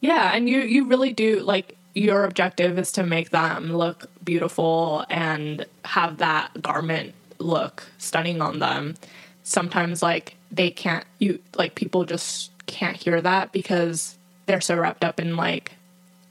Yeah, 0.00 0.30
and 0.32 0.48
you 0.48 0.60
you 0.60 0.86
really 0.86 1.12
do 1.12 1.40
like 1.40 1.76
your 1.94 2.22
objective 2.22 2.78
is 2.78 2.92
to 2.92 3.02
make 3.02 3.30
them 3.30 3.72
look 3.76 4.08
beautiful 4.22 5.04
and 5.10 5.66
have 5.84 6.18
that 6.18 6.62
garment 6.62 7.14
look 7.40 7.88
stunning 7.98 8.40
on 8.40 8.60
them. 8.60 8.94
Sometimes 9.42 10.00
like 10.00 10.36
they 10.52 10.70
can't 10.70 11.04
you 11.18 11.40
like 11.56 11.74
people 11.74 12.04
just 12.04 12.52
can't 12.66 12.96
hear 12.96 13.20
that 13.20 13.50
because 13.50 14.16
they're 14.44 14.60
so 14.60 14.76
wrapped 14.76 15.02
up 15.02 15.18
in 15.18 15.36
like 15.36 15.72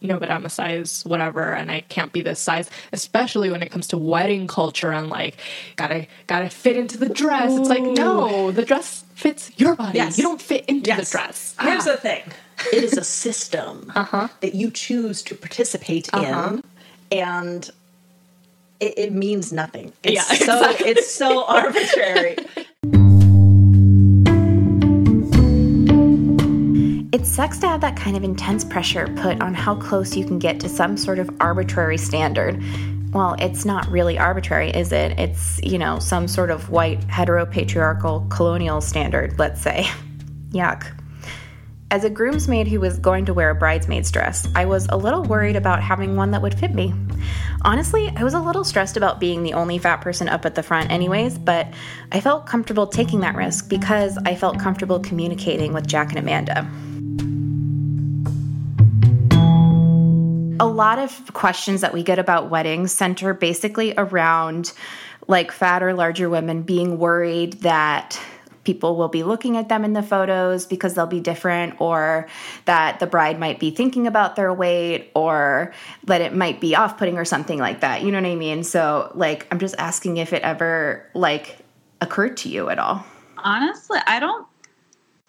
no, 0.02 0.20
but 0.20 0.30
I'm 0.30 0.46
a 0.46 0.50
size 0.50 1.04
whatever, 1.06 1.54
and 1.54 1.72
I 1.72 1.82
can't 1.82 2.12
be 2.12 2.22
this 2.22 2.40
size. 2.40 2.70
Especially 2.94 3.50
when 3.50 3.64
it 3.64 3.72
comes 3.72 3.88
to 3.88 3.98
wedding 3.98 4.48
culture 4.48 4.92
and 4.92 5.10
like 5.10 5.38
gotta 5.78 6.08
gotta 6.28 6.50
fit 6.50 6.78
into 6.78 6.98
the 6.98 7.10
dress. 7.10 7.58
It's 7.58 7.70
like 7.70 7.84
no, 7.84 8.52
the 8.52 8.64
dress 8.66 9.04
fits 9.16 9.52
your 9.58 9.76
body. 9.76 9.98
Yes. 9.98 10.18
You 10.18 10.24
don't 10.26 10.42
fit 10.42 10.66
into 10.66 10.88
Yes. 10.90 11.10
the 11.10 11.18
dress. 11.18 11.56
Here's 11.62 11.88
Ah. 11.88 11.92
the 11.92 11.98
thing 11.98 12.22
it 12.74 12.84
is 12.84 12.98
a 12.98 13.04
system 13.04 13.92
that 13.96 14.56
you 14.56 14.72
choose 14.72 15.22
to 15.24 15.36
participate 15.36 16.10
Uh-huh. 16.14 16.58
in, 17.12 17.18
and 17.18 17.70
it, 18.80 18.94
it 18.98 19.14
means 19.14 19.52
nothing. 19.54 19.92
It's 20.04 20.14
Yeah, 20.16 20.22
so 20.24 20.36
exactly. 20.60 20.88
it's 20.92 21.12
so 21.12 21.46
arbitrary. 21.46 22.38
It 27.26 27.30
sucks 27.30 27.58
to 27.58 27.68
have 27.68 27.82
that 27.82 27.98
kind 27.98 28.16
of 28.16 28.24
intense 28.24 28.64
pressure 28.64 29.08
put 29.18 29.42
on 29.42 29.56
how 29.56 29.74
close 29.74 30.16
you 30.16 30.24
can 30.24 30.38
get 30.38 30.60
to 30.60 30.70
some 30.70 30.96
sort 30.96 31.18
of 31.18 31.28
arbitrary 31.40 31.98
standard. 31.98 32.64
Well, 33.16 33.36
it's 33.40 33.66
not 33.66 33.90
really 33.90 34.20
arbitrary, 34.20 34.70
is 34.70 34.92
it? 34.92 35.18
It's, 35.18 35.60
you 35.64 35.80
know, 35.80 35.98
some 35.98 36.28
sort 36.28 36.52
of 36.52 36.70
white 36.70 37.02
heteropatriarchal 37.08 38.30
colonial 38.30 38.80
standard, 38.80 39.40
let's 39.40 39.60
say. 39.60 39.88
Yuck. 40.52 40.86
As 41.90 42.04
a 42.04 42.12
groomsmaid 42.12 42.68
who 42.68 42.80
was 42.80 43.00
going 43.00 43.26
to 43.26 43.34
wear 43.34 43.50
a 43.50 43.56
bridesmaid's 43.56 44.12
dress, 44.12 44.48
I 44.54 44.66
was 44.66 44.86
a 44.90 44.96
little 44.96 45.24
worried 45.24 45.56
about 45.56 45.82
having 45.82 46.16
one 46.16 46.30
that 46.30 46.44
would 46.44 46.54
fit 46.54 46.76
me. 46.76 46.94
Honestly, 47.64 48.14
I 48.16 48.24
was 48.24 48.36
a 48.36 48.40
little 48.40 48.64
stressed 48.64 48.98
about 48.98 49.20
being 49.20 49.42
the 49.42 49.56
only 49.56 49.80
fat 49.80 49.98
person 49.98 50.30
up 50.30 50.46
at 50.46 50.54
the 50.54 50.62
front, 50.62 50.92
anyways, 50.92 51.40
but 51.40 51.74
I 52.12 52.22
felt 52.22 52.46
comfortable 52.46 52.86
taking 52.86 53.22
that 53.22 53.34
risk 53.34 53.68
because 53.68 54.16
I 54.26 54.36
felt 54.36 54.60
comfortable 54.60 55.00
communicating 55.00 55.74
with 55.74 55.88
Jack 55.88 56.10
and 56.10 56.20
Amanda. 56.20 56.70
A 60.60 60.68
lot 60.68 61.00
of 61.00 61.34
questions 61.34 61.82
that 61.82 61.94
we 61.94 62.04
get 62.04 62.20
about 62.20 62.50
weddings 62.50 62.92
center 62.92 63.34
basically 63.34 63.94
around 63.98 64.74
like 65.28 65.52
fat 65.52 65.82
or 65.84 65.94
larger 65.94 66.30
women 66.30 66.62
being 66.62 66.98
worried 66.98 67.54
that 67.62 68.20
people 68.64 68.96
will 68.96 69.08
be 69.08 69.24
looking 69.24 69.58
at 69.58 69.70
them 69.70 69.86
in 69.86 69.94
the 69.94 70.04
photos 70.04 70.66
because 70.66 70.94
they'll 70.94 71.06
be 71.06 71.20
different 71.20 71.80
or 71.80 72.28
that 72.66 73.00
the 73.00 73.08
bride 73.08 73.40
might 73.40 73.60
be 73.60 73.70
thinking 73.70 74.08
about 74.08 74.36
their 74.36 74.54
weight 74.54 75.12
or 75.14 75.74
that 76.04 76.22
it 76.22 76.34
might 76.34 76.60
be 76.60 76.76
off-putting 76.76 77.18
or 77.18 77.26
something 77.26 77.60
like 77.60 77.82
that. 77.82 78.02
You 78.02 78.12
know 78.12 78.22
what 78.22 78.28
I 78.28 78.36
mean? 78.36 78.64
So 78.64 79.12
like 79.16 79.48
I'm 79.52 79.60
just 79.60 79.76
asking 79.78 80.18
if 80.18 80.34
it 80.34 80.42
ever 80.42 81.10
like 81.14 81.58
occurred 82.02 82.38
to 82.38 82.50
you 82.50 82.70
at 82.70 82.80
all. 82.80 83.06
Honestly, 83.38 84.00
I 84.08 84.20
don't. 84.20 84.48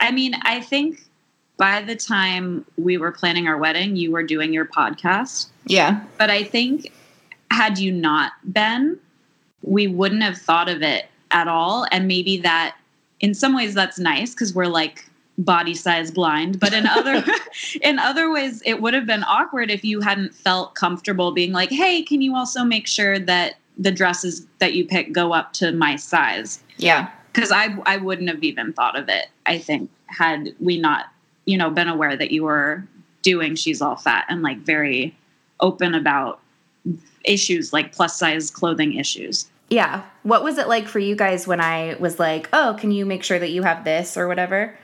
I 0.01 0.11
mean, 0.11 0.35
I 0.43 0.61
think 0.61 1.01
by 1.57 1.82
the 1.82 1.96
time 1.96 2.64
we 2.76 2.98
were 2.98 3.12
planning 3.12 3.48
our 3.48 3.57
wedding, 3.57 3.96
you 3.96 4.12
were 4.12 4.22
doing 4.22 4.52
your 4.52 4.66
podcast. 4.66 5.48
Yeah. 5.66 6.04
But 6.18 6.30
I 6.30 6.44
think 6.44 6.92
had 7.50 7.78
you 7.78 7.92
not 7.92 8.32
been, 8.52 8.98
we 9.62 9.86
wouldn't 9.86 10.22
have 10.22 10.36
thought 10.36 10.68
of 10.68 10.82
it 10.82 11.07
at 11.30 11.48
all. 11.48 11.86
And 11.90 12.07
maybe 12.07 12.38
that, 12.38 12.76
in 13.20 13.34
some 13.34 13.54
ways, 13.54 13.74
that's 13.74 13.98
nice 13.98 14.34
because 14.34 14.54
we're 14.54 14.66
like 14.66 15.09
body 15.38 15.74
size 15.74 16.11
blind. 16.11 16.61
But 16.61 16.72
in 16.72 16.86
other 16.86 17.24
in 17.82 17.98
other 17.98 18.30
ways, 18.30 18.62
it 18.64 18.82
would 18.82 18.94
have 18.94 19.07
been 19.07 19.24
awkward 19.24 19.70
if 19.70 19.84
you 19.84 20.00
hadn't 20.00 20.34
felt 20.34 20.74
comfortable 20.74 21.32
being 21.32 21.52
like, 21.52 21.70
"Hey, 21.70 22.02
can 22.02 22.20
you 22.20 22.36
also 22.36 22.64
make 22.64 22.86
sure 22.86 23.18
that 23.18 23.57
the 23.78 23.90
dresses 23.90 24.46
that 24.59 24.74
you 24.74 24.86
pick 24.86 25.12
go 25.12 25.32
up 25.32 25.52
to 25.54 25.72
my 25.72 25.96
size?" 25.96 26.62
Yeah. 26.76 27.09
because 27.32 27.50
I 27.52 27.76
I 27.86 27.96
wouldn't 27.96 28.28
have 28.28 28.44
even 28.44 28.72
thought 28.72 28.98
of 28.98 29.09
it. 29.09 29.26
I 29.46 29.59
think 29.59 29.90
had 30.07 30.54
we 30.61 30.78
not 30.78 31.07
you 31.47 31.57
know 31.57 31.70
been 31.70 31.88
aware 31.88 32.16
that 32.16 32.30
you 32.30 32.44
were 32.44 32.84
doing 33.22 33.55
she's 33.55 33.80
all 33.80 33.97
fat 33.97 34.26
and 34.28 34.42
like 34.42 34.59
very 34.59 35.16
open 35.61 35.94
about 35.94 36.40
issues 37.24 37.72
like 37.72 37.92
plus 37.92 38.18
size 38.18 38.51
clothing 38.51 38.94
issues. 38.94 39.49
Yeah. 39.68 40.05
What 40.22 40.44
was 40.44 40.59
it 40.59 40.68
like 40.68 40.86
for 40.86 41.01
you 41.01 41.16
guys 41.16 41.47
when 41.47 41.61
I 41.61 41.97
was 41.99 42.20
like, 42.20 42.49
"Oh, 42.53 42.76
can 42.78 42.92
you 42.92 43.05
make 43.05 43.24
sure 43.24 43.38
that 43.38 43.51
you 43.51 43.62
have 43.62 43.84
this 43.84 44.16
or 44.16 44.28
whatever?" 44.28 44.76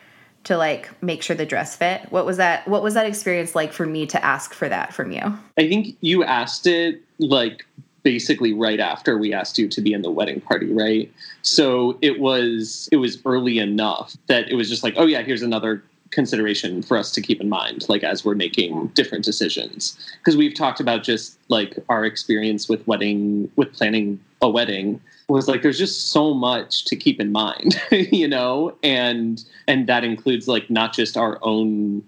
to 0.45 0.57
like 0.57 0.91
make 1.03 1.23
sure 1.23 1.37
the 1.37 1.47
dress 1.47 1.77
fit? 1.77 2.11
What 2.11 2.27
was 2.27 2.37
that 2.39 2.67
what 2.67 2.83
was 2.83 2.95
that 2.95 3.07
experience 3.07 3.55
like 3.55 3.73
for 3.73 3.87
me 3.87 4.07
to 4.07 4.25
ask 4.25 4.55
for 4.55 4.69
that 4.69 4.93
from 4.93 5.13
you? 5.13 5.39
I 5.57 5.69
think 5.69 5.97
you 6.01 6.25
asked 6.25 6.67
it 6.67 7.01
like 7.19 7.65
basically 8.03 8.53
right 8.53 8.81
after 8.81 9.17
we 9.17 9.33
asked 9.33 9.59
you 9.59 9.69
to 9.69 9.81
be 9.81 9.93
in 9.93 10.03
the 10.03 10.11
wedding 10.11 10.41
party, 10.41 10.73
right? 10.73 11.13
So 11.43 11.99
it 12.03 12.19
was 12.19 12.89
it 12.91 12.97
was 12.97 13.19
early 13.25 13.59
enough 13.59 14.17
that 14.27 14.51
it 14.51 14.55
was 14.55 14.69
just 14.69 14.83
like, 14.83 14.95
oh 14.97 15.07
yeah, 15.07 15.23
here's 15.23 15.43
another 15.43 15.83
consideration 16.13 16.83
for 16.83 16.97
us 16.97 17.11
to 17.13 17.21
keep 17.21 17.41
in 17.41 17.49
mind 17.49 17.87
like 17.89 18.05
as 18.05 18.25
we're 18.25 18.35
making 18.35 18.87
different 18.89 19.25
decisions. 19.25 19.99
Because 20.19 20.37
we've 20.37 20.55
talked 20.55 20.79
about 20.79 21.03
just 21.03 21.39
like 21.49 21.77
our 21.89 22.05
experience 22.05 22.69
with 22.69 22.87
wedding 22.87 23.51
with 23.57 23.73
planning 23.73 24.21
a 24.41 24.49
wedding 24.49 25.01
was 25.29 25.49
like 25.49 25.63
there's 25.63 25.79
just 25.79 26.11
so 26.11 26.35
much 26.35 26.85
to 26.85 26.97
keep 26.97 27.21
in 27.21 27.33
mind 27.33 27.81
you 27.91 28.29
know? 28.29 28.77
And 28.83 29.43
and 29.67 29.87
that 29.89 30.05
includes 30.05 30.47
like 30.47 30.71
not 30.71 30.93
just 30.93 31.17
our 31.17 31.39
own 31.43 32.03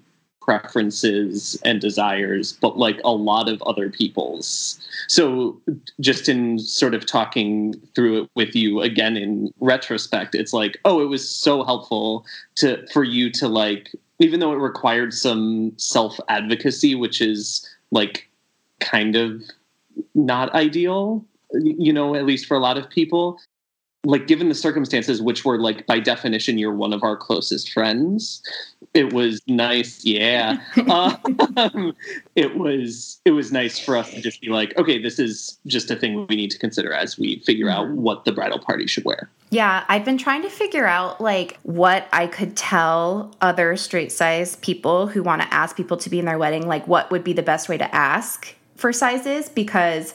preferences 0.45 1.59
and 1.65 1.81
desires 1.81 2.53
but 2.53 2.79
like 2.79 3.01
a 3.05 3.13
lot 3.13 3.49
of 3.49 3.63
other 3.63 3.89
people's. 3.89 4.79
So 5.09 5.61
just 6.01 6.29
in 6.29 6.59
sort 6.59 6.95
of 6.95 7.07
talking 7.07 7.75
through 7.95 8.25
it 8.25 8.31
with 8.35 8.55
you 8.55 8.81
again 8.81 9.17
in 9.17 9.53
retrospect 9.61 10.35
it's 10.35 10.53
like 10.53 10.79
oh 10.85 11.01
it 11.01 11.07
was 11.07 11.29
so 11.29 11.65
helpful 11.65 12.27
to 12.57 12.87
for 12.93 13.05
you 13.05 13.31
to 13.31 13.49
like 13.49 13.91
even 14.19 14.41
though 14.41 14.53
it 14.53 14.57
required 14.57 15.15
some 15.15 15.73
self 15.77 16.19
advocacy 16.29 16.95
which 16.95 17.21
is 17.21 17.69
like 17.91 18.29
kind 18.81 19.17
of 19.17 19.43
not 20.15 20.55
ideal 20.55 21.25
you 21.55 21.93
know 21.93 22.15
at 22.15 22.27
least 22.27 22.47
for 22.47 22.57
a 22.57 22.61
lot 22.61 22.77
of 22.77 22.89
people 22.91 23.39
like 24.05 24.27
given 24.27 24.49
the 24.49 24.55
circumstances 24.55 25.21
which 25.21 25.45
were 25.45 25.59
like 25.59 25.87
by 25.87 25.99
definition 25.99 26.59
you're 26.59 26.75
one 26.75 26.93
of 26.93 27.03
our 27.03 27.17
closest 27.17 27.73
friends 27.73 28.43
it 28.93 29.13
was 29.13 29.41
nice 29.49 30.05
yeah. 30.05 30.59
Um, 31.57 31.95
it 32.37 32.57
was 32.57 33.21
it 33.25 33.31
was 33.31 33.53
nice 33.53 33.79
for 33.79 33.97
us 33.97 34.11
to 34.11 34.21
just 34.21 34.41
be 34.41 34.49
like 34.49 34.77
okay 34.77 35.01
this 35.01 35.19
is 35.19 35.59
just 35.67 35.91
a 35.91 35.97
thing 35.97 36.27
we 36.29 36.37
need 36.37 36.51
to 36.51 36.59
consider 36.59 36.93
as 36.93 37.19
we 37.19 37.41
figure 37.41 37.69
out 37.69 37.89
what 37.91 38.25
the 38.25 38.33
bridal 38.33 38.59
party 38.59 38.87
should 38.87 39.05
wear. 39.05 39.31
Yeah, 39.51 39.85
I've 39.89 40.05
been 40.05 40.19
trying 40.19 40.43
to 40.43 40.51
figure 40.51 40.87
out 40.87 41.21
like 41.21 41.59
what 41.63 42.09
I 42.13 42.27
could 42.27 42.57
tell 42.57 43.35
other 43.41 43.77
straight 43.77 44.11
size 44.11 44.57
people 44.57 45.07
who 45.07 45.23
want 45.23 45.43
to 45.43 45.55
ask 45.55 45.77
people 45.77 45.97
to 45.99 46.11
be 46.11 46.19
in 46.19 46.25
their 46.25 46.39
wedding, 46.39 46.67
like 46.67 46.89
what 46.89 47.11
would 47.11 47.23
be 47.23 47.33
the 47.33 47.43
best 47.43 47.69
way 47.69 47.79
to 47.79 47.95
ask 47.95 48.55
for 48.75 48.93
sizes 48.93 49.49
because 49.49 50.15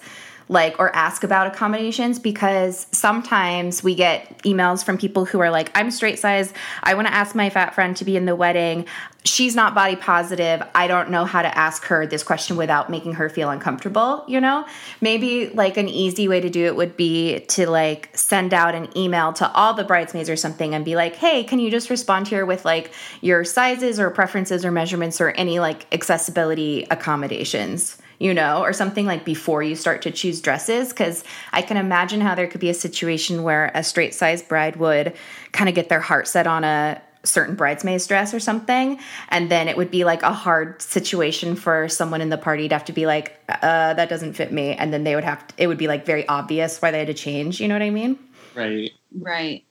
like 0.49 0.75
or 0.79 0.93
ask 0.95 1.23
about 1.23 1.45
accommodations 1.45 2.17
because 2.17 2.87
sometimes 2.91 3.83
we 3.83 3.93
get 3.93 4.39
emails 4.39 4.83
from 4.83 4.97
people 4.97 5.23
who 5.23 5.39
are 5.39 5.51
like 5.51 5.71
I'm 5.75 5.91
straight 5.91 6.17
size, 6.17 6.53
I 6.83 6.95
want 6.95 7.07
to 7.07 7.13
ask 7.13 7.35
my 7.35 7.51
fat 7.51 7.75
friend 7.75 7.95
to 7.97 8.03
be 8.03 8.17
in 8.17 8.25
the 8.25 8.35
wedding. 8.35 8.85
She's 9.23 9.55
not 9.55 9.75
body 9.75 9.95
positive. 9.95 10.63
I 10.73 10.87
don't 10.87 11.11
know 11.11 11.25
how 11.25 11.43
to 11.43 11.57
ask 11.57 11.83
her 11.85 12.07
this 12.07 12.23
question 12.23 12.57
without 12.57 12.89
making 12.89 13.13
her 13.13 13.29
feel 13.29 13.49
uncomfortable, 13.51 14.23
you 14.27 14.41
know? 14.41 14.65
Maybe 15.01 15.49
like 15.49 15.77
an 15.77 15.87
easy 15.87 16.27
way 16.27 16.39
to 16.39 16.49
do 16.49 16.65
it 16.65 16.75
would 16.75 16.97
be 16.97 17.41
to 17.49 17.69
like 17.69 18.09
send 18.17 18.53
out 18.53 18.73
an 18.73 18.89
email 18.97 19.33
to 19.33 19.51
all 19.51 19.75
the 19.75 19.83
bridesmaids 19.83 20.29
or 20.29 20.35
something 20.35 20.73
and 20.73 20.83
be 20.83 20.95
like, 20.95 21.15
"Hey, 21.15 21.43
can 21.43 21.59
you 21.59 21.69
just 21.69 21.91
respond 21.91 22.27
here 22.27 22.45
with 22.45 22.65
like 22.65 22.91
your 23.21 23.43
sizes 23.43 23.99
or 23.99 24.09
preferences 24.09 24.65
or 24.65 24.71
measurements 24.71 25.21
or 25.21 25.29
any 25.31 25.59
like 25.59 25.85
accessibility 25.93 26.87
accommodations?" 26.89 27.97
You 28.19 28.33
know, 28.33 28.61
or 28.61 28.73
something 28.73 29.05
like 29.05 29.25
before 29.25 29.63
you 29.63 29.75
start 29.75 30.01
to 30.03 30.11
choose 30.11 30.41
dresses. 30.41 30.93
Cause 30.93 31.23
I 31.51 31.61
can 31.61 31.77
imagine 31.77 32.21
how 32.21 32.35
there 32.35 32.47
could 32.47 32.61
be 32.61 32.69
a 32.69 32.73
situation 32.73 33.43
where 33.43 33.71
a 33.73 33.83
straight 33.83 34.13
size 34.13 34.41
bride 34.41 34.75
would 34.75 35.13
kind 35.51 35.69
of 35.69 35.75
get 35.75 35.89
their 35.89 36.01
heart 36.01 36.27
set 36.27 36.45
on 36.45 36.63
a 36.63 37.01
certain 37.23 37.55
bridesmaid's 37.55 38.07
dress 38.07 38.33
or 38.33 38.39
something. 38.39 38.99
And 39.29 39.49
then 39.49 39.67
it 39.67 39.75
would 39.75 39.91
be 39.91 40.03
like 40.03 40.23
a 40.23 40.31
hard 40.31 40.81
situation 40.81 41.55
for 41.55 41.89
someone 41.89 42.21
in 42.21 42.29
the 42.29 42.37
party 42.37 42.67
to 42.69 42.75
have 42.75 42.85
to 42.85 42.93
be 42.93 43.05
like, 43.05 43.37
uh, 43.49 43.93
that 43.93 44.09
doesn't 44.09 44.33
fit 44.33 44.51
me. 44.51 44.73
And 44.73 44.93
then 44.93 45.03
they 45.03 45.15
would 45.15 45.23
have 45.23 45.45
to, 45.47 45.53
it 45.57 45.67
would 45.67 45.77
be 45.77 45.87
like 45.87 46.05
very 46.05 46.27
obvious 46.27 46.81
why 46.81 46.91
they 46.91 46.99
had 46.99 47.07
to 47.07 47.13
change. 47.13 47.59
You 47.59 47.67
know 47.67 47.75
what 47.75 47.81
I 47.81 47.89
mean? 47.89 48.17
right 48.55 48.91
Right. 49.17 49.63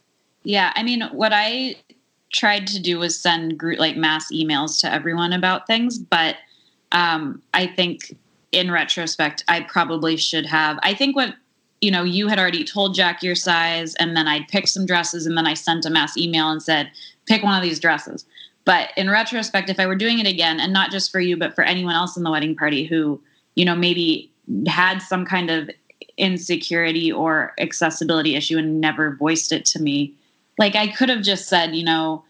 Yeah. 0.42 0.72
I 0.74 0.82
mean, 0.82 1.02
what 1.12 1.32
I 1.32 1.76
tried 2.32 2.66
to 2.68 2.80
do 2.80 2.98
was 2.98 3.18
send 3.18 3.58
group 3.58 3.78
like 3.78 3.96
mass 3.96 4.32
emails 4.32 4.80
to 4.80 4.92
everyone 4.92 5.32
about 5.32 5.66
things, 5.66 5.98
but 5.98 6.36
um, 6.92 7.42
I 7.54 7.66
think 7.66 8.16
in 8.52 8.70
retrospect, 8.70 9.44
I 9.48 9.62
probably 9.62 10.16
should 10.16 10.46
have. 10.46 10.78
I 10.82 10.94
think 10.94 11.16
what 11.16 11.34
you 11.80 11.90
know, 11.90 12.02
you 12.02 12.28
had 12.28 12.38
already 12.38 12.64
told 12.64 12.94
Jack 12.94 13.22
your 13.22 13.34
size, 13.34 13.94
and 13.96 14.16
then 14.16 14.26
I'd 14.26 14.48
picked 14.48 14.68
some 14.68 14.86
dresses, 14.86 15.26
and 15.26 15.36
then 15.36 15.46
I 15.46 15.54
sent 15.54 15.84
a 15.84 15.90
mass 15.90 16.16
email 16.16 16.50
and 16.50 16.62
said, 16.62 16.90
pick 17.26 17.42
one 17.42 17.56
of 17.56 17.62
these 17.62 17.78
dresses. 17.78 18.24
But 18.64 18.90
in 18.96 19.08
retrospect, 19.08 19.70
if 19.70 19.78
I 19.78 19.86
were 19.86 19.94
doing 19.94 20.18
it 20.18 20.26
again, 20.26 20.60
and 20.60 20.72
not 20.72 20.90
just 20.90 21.12
for 21.12 21.20
you, 21.20 21.36
but 21.36 21.54
for 21.54 21.62
anyone 21.62 21.94
else 21.94 22.16
in 22.16 22.24
the 22.24 22.30
wedding 22.30 22.56
party 22.56 22.84
who, 22.84 23.20
you 23.54 23.64
know, 23.64 23.74
maybe 23.74 24.30
had 24.66 24.98
some 24.98 25.24
kind 25.24 25.50
of 25.50 25.70
insecurity 26.16 27.12
or 27.12 27.54
accessibility 27.58 28.34
issue 28.34 28.58
and 28.58 28.80
never 28.80 29.14
voiced 29.16 29.52
it 29.52 29.64
to 29.66 29.80
me, 29.80 30.12
like 30.58 30.74
I 30.74 30.88
could 30.88 31.08
have 31.08 31.22
just 31.22 31.48
said, 31.48 31.76
you 31.76 31.84
know, 31.84 32.24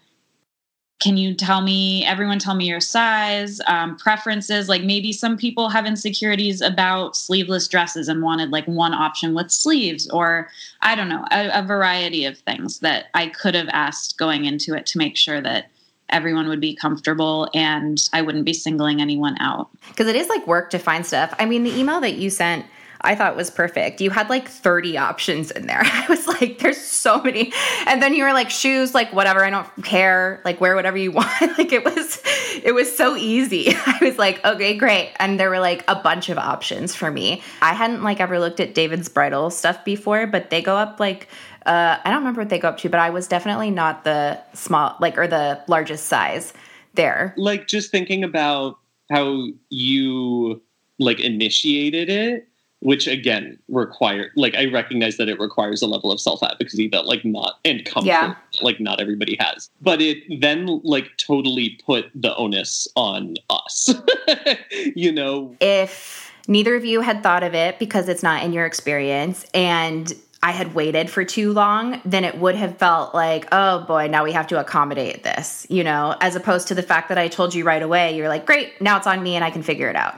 can 0.99 1.15
you 1.15 1.33
tell 1.33 1.61
me 1.61 2.05
everyone 2.05 2.39
tell 2.39 2.55
me 2.55 2.65
your 2.65 2.79
size 2.81 3.59
um, 3.67 3.95
preferences 3.97 4.67
like 4.69 4.83
maybe 4.83 5.11
some 5.11 5.37
people 5.37 5.69
have 5.69 5.85
insecurities 5.85 6.61
about 6.61 7.15
sleeveless 7.15 7.67
dresses 7.67 8.07
and 8.07 8.21
wanted 8.21 8.49
like 8.51 8.65
one 8.65 8.93
option 8.93 9.33
with 9.33 9.49
sleeves 9.51 10.09
or 10.09 10.49
i 10.81 10.95
don't 10.95 11.09
know 11.09 11.25
a, 11.31 11.59
a 11.59 11.63
variety 11.63 12.25
of 12.25 12.37
things 12.39 12.79
that 12.79 13.05
i 13.13 13.27
could 13.27 13.55
have 13.55 13.69
asked 13.71 14.17
going 14.17 14.45
into 14.45 14.73
it 14.73 14.85
to 14.85 14.97
make 14.97 15.15
sure 15.15 15.41
that 15.41 15.69
everyone 16.09 16.47
would 16.47 16.61
be 16.61 16.75
comfortable 16.75 17.49
and 17.53 18.09
i 18.13 18.21
wouldn't 18.21 18.45
be 18.45 18.53
singling 18.53 19.01
anyone 19.01 19.37
out 19.39 19.69
Because 19.89 20.07
it 20.07 20.15
is 20.15 20.27
like 20.27 20.45
work 20.47 20.69
to 20.71 20.79
find 20.79 21.05
stuff. 21.05 21.33
I 21.39 21.45
mean, 21.45 21.63
the 21.63 21.77
email 21.77 22.01
that 22.01 22.15
you 22.15 22.29
sent, 22.29 22.65
I 23.01 23.15
thought 23.15 23.31
it 23.31 23.37
was 23.37 23.49
perfect. 23.49 24.01
You 24.01 24.09
had 24.09 24.29
like 24.29 24.47
30 24.47 24.97
options 24.97 25.51
in 25.51 25.67
there. 25.67 25.81
I 25.83 26.05
was 26.09 26.27
like, 26.27 26.59
there's 26.59 26.81
so 26.81 27.21
many. 27.21 27.53
And 27.87 28.01
then 28.03 28.13
you 28.13 28.23
were 28.23 28.33
like, 28.33 28.49
shoes, 28.49 28.93
like 28.93 29.13
whatever, 29.13 29.43
I 29.43 29.49
don't 29.49 29.67
care. 29.83 30.41
Like 30.43 30.59
wear 30.59 30.75
whatever 30.75 30.97
you 30.97 31.11
want. 31.19 31.57
like 31.57 31.71
it 31.71 31.85
was 31.85 32.21
it 32.63 32.73
was 32.73 32.95
so 32.95 33.15
easy. 33.15 33.69
I 33.73 33.99
was 34.01 34.17
like, 34.17 34.43
okay, 34.45 34.75
great. 34.75 35.11
And 35.19 35.39
there 35.39 35.49
were 35.49 35.59
like 35.59 35.83
a 35.87 35.95
bunch 35.95 36.29
of 36.29 36.37
options 36.37 36.95
for 36.95 37.09
me. 37.09 37.41
I 37.61 37.73
hadn't 37.73 38.03
like 38.03 38.19
ever 38.19 38.39
looked 38.39 38.59
at 38.59 38.73
David's 38.73 39.09
bridal 39.09 39.49
stuff 39.49 39.85
before, 39.85 40.27
but 40.27 40.49
they 40.49 40.61
go 40.61 40.75
up 40.75 40.99
like 40.99 41.27
uh, 41.65 41.99
I 42.03 42.09
don't 42.09 42.19
remember 42.19 42.41
what 42.41 42.49
they 42.49 42.57
go 42.59 42.69
up 42.69 42.77
to, 42.79 42.89
but 42.89 42.99
I 42.99 43.09
was 43.09 43.27
definitely 43.27 43.69
not 43.69 44.03
the 44.03 44.39
small, 44.53 44.95
like, 44.99 45.17
or 45.17 45.27
the 45.27 45.61
largest 45.67 46.05
size 46.07 46.53
there. 46.95 47.33
like 47.37 47.67
just 47.67 47.91
thinking 47.91 48.23
about 48.23 48.77
how 49.11 49.45
you 49.69 50.61
like 50.97 51.19
initiated 51.19 52.09
it 52.09 52.47
which 52.81 53.07
again 53.07 53.57
require 53.67 54.31
like 54.35 54.55
i 54.55 54.65
recognize 54.65 55.17
that 55.17 55.29
it 55.29 55.39
requires 55.39 55.81
a 55.81 55.87
level 55.87 56.11
of 56.11 56.19
self-advocacy 56.19 56.87
that 56.87 57.05
like 57.05 57.23
not 57.25 57.59
and 57.65 57.85
comfort 57.85 58.07
Yeah. 58.07 58.35
like 58.61 58.79
not 58.79 58.99
everybody 59.01 59.37
has 59.39 59.69
but 59.81 60.01
it 60.01 60.17
then 60.39 60.81
like 60.83 61.09
totally 61.17 61.79
put 61.85 62.09
the 62.15 62.35
onus 62.35 62.87
on 62.95 63.35
us 63.49 63.93
you 64.95 65.11
know 65.11 65.55
If 65.59 66.31
neither 66.47 66.75
of 66.75 66.85
you 66.85 67.01
had 67.01 67.21
thought 67.23 67.43
of 67.43 67.53
it 67.53 67.79
because 67.79 68.09
it's 68.09 68.23
not 68.23 68.43
in 68.43 68.53
your 68.53 68.65
experience 68.65 69.45
and 69.53 70.13
I 70.41 70.51
had 70.51 70.73
waited 70.73 71.09
for 71.09 71.25
too 71.25 71.51
long, 71.51 72.01
then 72.05 72.23
it 72.23 72.37
would 72.37 72.55
have 72.55 72.77
felt 72.77 73.13
like, 73.13 73.45
oh 73.51 73.81
boy, 73.81 74.07
now 74.07 74.23
we 74.23 74.31
have 74.31 74.47
to 74.47 74.59
accommodate 74.59 75.21
this, 75.23 75.67
you 75.69 75.83
know, 75.83 76.15
as 76.21 76.33
opposed 76.37 76.69
to 76.69 76.75
the 76.75 76.81
fact 76.81 77.09
that 77.09 77.17
I 77.17 77.27
told 77.27 77.53
you 77.53 77.65
right 77.65 77.81
away, 77.81 78.15
you're 78.15 78.29
like, 78.29 78.45
great, 78.45 78.79
now 78.81 78.95
it's 78.95 79.05
on 79.05 79.21
me 79.21 79.35
and 79.35 79.43
I 79.43 79.51
can 79.51 79.63
figure 79.63 79.89
it 79.89 79.97
out. 79.97 80.17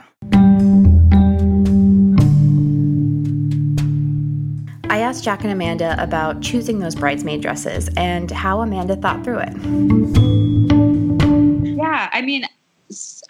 I 4.92 4.98
asked 4.98 5.24
Jack 5.24 5.42
and 5.42 5.50
Amanda 5.50 5.96
about 5.98 6.42
choosing 6.42 6.78
those 6.78 6.94
bridesmaid 6.94 7.40
dresses 7.40 7.88
and 7.96 8.30
how 8.30 8.60
Amanda 8.60 8.94
thought 8.94 9.24
through 9.24 9.38
it. 9.38 9.54
Yeah, 11.78 12.10
I 12.12 12.20
mean, 12.20 12.44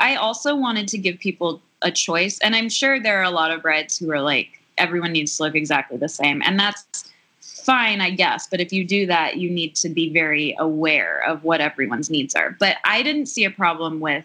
I 0.00 0.16
also 0.16 0.56
wanted 0.56 0.88
to 0.88 0.98
give 0.98 1.20
people 1.20 1.62
a 1.82 1.92
choice, 1.92 2.40
and 2.40 2.56
I'm 2.56 2.68
sure 2.68 2.98
there 2.98 3.20
are 3.20 3.22
a 3.22 3.30
lot 3.30 3.52
of 3.52 3.62
brides 3.62 3.96
who 3.96 4.10
are 4.10 4.20
like, 4.20 4.60
everyone 4.76 5.12
needs 5.12 5.36
to 5.36 5.44
look 5.44 5.54
exactly 5.54 5.96
the 5.96 6.08
same, 6.08 6.42
and 6.44 6.58
that's 6.58 7.08
fine, 7.40 8.00
I 8.00 8.10
guess. 8.10 8.48
But 8.48 8.60
if 8.60 8.72
you 8.72 8.84
do 8.84 9.06
that, 9.06 9.36
you 9.36 9.48
need 9.48 9.76
to 9.76 9.88
be 9.88 10.12
very 10.12 10.56
aware 10.58 11.22
of 11.24 11.44
what 11.44 11.60
everyone's 11.60 12.10
needs 12.10 12.34
are. 12.34 12.56
But 12.58 12.78
I 12.84 13.04
didn't 13.04 13.26
see 13.26 13.44
a 13.44 13.52
problem 13.52 14.00
with 14.00 14.24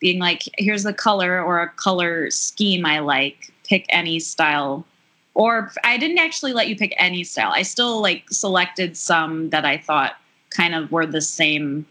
being 0.00 0.20
like, 0.20 0.44
here's 0.56 0.86
a 0.86 0.94
color 0.94 1.42
or 1.42 1.60
a 1.60 1.68
color 1.68 2.30
scheme 2.30 2.86
I 2.86 3.00
like, 3.00 3.52
pick 3.64 3.84
any 3.90 4.20
style. 4.20 4.86
Or 5.34 5.70
I 5.84 5.98
didn't 5.98 6.18
actually 6.18 6.52
let 6.52 6.68
you 6.68 6.76
pick 6.76 6.94
any 6.96 7.22
style. 7.24 7.52
I 7.54 7.62
still 7.62 8.00
like 8.00 8.24
selected 8.30 8.96
some 8.96 9.50
that 9.50 9.64
I 9.64 9.78
thought 9.78 10.16
kind 10.50 10.74
of 10.74 10.90
were 10.90 11.06
the 11.06 11.20
same 11.20 11.86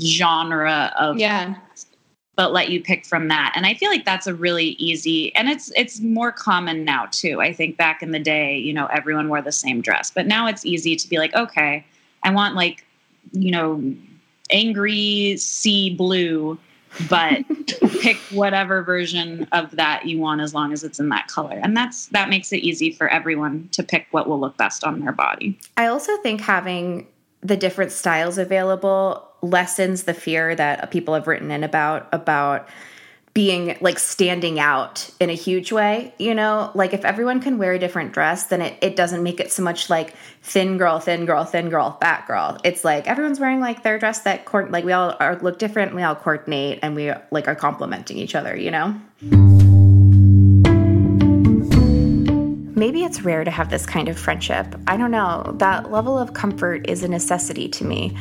genre 0.00 0.92
of 0.98 1.18
yeah. 1.18 1.54
but 2.36 2.52
let 2.52 2.70
you 2.70 2.82
pick 2.82 3.06
from 3.06 3.28
that. 3.28 3.52
And 3.54 3.66
i 3.66 3.74
feel 3.74 3.90
like 3.90 4.04
that's 4.04 4.26
a 4.26 4.34
really 4.34 4.70
easy 4.70 5.34
and 5.36 5.48
it's 5.48 5.70
it's 5.76 6.00
more 6.00 6.32
common 6.32 6.84
now 6.84 7.06
too. 7.12 7.40
I 7.40 7.52
think 7.52 7.76
back 7.76 8.02
in 8.02 8.10
the 8.10 8.18
day 8.18 8.58
you 8.58 8.72
know 8.72 8.86
everyone 8.86 9.28
wore 9.28 9.42
the 9.42 9.52
same 9.52 9.80
dress 9.80 10.10
but 10.10 10.26
now 10.26 10.48
it's 10.48 10.64
easy 10.64 10.96
to 10.96 11.08
be 11.08 11.18
like 11.18 11.34
okay 11.34 11.84
i 12.24 12.30
want 12.30 12.56
like 12.56 12.84
you 13.32 13.50
know 13.50 13.94
angry 14.50 15.36
sea 15.36 15.94
blue 15.94 16.58
but 17.08 17.44
pick 18.00 18.16
whatever 18.30 18.82
version 18.82 19.46
of 19.52 19.70
that 19.72 20.06
you 20.06 20.18
want 20.18 20.40
as 20.40 20.54
long 20.54 20.72
as 20.72 20.84
it's 20.84 21.00
in 21.00 21.08
that 21.10 21.28
color. 21.28 21.58
And 21.62 21.76
that's 21.76 22.06
that 22.06 22.28
makes 22.28 22.52
it 22.52 22.58
easy 22.58 22.92
for 22.92 23.08
everyone 23.08 23.68
to 23.72 23.82
pick 23.82 24.06
what 24.10 24.28
will 24.28 24.40
look 24.40 24.56
best 24.56 24.84
on 24.84 25.00
their 25.00 25.12
body. 25.12 25.58
I 25.76 25.86
also 25.86 26.16
think 26.18 26.40
having 26.40 27.06
the 27.40 27.56
different 27.56 27.92
styles 27.92 28.38
available 28.38 29.28
lessens 29.42 30.04
the 30.04 30.14
fear 30.14 30.54
that 30.54 30.90
people 30.90 31.14
have 31.14 31.26
written 31.26 31.50
in 31.50 31.62
about 31.62 32.08
about 32.12 32.68
being 33.34 33.76
like 33.80 33.98
standing 33.98 34.60
out 34.60 35.10
in 35.18 35.28
a 35.28 35.34
huge 35.34 35.72
way 35.72 36.14
you 36.18 36.32
know 36.32 36.70
like 36.74 36.94
if 36.94 37.04
everyone 37.04 37.40
can 37.40 37.58
wear 37.58 37.72
a 37.72 37.78
different 37.78 38.12
dress 38.12 38.44
then 38.46 38.62
it, 38.62 38.78
it 38.80 38.94
doesn't 38.94 39.24
make 39.24 39.40
it 39.40 39.50
so 39.50 39.60
much 39.60 39.90
like 39.90 40.14
thin 40.42 40.78
girl 40.78 41.00
thin 41.00 41.26
girl 41.26 41.44
thin 41.44 41.68
girl 41.68 41.98
fat 42.00 42.24
girl 42.28 42.56
it's 42.62 42.84
like 42.84 43.08
everyone's 43.08 43.40
wearing 43.40 43.58
like 43.58 43.82
their 43.82 43.98
dress 43.98 44.20
that 44.20 44.44
court 44.44 44.70
like 44.70 44.84
we 44.84 44.92
all 44.92 45.16
are 45.18 45.36
look 45.40 45.58
different 45.58 45.94
we 45.96 46.02
all 46.02 46.14
coordinate 46.14 46.78
and 46.80 46.94
we 46.94 47.12
like 47.32 47.48
are 47.48 47.56
complimenting 47.56 48.16
each 48.16 48.36
other 48.36 48.56
you 48.56 48.70
know 48.70 48.94
Maybe 52.76 53.04
it's 53.04 53.22
rare 53.22 53.44
to 53.44 53.50
have 53.50 53.70
this 53.70 53.86
kind 53.86 54.08
of 54.08 54.18
friendship. 54.18 54.66
I 54.88 54.96
don't 54.96 55.12
know. 55.12 55.54
That 55.58 55.92
level 55.92 56.18
of 56.18 56.34
comfort 56.34 56.86
is 56.86 57.04
a 57.04 57.08
necessity 57.08 57.68
to 57.68 57.84
me. 57.84 58.16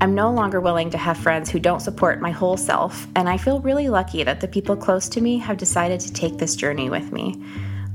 I'm 0.00 0.14
no 0.14 0.30
longer 0.30 0.60
willing 0.60 0.90
to 0.90 0.98
have 0.98 1.18
friends 1.18 1.50
who 1.50 1.58
don't 1.58 1.80
support 1.80 2.20
my 2.20 2.30
whole 2.30 2.56
self, 2.56 3.08
and 3.16 3.28
I 3.28 3.36
feel 3.36 3.60
really 3.60 3.88
lucky 3.88 4.22
that 4.22 4.40
the 4.40 4.46
people 4.46 4.76
close 4.76 5.08
to 5.08 5.20
me 5.20 5.38
have 5.38 5.56
decided 5.56 5.98
to 6.00 6.12
take 6.12 6.38
this 6.38 6.54
journey 6.54 6.88
with 6.88 7.10
me. 7.10 7.42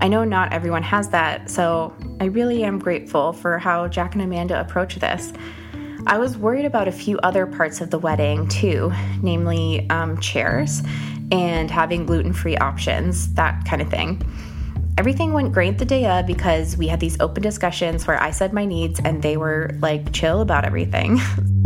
I 0.02 0.10
know 0.10 0.26
not 0.26 0.52
everyone 0.52 0.84
has 0.84 1.08
that, 1.10 1.50
so 1.50 1.96
I 2.20 2.26
really 2.26 2.66
am 2.66 2.78
grateful 2.78 3.32
for 3.32 3.58
how 3.58 3.88
Jack 3.88 4.16
and 4.16 4.22
Amanda 4.22 4.60
approach 4.60 4.96
this. 4.96 5.32
I 6.06 6.18
was 6.18 6.38
worried 6.38 6.66
about 6.66 6.90
a 6.90 6.92
few 6.92 7.20
other 7.20 7.48
parts 7.48 7.80
of 7.80 7.90
the 7.90 8.00
wedding 8.00 8.50
too, 8.50 8.92
namely 9.22 9.90
um, 9.90 10.20
chairs 10.20 10.82
and 11.32 11.72
having 11.72 12.06
gluten 12.06 12.34
free 12.34 12.58
options, 12.58 13.34
that 13.36 13.64
kind 13.64 13.82
of 13.82 13.90
thing. 13.90 14.22
Everything 14.98 15.32
went 15.32 15.54
great 15.54 15.78
the 15.78 15.86
day 15.86 16.06
of 16.06 16.28
because 16.28 16.76
we 16.76 16.88
had 16.90 17.00
these 17.00 17.18
open 17.22 17.42
discussions 17.42 18.06
where 18.06 18.22
I 18.22 18.32
said 18.32 18.52
my 18.52 18.66
needs 18.66 19.00
and 19.00 19.24
they 19.24 19.38
were 19.38 19.72
like 19.80 20.12
chill 20.12 20.42
about 20.42 20.66
everything. 20.66 21.22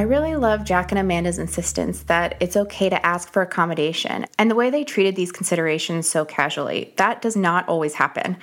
I 0.00 0.04
really 0.04 0.34
love 0.34 0.64
Jack 0.64 0.92
and 0.92 0.98
Amanda's 0.98 1.38
insistence 1.38 2.04
that 2.04 2.34
it's 2.40 2.56
okay 2.56 2.88
to 2.88 3.04
ask 3.04 3.30
for 3.30 3.42
accommodation 3.42 4.24
and 4.38 4.50
the 4.50 4.54
way 4.54 4.70
they 4.70 4.82
treated 4.82 5.14
these 5.14 5.30
considerations 5.30 6.08
so 6.08 6.24
casually. 6.24 6.94
That 6.96 7.20
does 7.20 7.36
not 7.36 7.68
always 7.68 7.92
happen. 7.92 8.38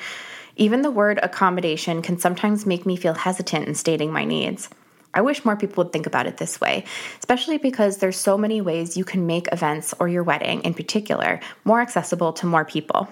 Even 0.56 0.84
the 0.84 0.92
word 0.92 1.20
accommodation 1.24 2.04
can 2.04 2.20
sometimes 2.20 2.68
make 2.68 2.86
me 2.86 2.96
feel 2.96 3.16
hesitant 3.16 3.68
in 3.68 3.74
stating 3.74 4.14
my 4.14 4.24
needs. 4.24 4.70
I 5.16 5.22
wish 5.22 5.44
more 5.44 5.58
people 5.58 5.84
would 5.84 5.92
think 5.92 6.06
about 6.06 6.28
it 6.28 6.38
this 6.38 6.62
way, 6.62 6.84
especially 7.18 7.58
because 7.58 7.98
there's 7.98 8.18
so 8.18 8.38
many 8.38 8.62
ways 8.62 8.96
you 8.96 9.04
can 9.04 9.26
make 9.26 9.52
events 9.52 9.96
or 10.00 10.08
your 10.08 10.22
wedding 10.22 10.62
in 10.62 10.76
particular 10.76 11.40
more 11.66 11.82
accessible 11.82 12.34
to 12.34 12.46
more 12.46 12.66
people. 12.66 13.08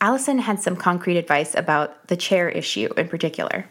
Allison 0.00 0.38
had 0.38 0.60
some 0.60 0.76
concrete 0.76 1.16
advice 1.16 1.56
about 1.56 2.06
the 2.06 2.16
chair 2.16 2.48
issue 2.48 2.88
in 2.96 3.08
particular. 3.08 3.64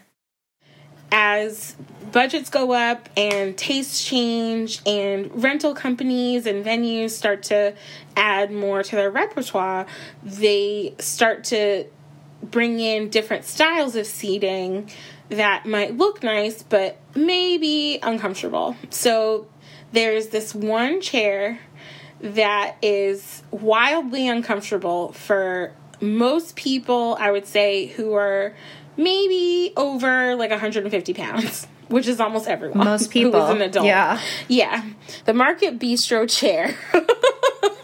As 1.12 1.74
budgets 2.12 2.50
go 2.50 2.72
up 2.72 3.08
and 3.16 3.56
tastes 3.56 4.04
change 4.04 4.80
and 4.86 5.42
rental 5.42 5.74
companies 5.74 6.46
and 6.46 6.64
venues 6.64 7.10
start 7.10 7.42
to 7.44 7.74
add 8.16 8.50
more 8.50 8.82
to 8.82 8.96
their 8.96 9.10
repertoire, 9.10 9.86
they 10.22 10.94
start 10.98 11.44
to 11.44 11.84
bring 12.42 12.80
in 12.80 13.10
different 13.10 13.44
styles 13.44 13.96
of 13.96 14.06
seating 14.06 14.90
that 15.28 15.66
might 15.66 15.96
look 15.96 16.22
nice 16.22 16.62
but 16.62 16.98
maybe 17.14 17.98
uncomfortable. 18.02 18.76
So 18.90 19.46
there's 19.92 20.28
this 20.28 20.54
one 20.54 21.00
chair 21.00 21.60
that 22.20 22.76
is 22.82 23.42
wildly 23.50 24.28
uncomfortable 24.28 25.12
for 25.12 25.72
most 26.00 26.56
people, 26.56 27.16
I 27.20 27.30
would 27.30 27.46
say, 27.46 27.86
who 27.86 28.14
are 28.14 28.54
maybe 28.96 29.72
over 29.76 30.34
like 30.36 30.50
150 30.50 31.14
pounds. 31.14 31.66
Which 31.88 32.06
is 32.06 32.20
almost 32.20 32.46
everyone. 32.46 32.84
Most 32.84 33.10
people. 33.10 33.32
Who 33.46 33.46
is 33.46 33.56
an 33.56 33.62
adult. 33.62 33.86
Yeah. 33.86 34.20
Yeah. 34.46 34.84
The 35.24 35.34
Market 35.34 35.80
Bistro 35.80 36.30
chair. 36.30 36.76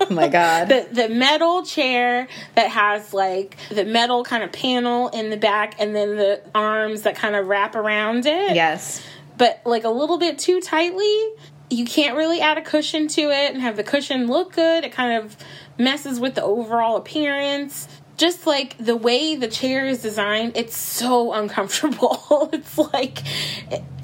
Oh 0.08 0.14
my 0.14 0.28
god. 0.28 0.68
the 0.68 0.86
the 0.92 1.08
metal 1.08 1.64
chair 1.64 2.28
that 2.54 2.70
has 2.70 3.12
like 3.12 3.56
the 3.70 3.84
metal 3.84 4.24
kind 4.24 4.42
of 4.42 4.52
panel 4.52 5.08
in 5.08 5.30
the 5.30 5.36
back 5.36 5.74
and 5.80 5.94
then 5.94 6.16
the 6.16 6.42
arms 6.54 7.02
that 7.02 7.16
kind 7.16 7.34
of 7.34 7.48
wrap 7.48 7.74
around 7.74 8.26
it. 8.26 8.54
Yes. 8.54 9.02
But 9.38 9.60
like 9.64 9.84
a 9.84 9.90
little 9.90 10.18
bit 10.18 10.38
too 10.38 10.60
tightly. 10.60 11.28
You 11.68 11.84
can't 11.84 12.16
really 12.16 12.40
add 12.40 12.58
a 12.58 12.62
cushion 12.62 13.08
to 13.08 13.22
it 13.22 13.52
and 13.52 13.60
have 13.60 13.76
the 13.76 13.82
cushion 13.82 14.28
look 14.28 14.52
good. 14.52 14.84
It 14.84 14.92
kind 14.92 15.24
of 15.24 15.36
messes 15.76 16.20
with 16.20 16.36
the 16.36 16.42
overall 16.42 16.96
appearance. 16.96 17.88
Just 18.16 18.46
like 18.46 18.76
the 18.78 18.96
way 18.96 19.36
the 19.36 19.48
chair 19.48 19.86
is 19.86 20.00
designed, 20.00 20.56
it's 20.56 20.76
so 20.76 21.34
uncomfortable. 21.34 22.48
it's 22.52 22.78
like 22.78 23.18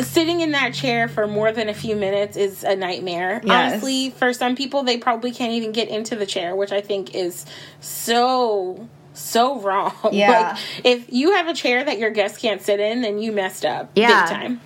sitting 0.01 0.41
in 0.41 0.51
that 0.53 0.75
chair 0.75 1.09
for 1.09 1.27
more 1.27 1.51
than 1.51 1.69
a 1.71 1.75
few 1.75 1.97
minutes 1.97 2.37
is 2.37 2.63
a 2.63 2.77
nightmare. 2.77 3.41
Yes. 3.43 3.73
Honestly, 3.73 4.11
for 4.11 4.33
some 4.35 4.55
people, 4.55 4.83
they 4.83 4.99
probably 4.99 5.33
can't 5.33 5.53
even 5.53 5.73
get 5.73 5.89
into 5.89 6.15
the 6.15 6.27
chair, 6.27 6.55
which 6.55 6.73
I 6.73 6.83
think 6.83 7.15
is 7.15 7.47
so 7.81 8.89
so 9.15 9.61
wrong. 9.61 9.95
Yeah. 10.13 10.31
Like 10.31 10.59
if 10.85 11.13
you 11.13 11.33
have 11.33 11.49
a 11.49 11.55
chair 11.55 11.83
that 11.85 11.99
your 11.99 12.11
guests 12.11 12.39
can't 12.39 12.61
sit 12.61 12.81
in, 12.81 13.03
then 13.03 13.19
you 13.19 13.33
messed 13.33 13.65
up 13.65 13.91
Yeah. 13.95 14.25
big 14.25 14.31
time. 14.37 14.61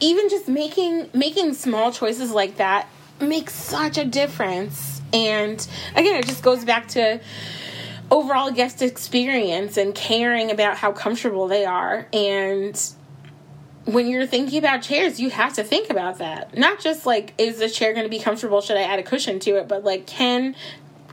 Even 0.00 0.28
just 0.30 0.48
making 0.48 1.10
making 1.12 1.52
small 1.54 1.92
choices 1.92 2.30
like 2.30 2.56
that 2.56 2.88
makes 3.20 3.52
such 3.54 3.98
a 3.98 4.04
difference. 4.04 5.00
And 5.12 5.66
again, 5.94 6.16
it 6.16 6.26
just 6.26 6.42
goes 6.42 6.64
back 6.64 6.88
to 6.88 7.20
overall 8.10 8.50
guest 8.50 8.82
experience 8.82 9.76
and 9.76 9.94
caring 9.94 10.50
about 10.50 10.76
how 10.76 10.92
comfortable 10.92 11.48
they 11.48 11.64
are 11.64 12.06
and 12.12 12.92
when 13.86 14.08
you're 14.08 14.26
thinking 14.26 14.58
about 14.58 14.82
chairs, 14.82 15.20
you 15.20 15.30
have 15.30 15.52
to 15.54 15.62
think 15.62 15.90
about 15.90 16.18
that. 16.18 16.58
Not 16.58 16.80
just 16.80 17.06
like, 17.06 17.32
is 17.38 17.58
the 17.58 17.70
chair 17.70 17.92
going 17.94 18.04
to 18.04 18.10
be 18.10 18.18
comfortable? 18.18 18.60
Should 18.60 18.76
I 18.76 18.82
add 18.82 18.98
a 18.98 19.02
cushion 19.02 19.38
to 19.40 19.56
it? 19.58 19.68
But 19.68 19.84
like, 19.84 20.06
can 20.06 20.54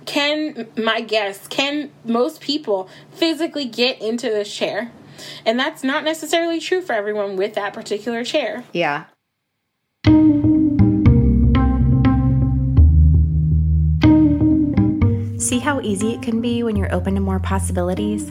can 0.05 0.67
my 0.75 1.01
guests, 1.01 1.47
can 1.47 1.91
most 2.03 2.41
people 2.41 2.89
physically 3.11 3.65
get 3.65 4.01
into 4.01 4.27
this 4.27 4.53
chair? 4.53 4.91
And 5.45 5.59
that's 5.59 5.83
not 5.83 6.03
necessarily 6.03 6.59
true 6.59 6.81
for 6.81 6.93
everyone 6.93 7.37
with 7.37 7.53
that 7.53 7.73
particular 7.73 8.23
chair. 8.23 8.63
Yeah. 8.73 9.05
See 15.43 15.59
how 15.59 15.81
easy 15.81 16.13
it 16.13 16.21
can 16.21 16.39
be 16.39 16.63
when 16.63 16.77
you're 16.77 16.91
open 16.95 17.15
to 17.15 17.19
more 17.19 17.37
possibilities? 17.37 18.29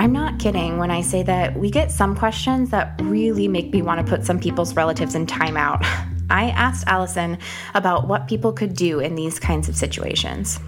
I'm 0.00 0.12
not 0.12 0.38
kidding 0.38 0.78
when 0.78 0.90
I 0.90 1.02
say 1.02 1.22
that 1.24 1.54
we 1.54 1.70
get 1.70 1.90
some 1.90 2.16
questions 2.16 2.70
that 2.70 2.98
really 3.02 3.46
make 3.46 3.70
me 3.70 3.82
want 3.82 4.00
to 4.00 4.10
put 4.10 4.24
some 4.24 4.40
people's 4.40 4.74
relatives 4.74 5.14
in 5.14 5.26
timeout. 5.26 5.84
I 6.30 6.48
asked 6.48 6.86
Allison 6.86 7.36
about 7.74 8.08
what 8.08 8.28
people 8.28 8.54
could 8.54 8.74
do 8.74 8.98
in 8.98 9.14
these 9.14 9.38
kinds 9.38 9.68
of 9.68 9.76
situations. 9.76 10.58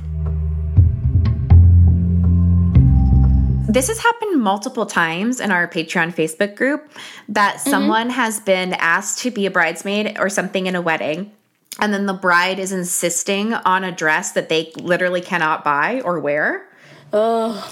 This 3.67 3.89
has 3.89 3.99
happened 4.01 4.43
multiple 4.43 4.85
times 4.85 5.41
in 5.41 5.51
our 5.51 5.67
Patreon 5.67 6.15
Facebook 6.15 6.57
group 6.57 6.93
that 7.31 7.57
mm-hmm. 7.57 7.71
someone 7.71 8.11
has 8.11 8.39
been 8.39 8.75
asked 8.75 9.21
to 9.21 9.31
be 9.31 9.47
a 9.47 9.51
bridesmaid 9.51 10.19
or 10.19 10.29
something 10.29 10.67
in 10.67 10.75
a 10.75 10.83
wedding. 10.83 11.33
And 11.81 11.93
then 11.93 12.07
the 12.07 12.13
bride 12.15 12.59
is 12.59 12.73
insisting 12.73 13.55
on 13.55 13.85
a 13.85 13.93
dress 13.93 14.33
that 14.33 14.49
they 14.49 14.73
literally 14.77 15.21
cannot 15.21 15.65
buy 15.65 16.01
or 16.03 16.21
wear. 16.21 16.67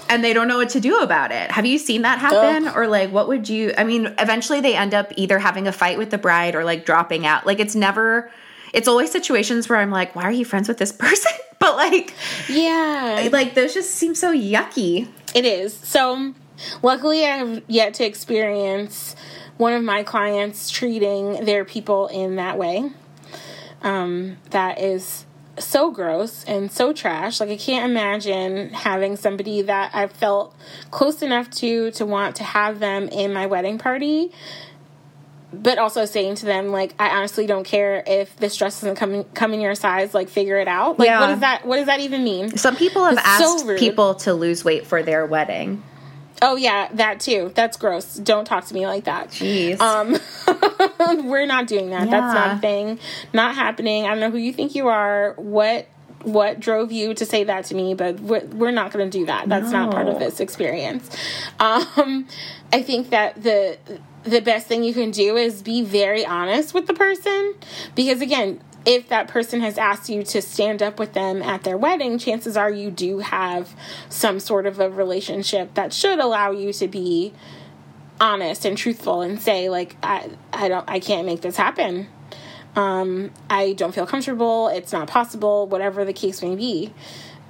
And 0.09 0.25
they 0.25 0.33
don't 0.33 0.49
know 0.49 0.57
what 0.57 0.71
to 0.71 0.81
do 0.81 0.99
about 0.99 1.31
it. 1.31 1.51
Have 1.51 1.65
you 1.67 1.79
seen 1.79 2.03
that 2.03 2.19
happen? 2.19 2.69
Or 2.69 2.89
like, 2.89 3.11
what 3.11 3.29
would 3.29 3.49
you? 3.49 3.73
I 3.79 3.85
mean, 3.85 4.13
eventually 4.19 4.61
they 4.61 4.75
end 4.75 4.95
up 4.95 5.13
either 5.17 5.39
having 5.39 5.69
a 5.69 5.73
fight 5.73 5.99
with 5.99 6.11
the 6.11 6.19
bride 6.19 6.55
or 6.55 6.65
like 6.65 6.85
dropping 6.85 7.25
out. 7.27 7.47
Like, 7.47 7.61
it's 7.61 7.77
never, 7.77 8.31
it's 8.73 8.89
always 8.89 9.13
situations 9.13 9.69
where 9.69 9.79
I'm 9.79 9.91
like, 9.91 10.17
why 10.17 10.25
are 10.25 10.33
you 10.33 10.45
friends 10.45 10.69
with 10.69 10.79
this 10.79 10.93
person? 11.05 11.33
but 11.59 11.77
like, 11.77 12.15
yeah. 12.49 13.29
Like, 13.31 13.55
those 13.55 13.75
just 13.75 13.91
seem 13.91 14.15
so 14.15 14.35
yucky. 14.35 15.09
It 15.35 15.45
is. 15.45 15.75
So, 15.75 16.35
luckily, 16.83 17.25
I 17.25 17.37
have 17.37 17.63
yet 17.69 17.95
to 17.95 18.05
experience 18.05 19.15
one 19.57 19.73
of 19.73 19.83
my 19.83 20.03
clients 20.03 20.71
treating 20.71 21.45
their 21.45 21.65
people 21.65 22.09
in 22.09 22.37
that 22.37 22.59
way. 22.59 22.91
Um, 23.83 24.39
that 24.51 24.81
is 24.81 25.25
so 25.59 25.91
gross 25.91 26.45
and 26.45 26.71
so 26.71 26.93
trash. 26.93 27.41
Like, 27.41 27.51
I 27.51 27.57
can't 27.57 27.91
imagine 27.91 28.71
having 28.71 29.17
somebody 29.17 29.63
that 29.63 29.91
I 29.95 30.07
felt 30.09 30.55
close 30.91 31.23
enough 31.23 31.51
to 31.57 31.91
to 31.93 32.07
want 32.07 32.37
to 32.37 32.45
have 32.45 32.79
them 32.81 33.09
in 33.09 33.33
my 33.33 33.47
wedding 33.47 33.79
party. 33.79 34.31
But 35.51 35.79
also 35.79 36.05
saying 36.05 36.35
to 36.37 36.45
them, 36.45 36.69
like, 36.69 36.95
I 36.99 37.09
honestly 37.17 37.47
don't 37.47 37.65
care 37.65 38.03
if 38.07 38.37
this 38.37 38.55
dress 38.57 38.83
doesn't 38.83 38.97
come 38.97 39.15
in, 39.15 39.25
come 39.33 39.55
in 39.55 39.61
your 39.61 39.75
size. 39.75 40.13
Like, 40.13 40.29
figure 40.29 40.59
it 40.59 40.69
out. 40.69 40.99
Like, 40.99 41.07
Yeah. 41.07 41.21
what 41.21 41.29
does 41.29 41.41
that? 41.41 41.67
What 41.67 41.77
does 41.79 41.87
that 41.87 42.01
even 42.01 42.23
mean? 42.23 42.57
Some 42.59 42.77
people 42.77 43.05
have 43.05 43.15
It's 43.15 43.23
asked 43.27 43.65
rude. 43.65 43.79
people 43.79 44.15
to 44.17 44.35
lose 44.35 44.63
weight 44.65 44.87
for 44.87 45.03
their 45.03 45.25
wedding. 45.25 45.83
Oh 46.41 46.57
yeah, 46.57 46.89
that 46.95 47.21
too. 47.21 47.53
That's 47.55 47.77
gross. 47.77 48.15
Don't 48.17 48.45
talk 48.45 48.67
to 48.67 48.75
me 48.75 48.87
like 48.87 49.05
that. 49.05 49.31
Jeez. 49.31 49.79
Um, 49.81 50.17
we're 51.29 51.47
not 51.47 51.67
doing 51.67 51.91
that. 51.91 52.11
That's 52.11 52.35
not 52.35 52.57
a 52.57 52.61
thing. 52.61 52.99
Not 53.33 53.55
happening. 53.55 54.05
I 54.05 54.11
don't 54.11 54.21
know 54.21 54.31
who 54.31 54.39
you 54.39 54.53
think 54.53 54.75
you 54.75 54.89
are. 54.89 55.35
What 55.37 55.89
what 56.23 56.61
drove 56.61 56.93
you 56.93 57.15
to 57.15 57.25
say 57.25 57.45
that 57.45 57.65
to 57.67 57.75
me? 57.75 57.95
But 57.95 58.21
we're, 58.21 58.45
we're 58.47 58.71
not 58.71 58.93
going 58.93 59.09
to 59.09 59.19
do 59.19 59.27
that. 59.27 59.49
That's 59.49 59.71
not 59.71 59.91
part 59.91 60.09
of 60.09 60.19
this 60.19 60.41
experience. 60.41 61.09
Um, 61.61 62.27
I 62.73 62.83
think 62.83 63.11
that 63.11 63.43
the 63.43 63.79
the 64.25 64.41
best 64.41 64.67
thing 64.67 64.85
you 64.85 64.93
can 64.93 65.11
do 65.11 65.37
is 65.37 65.63
be 65.63 65.83
very 65.83 66.27
honest 66.27 66.75
with 66.75 66.87
the 66.87 66.93
person 66.95 67.55
because 67.95 68.21
again 68.21 68.61
if 68.89 69.07
that 69.09 69.29
person 69.29 69.61
has 69.61 69.77
asked 69.77 70.09
you 70.09 70.23
to 70.23 70.41
stand 70.41 70.83
up 70.83 70.99
with 70.99 71.13
them 71.13 71.43
at 71.43 71.63
their 71.63 71.77
wedding 71.77 72.17
chances 72.17 72.57
are 72.57 72.71
you 72.71 72.91
do 72.91 73.19
have 73.19 73.69
some 74.09 74.41
sort 74.41 74.65
of 74.65 74.81
a 74.81 74.89
relationship 74.89 75.75
that 75.75 75.93
should 75.93 76.19
allow 76.19 76.51
you 76.51 76.73
to 76.73 76.89
be 76.89 77.35
honest 78.19 78.65
and 78.65 78.79
truthful 78.79 79.21
and 79.21 79.43
say 79.43 79.69
like 79.69 79.95
I 80.03 80.31
I 80.55 80.69
don't 80.69 80.89
I 80.89 81.01
can't 81.01 81.27
make 81.27 81.43
this 81.43 81.55
happen. 81.55 82.09
Um 82.77 83.31
I 83.51 83.75
don't 83.75 83.95
feel 83.95 84.07
comfortable, 84.07 84.69
it's 84.69 84.91
not 84.91 85.07
possible, 85.07 85.67
whatever 85.67 86.07
the 86.07 86.15
case 86.15 86.43
may 86.43 86.57
be. 86.57 86.95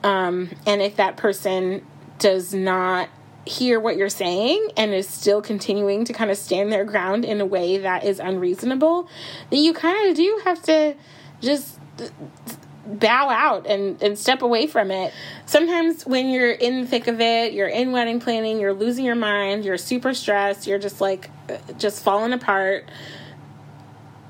Um 0.03 0.51
and 0.67 0.83
if 0.83 0.97
that 0.97 1.17
person 1.17 1.87
does 2.19 2.53
not 2.53 3.11
hear 3.47 3.79
what 3.79 3.97
you're 3.97 4.09
saying 4.09 4.71
and 4.77 4.93
is 4.93 5.09
still 5.09 5.41
continuing 5.41 6.05
to 6.05 6.13
kind 6.13 6.33
of 6.33 6.37
stand 6.37 6.73
their 6.73 6.85
ground 6.85 7.25
in 7.25 7.41
a 7.41 7.47
way 7.47 7.79
that 7.79 8.03
is 8.03 8.19
unreasonable, 8.19 9.09
then 9.51 9.63
you 9.63 9.73
kind 9.73 10.11
of 10.11 10.17
do 10.17 10.41
have 10.45 10.61
to 10.65 10.97
just 11.41 11.79
bow 12.87 13.29
out 13.29 13.67
and, 13.67 14.03
and 14.03 14.19
step 14.19 14.43
away 14.43 14.67
from 14.67 14.91
it. 14.91 15.13
Sometimes 15.47 16.07
when 16.07 16.31
you're 16.31 16.51
in 16.51 16.83
the 16.83 16.87
thick 16.87 17.07
of 17.07 17.21
it, 17.21 17.53
you're 17.53 17.69
in 17.69 17.93
wedding 17.93 18.21
planning, 18.21 18.59
you're 18.59 18.73
losing 18.73 19.05
your 19.05 19.15
mind, 19.15 19.65
you're 19.65 19.79
super 19.79 20.15
stressed, 20.15 20.67
you're 20.67 20.79
just 20.79 21.01
like 21.01 21.31
just 21.77 22.03
falling 22.03 22.33
apart. 22.33 22.89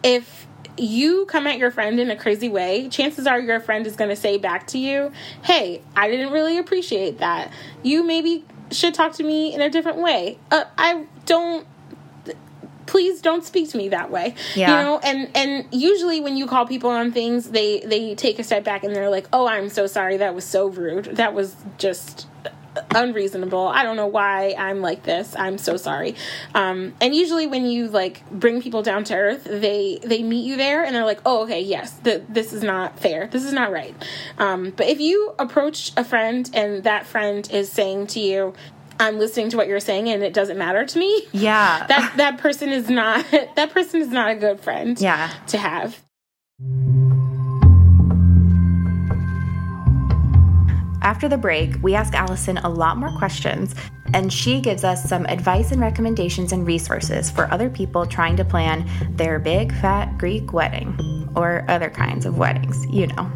If 0.03 0.47
you 0.77 1.27
come 1.27 1.47
at 1.47 1.59
your 1.59 1.71
friend 1.71 1.99
in 1.99 2.11
a 2.11 2.17
crazy 2.17 2.49
way, 2.49 2.89
chances 2.89 3.27
are 3.27 3.41
your 3.41 3.61
friend 3.61 3.87
is 3.87 3.97
going 3.97 4.11
to 4.11 4.17
say 4.17 4.39
back 4.39 4.67
to 4.69 4.79
you, 4.79 5.13
Hey, 5.43 5.83
I 5.95 6.11
didn't 6.11 6.33
really 6.33 6.59
appreciate 6.59 7.19
that. 7.19 7.53
You 7.83 8.03
maybe 8.03 8.45
should 8.71 8.95
talk 8.95 9.15
to 9.15 9.25
me 9.25 9.55
in 9.55 9.61
a 9.61 9.71
different 9.71 9.99
way. 9.99 10.39
Uh, 10.51 10.65
I 10.77 11.07
don't 11.27 11.67
please 12.89 13.21
don't 13.21 13.45
speak 13.45 13.69
to 13.71 13.77
me 13.79 13.91
that 13.91 14.11
way. 14.11 14.35
Yeah. 14.57 14.69
you 14.79 14.85
know 14.85 14.99
and 15.05 15.31
and 15.37 15.67
usually 15.71 16.21
when 16.21 16.37
you 16.37 16.47
call 16.47 16.67
people 16.67 16.91
on 16.91 17.13
things 17.13 17.51
they 17.51 17.81
they 17.81 18.15
take 18.17 18.39
a 18.41 18.43
step 18.45 18.65
back 18.65 18.83
and 18.83 18.97
they're 18.97 19.11
like 19.11 19.29
oh 19.33 19.47
i'm 19.47 19.69
so 19.69 19.87
sorry. 19.87 20.17
That 20.17 20.35
was 20.35 20.45
so 20.45 20.67
rude. 20.69 21.05
That 21.17 21.35
was 21.35 21.55
just 21.77 22.27
unreasonable. 22.95 23.67
I 23.67 23.83
don't 23.83 23.97
know 23.97 24.07
why 24.07 24.55
i'm 24.57 24.81
like 24.81 25.03
this. 25.03 25.35
I'm 25.37 25.59
so 25.59 25.77
sorry. 25.77 26.15
Um 26.55 26.95
and 27.01 27.15
usually 27.15 27.47
when 27.47 27.67
you 27.67 27.89
like 27.89 28.29
bring 28.31 28.63
people 28.63 28.83
down 28.83 29.05
to 29.05 29.15
earth 29.15 29.45
they 29.45 29.99
they 30.03 30.23
meet 30.23 30.45
you 30.47 30.57
there 30.57 30.85
and 30.85 30.95
they're 30.95 31.05
like 31.05 31.21
oh 31.27 31.43
okay 31.43 31.61
yes 31.61 31.99
th- 32.05 32.23
this 32.29 32.53
is 32.53 32.63
not 32.63 32.99
fair. 32.99 33.27
This 33.27 33.45
is 33.45 33.53
not 33.53 33.71
right. 33.73 33.95
Um 34.39 34.73
but 34.77 34.87
if 34.87 35.01
you 35.01 35.35
approach 35.39 35.93
a 35.97 36.05
friend 36.05 36.49
and 36.55 36.85
that 36.85 37.07
friend 37.07 37.49
is 37.51 37.71
saying 37.71 38.07
to 38.09 38.21
you 38.21 38.55
I'm 39.01 39.19
listening 39.19 39.51
to 39.51 39.57
what 39.57 39.69
you're 39.69 39.81
saying 39.81 40.09
and 40.09 40.23
it 40.23 40.35
doesn't 40.35 40.59
matter 40.59 40.85
to 40.85 40.99
me. 40.99 41.27
Yeah. 41.33 41.87
That 41.89 42.17
that 42.17 42.39
person 42.39 42.71
is 42.71 42.89
not 42.91 43.25
that 43.57 43.71
person 43.71 44.01
is 44.03 44.09
not 44.09 44.31
a 44.31 44.35
good 44.35 44.61
friend 44.61 45.01
Yeah. 45.01 45.31
to 45.49 45.59
have. 45.59 46.03
After 51.01 51.29
the 51.29 51.39
break, 51.39 51.77
we 51.81 51.95
ask 51.95 52.13
Allison 52.13 52.59
a 52.59 52.69
lot 52.69 52.99
more 52.99 53.17
questions, 53.17 53.75
and 54.13 54.31
she 54.33 54.61
gives 54.61 54.85
us 54.85 55.09
some 55.09 55.25
advice 55.27 55.71
and 55.73 55.81
recommendations 55.81 56.53
and 56.53 56.67
resources 56.67 57.31
for 57.31 57.51
other 57.51 57.71
people 57.71 58.05
trying 58.05 58.37
to 58.37 58.45
plan 58.45 58.87
their 59.17 59.39
big 59.39 59.73
fat 59.77 60.19
Greek 60.19 60.53
wedding 60.53 61.31
or 61.35 61.65
other 61.69 61.89
kinds 61.89 62.27
of 62.27 62.37
weddings, 62.37 62.85
you 62.91 63.07
know. 63.07 63.31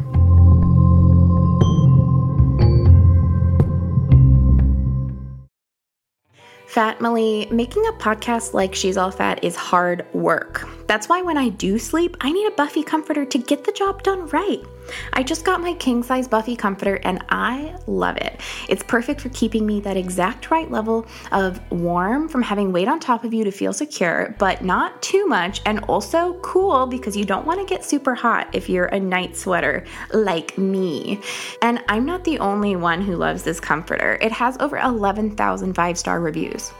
Fatmily, 6.73 7.51
making 7.51 7.85
a 7.85 7.91
podcast 7.91 8.55
like 8.55 8.73
She's 8.73 8.97
All 8.97 9.11
Fat 9.11 9.43
is 9.43 9.55
hard 9.55 10.07
work. 10.11 10.67
That's 10.87 11.07
why 11.07 11.21
when 11.21 11.37
I 11.37 11.49
do 11.49 11.77
sleep, 11.77 12.17
I 12.19 12.31
need 12.31 12.47
a 12.47 12.55
Buffy 12.55 12.81
comforter 12.81 13.25
to 13.25 13.37
get 13.37 13.63
the 13.63 13.71
job 13.71 14.01
done 14.01 14.25
right. 14.29 14.63
I 15.13 15.23
just 15.23 15.45
got 15.45 15.61
my 15.61 15.73
king 15.73 16.03
size 16.03 16.27
Buffy 16.27 16.55
comforter 16.55 16.95
and 17.03 17.23
I 17.29 17.75
love 17.87 18.17
it. 18.17 18.41
It's 18.69 18.83
perfect 18.83 19.21
for 19.21 19.29
keeping 19.29 19.65
me 19.65 19.79
that 19.81 19.97
exact 19.97 20.51
right 20.51 20.69
level 20.69 21.05
of 21.31 21.59
warm 21.71 22.27
from 22.29 22.41
having 22.41 22.71
weight 22.71 22.87
on 22.87 22.99
top 22.99 23.23
of 23.23 23.33
you 23.33 23.43
to 23.43 23.51
feel 23.51 23.73
secure, 23.73 24.35
but 24.39 24.63
not 24.63 25.01
too 25.01 25.25
much, 25.27 25.61
and 25.65 25.79
also 25.85 26.33
cool 26.41 26.87
because 26.87 27.15
you 27.15 27.25
don't 27.25 27.45
want 27.45 27.59
to 27.59 27.65
get 27.65 27.83
super 27.83 28.15
hot 28.15 28.49
if 28.53 28.69
you're 28.69 28.85
a 28.85 28.99
night 28.99 29.35
sweater 29.35 29.85
like 30.13 30.57
me. 30.57 31.19
And 31.61 31.83
I'm 31.87 32.05
not 32.05 32.23
the 32.23 32.39
only 32.39 32.75
one 32.75 33.01
who 33.01 33.15
loves 33.15 33.43
this 33.43 33.59
comforter. 33.59 34.17
It 34.21 34.31
has 34.31 34.57
over 34.59 34.77
11,000 34.77 35.73
five 35.73 35.97
star 35.97 36.19
reviews. 36.19 36.71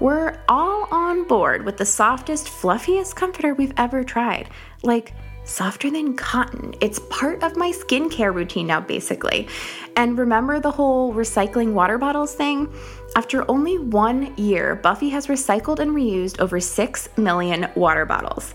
We're 0.00 0.38
all 0.48 0.86
on 0.90 1.26
board 1.26 1.64
with 1.64 1.78
the 1.78 1.86
softest, 1.86 2.48
fluffiest 2.48 3.16
comforter 3.16 3.54
we've 3.54 3.72
ever 3.76 4.04
tried. 4.04 4.50
Like, 4.82 5.12
softer 5.46 5.90
than 5.90 6.14
cotton. 6.14 6.74
It's 6.80 6.98
part 7.08 7.42
of 7.42 7.56
my 7.56 7.72
skincare 7.72 8.34
routine 8.34 8.66
now, 8.66 8.80
basically. 8.80 9.48
And 9.96 10.18
remember 10.18 10.60
the 10.60 10.70
whole 10.70 11.14
recycling 11.14 11.72
water 11.72 11.96
bottles 11.96 12.34
thing? 12.34 12.70
After 13.16 13.50
only 13.50 13.78
one 13.78 14.36
year, 14.36 14.74
Buffy 14.74 15.08
has 15.10 15.28
recycled 15.28 15.78
and 15.78 15.92
reused 15.92 16.40
over 16.40 16.60
6 16.60 17.08
million 17.16 17.70
water 17.74 18.04
bottles. 18.04 18.52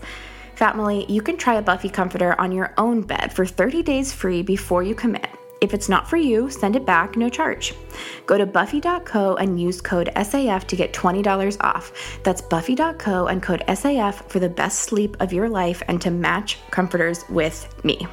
Family, 0.54 1.06
you 1.10 1.22
can 1.22 1.36
try 1.36 1.54
a 1.54 1.62
Buffy 1.62 1.88
comforter 1.88 2.40
on 2.40 2.52
your 2.52 2.72
own 2.78 3.00
bed 3.00 3.32
for 3.32 3.44
30 3.44 3.82
days 3.82 4.12
free 4.12 4.42
before 4.42 4.82
you 4.82 4.94
commit. 4.94 5.28
If 5.62 5.72
it's 5.72 5.88
not 5.88 6.10
for 6.10 6.16
you, 6.16 6.50
send 6.50 6.74
it 6.74 6.84
back, 6.84 7.16
no 7.16 7.28
charge. 7.28 7.72
Go 8.26 8.36
to 8.36 8.44
buffy.co 8.44 9.36
and 9.36 9.60
use 9.60 9.80
code 9.80 10.10
SAF 10.16 10.66
to 10.66 10.74
get 10.74 10.92
$20 10.92 11.56
off. 11.60 12.18
That's 12.24 12.42
buffy.co 12.42 13.28
and 13.28 13.40
code 13.40 13.62
SAF 13.68 14.28
for 14.28 14.40
the 14.40 14.48
best 14.48 14.80
sleep 14.80 15.16
of 15.20 15.32
your 15.32 15.48
life 15.48 15.80
and 15.86 16.02
to 16.02 16.10
match 16.10 16.58
comforters 16.72 17.24
with 17.28 17.72
me. 17.84 18.08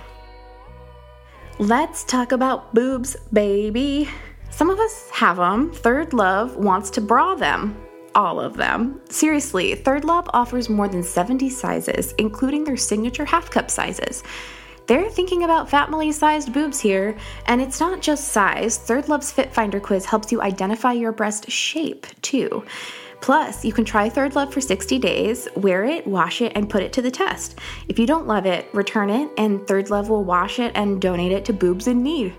Let's 1.57 2.03
talk 2.03 2.31
about 2.31 2.75
boobs, 2.75 3.17
baby. 3.33 4.07
Some 4.51 4.69
of 4.69 4.79
us 4.79 5.09
have 5.09 5.37
them. 5.37 5.73
Third 5.73 6.13
Love 6.13 6.55
wants 6.55 6.91
to 6.91 7.01
bra 7.01 7.33
them. 7.33 7.75
All 8.13 8.39
of 8.39 8.57
them. 8.57 9.01
Seriously, 9.09 9.73
Third 9.73 10.05
Love 10.05 10.29
offers 10.33 10.69
more 10.69 10.87
than 10.87 11.01
70 11.01 11.49
sizes, 11.49 12.13
including 12.19 12.63
their 12.63 12.77
signature 12.77 13.25
half 13.25 13.49
cup 13.49 13.71
sizes. 13.71 14.23
They're 14.89 15.07
thinking 15.07 15.43
about 15.43 15.69
family 15.69 16.11
sized 16.11 16.51
boobs 16.51 16.79
here, 16.79 17.15
and 17.45 17.61
it's 17.61 17.79
not 17.79 18.01
just 18.01 18.29
size. 18.29 18.79
Third 18.79 19.07
Love's 19.07 19.31
Fit 19.31 19.53
Finder 19.53 19.79
quiz 19.79 20.03
helps 20.03 20.31
you 20.31 20.41
identify 20.41 20.93
your 20.93 21.11
breast 21.11 21.47
shape, 21.51 22.07
too. 22.23 22.63
Plus, 23.21 23.63
you 23.63 23.71
can 23.71 23.85
try 23.85 24.09
Third 24.09 24.33
Love 24.33 24.51
for 24.51 24.61
60 24.61 24.97
days, 24.97 25.47
wear 25.55 25.83
it, 25.83 26.07
wash 26.07 26.41
it, 26.41 26.53
and 26.55 26.67
put 26.67 26.81
it 26.81 26.91
to 26.93 27.03
the 27.03 27.11
test. 27.11 27.59
If 27.87 27.99
you 27.99 28.07
don't 28.07 28.25
love 28.25 28.47
it, 28.47 28.67
return 28.73 29.11
it, 29.11 29.29
and 29.37 29.67
Third 29.67 29.91
Love 29.91 30.09
will 30.09 30.23
wash 30.23 30.57
it 30.57 30.71
and 30.73 30.99
donate 30.99 31.33
it 31.33 31.45
to 31.45 31.53
Boobs 31.53 31.85
in 31.85 32.01
Need. 32.01 32.33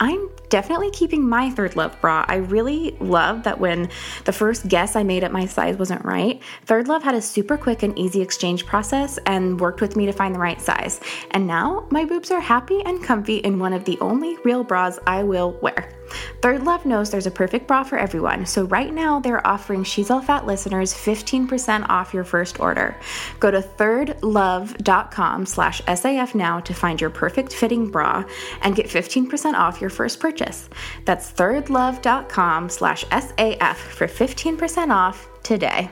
I'm 0.00 0.30
definitely 0.48 0.90
keeping 0.90 1.28
my 1.28 1.50
Third 1.50 1.76
Love 1.76 2.00
bra. 2.00 2.24
I 2.28 2.36
really 2.36 2.96
love 3.00 3.42
that 3.42 3.58
when 3.58 3.90
the 4.24 4.32
first 4.32 4.68
guess 4.68 4.94
I 4.96 5.02
made 5.02 5.24
at 5.24 5.32
my 5.32 5.46
size 5.46 5.76
wasn't 5.76 6.04
right, 6.04 6.40
Third 6.66 6.88
Love 6.88 7.02
had 7.02 7.14
a 7.14 7.22
super 7.22 7.56
quick 7.56 7.82
and 7.82 7.98
easy 7.98 8.22
exchange 8.22 8.64
process 8.64 9.18
and 9.26 9.60
worked 9.60 9.80
with 9.80 9.96
me 9.96 10.06
to 10.06 10.12
find 10.12 10.34
the 10.34 10.38
right 10.38 10.60
size. 10.60 11.00
And 11.32 11.46
now 11.46 11.86
my 11.90 12.04
boobs 12.04 12.30
are 12.30 12.40
happy 12.40 12.80
and 12.84 13.02
comfy 13.02 13.38
in 13.38 13.58
one 13.58 13.72
of 13.72 13.84
the 13.84 13.98
only 14.00 14.36
real 14.44 14.62
bras 14.62 14.98
I 15.06 15.24
will 15.24 15.58
wear. 15.60 15.97
Third 16.42 16.64
Love 16.64 16.86
knows 16.86 17.10
there's 17.10 17.26
a 17.26 17.30
perfect 17.30 17.66
bra 17.66 17.82
for 17.82 17.98
everyone, 17.98 18.46
so 18.46 18.64
right 18.64 18.92
now 18.92 19.20
they're 19.20 19.46
offering 19.46 19.84
She's 19.84 20.10
All 20.10 20.20
Fat 20.20 20.46
listeners 20.46 20.94
15% 20.94 21.88
off 21.88 22.14
your 22.14 22.24
first 22.24 22.60
order. 22.60 22.96
Go 23.40 23.50
to 23.50 23.60
thirdlove.com 23.60 25.46
slash 25.46 25.82
SAF 25.82 26.34
now 26.34 26.60
to 26.60 26.74
find 26.74 27.00
your 27.00 27.10
perfect 27.10 27.52
fitting 27.52 27.90
bra 27.90 28.24
and 28.62 28.76
get 28.76 28.86
15% 28.86 29.54
off 29.54 29.80
your 29.80 29.90
first 29.90 30.20
purchase. 30.20 30.68
That's 31.04 31.30
thirdlove.com 31.32 32.68
slash 32.68 33.04
SAF 33.04 33.76
for 33.76 34.06
15% 34.06 34.90
off 34.90 35.28
today. 35.42 35.90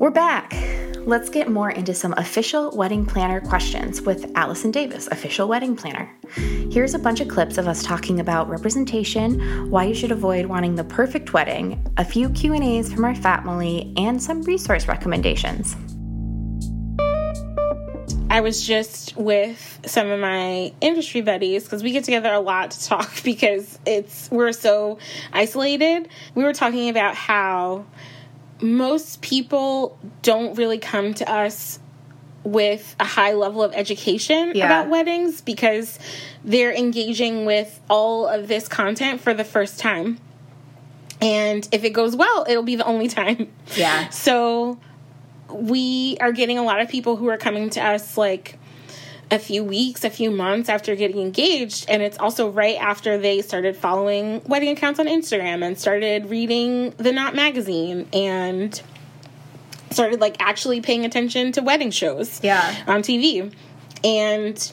We're 0.00 0.10
back. 0.10 0.69
Let's 1.06 1.30
get 1.30 1.48
more 1.48 1.70
into 1.70 1.94
some 1.94 2.12
official 2.18 2.76
wedding 2.76 3.06
planner 3.06 3.40
questions 3.40 4.02
with 4.02 4.30
Allison 4.34 4.70
Davis, 4.70 5.06
official 5.06 5.48
wedding 5.48 5.74
planner. 5.74 6.14
Here's 6.70 6.92
a 6.92 6.98
bunch 6.98 7.20
of 7.20 7.28
clips 7.28 7.56
of 7.56 7.66
us 7.66 7.82
talking 7.82 8.20
about 8.20 8.50
representation, 8.50 9.70
why 9.70 9.84
you 9.84 9.94
should 9.94 10.12
avoid 10.12 10.46
wanting 10.46 10.74
the 10.74 10.84
perfect 10.84 11.32
wedding, 11.32 11.84
a 11.96 12.04
few 12.04 12.28
Q&As 12.28 12.92
from 12.92 13.06
our 13.06 13.14
family, 13.14 13.94
and 13.96 14.22
some 14.22 14.42
resource 14.42 14.88
recommendations. 14.88 15.74
I 18.28 18.42
was 18.42 18.64
just 18.64 19.16
with 19.16 19.80
some 19.86 20.08
of 20.08 20.20
my 20.20 20.72
industry 20.82 21.22
buddies 21.22 21.64
because 21.64 21.82
we 21.82 21.92
get 21.92 22.04
together 22.04 22.32
a 22.32 22.40
lot 22.40 22.72
to 22.72 22.84
talk 22.84 23.10
because 23.24 23.78
it's 23.86 24.30
we're 24.30 24.52
so 24.52 24.98
isolated. 25.32 26.08
We 26.34 26.44
were 26.44 26.52
talking 26.52 26.90
about 26.90 27.14
how 27.14 27.86
most 28.62 29.22
people 29.22 29.98
don't 30.22 30.56
really 30.56 30.78
come 30.78 31.14
to 31.14 31.30
us 31.30 31.78
with 32.44 32.96
a 32.98 33.04
high 33.04 33.32
level 33.34 33.62
of 33.62 33.72
education 33.74 34.52
Yeah. 34.54 34.66
about 34.66 34.88
weddings 34.88 35.40
because 35.42 35.98
they're 36.44 36.72
engaging 36.72 37.44
with 37.44 37.80
all 37.90 38.26
of 38.26 38.48
this 38.48 38.66
content 38.68 39.20
for 39.20 39.34
the 39.34 39.44
first 39.44 39.78
time. 39.78 40.18
And 41.20 41.68
if 41.70 41.84
it 41.84 41.90
goes 41.90 42.16
well, 42.16 42.46
it'll 42.48 42.62
be 42.62 42.76
the 42.76 42.84
only 42.86 43.08
time. 43.08 43.50
Yeah. 43.76 44.08
So 44.10 44.78
we 45.52 46.16
are 46.20 46.32
getting 46.32 46.58
a 46.58 46.62
lot 46.62 46.80
of 46.80 46.88
people 46.88 47.16
who 47.16 47.28
are 47.28 47.36
coming 47.36 47.70
to 47.70 47.80
us 47.84 48.16
like 48.16 48.56
a 49.30 49.38
few 49.38 49.62
weeks, 49.62 50.02
a 50.04 50.10
few 50.10 50.30
months 50.30 50.68
after 50.68 50.96
getting 50.96 51.20
engaged. 51.20 51.88
And 51.88 52.02
it's 52.02 52.18
also 52.18 52.50
right 52.50 52.76
after 52.80 53.16
they 53.16 53.42
started 53.42 53.76
following 53.76 54.42
wedding 54.44 54.70
accounts 54.70 54.98
on 54.98 55.06
Instagram 55.06 55.64
and 55.64 55.78
started 55.78 56.26
reading 56.26 56.90
the 56.96 57.12
Knot 57.12 57.34
magazine 57.34 58.08
and 58.12 58.80
started 59.90 60.20
like 60.20 60.36
actually 60.40 60.80
paying 60.80 61.04
attention 61.04 61.52
to 61.52 61.62
wedding 61.62 61.90
shows 61.90 62.40
Yeah. 62.42 62.74
on 62.86 63.02
TV. 63.02 63.52
And 64.02 64.72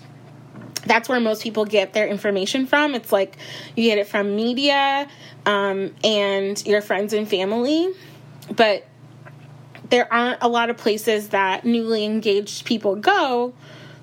that's 0.85 1.09
where 1.09 1.19
most 1.19 1.43
people 1.43 1.65
get 1.65 1.93
their 1.93 2.07
information 2.07 2.65
from. 2.65 2.95
It's 2.95 3.11
like 3.11 3.37
you 3.75 3.83
get 3.83 3.97
it 3.97 4.07
from 4.07 4.35
media 4.35 5.07
um, 5.45 5.93
and 6.03 6.65
your 6.65 6.81
friends 6.81 7.13
and 7.13 7.27
family, 7.27 7.89
but 8.55 8.85
there 9.89 10.11
aren't 10.11 10.41
a 10.41 10.47
lot 10.47 10.69
of 10.69 10.77
places 10.77 11.29
that 11.29 11.65
newly 11.65 12.05
engaged 12.05 12.65
people 12.65 12.95
go 12.95 13.53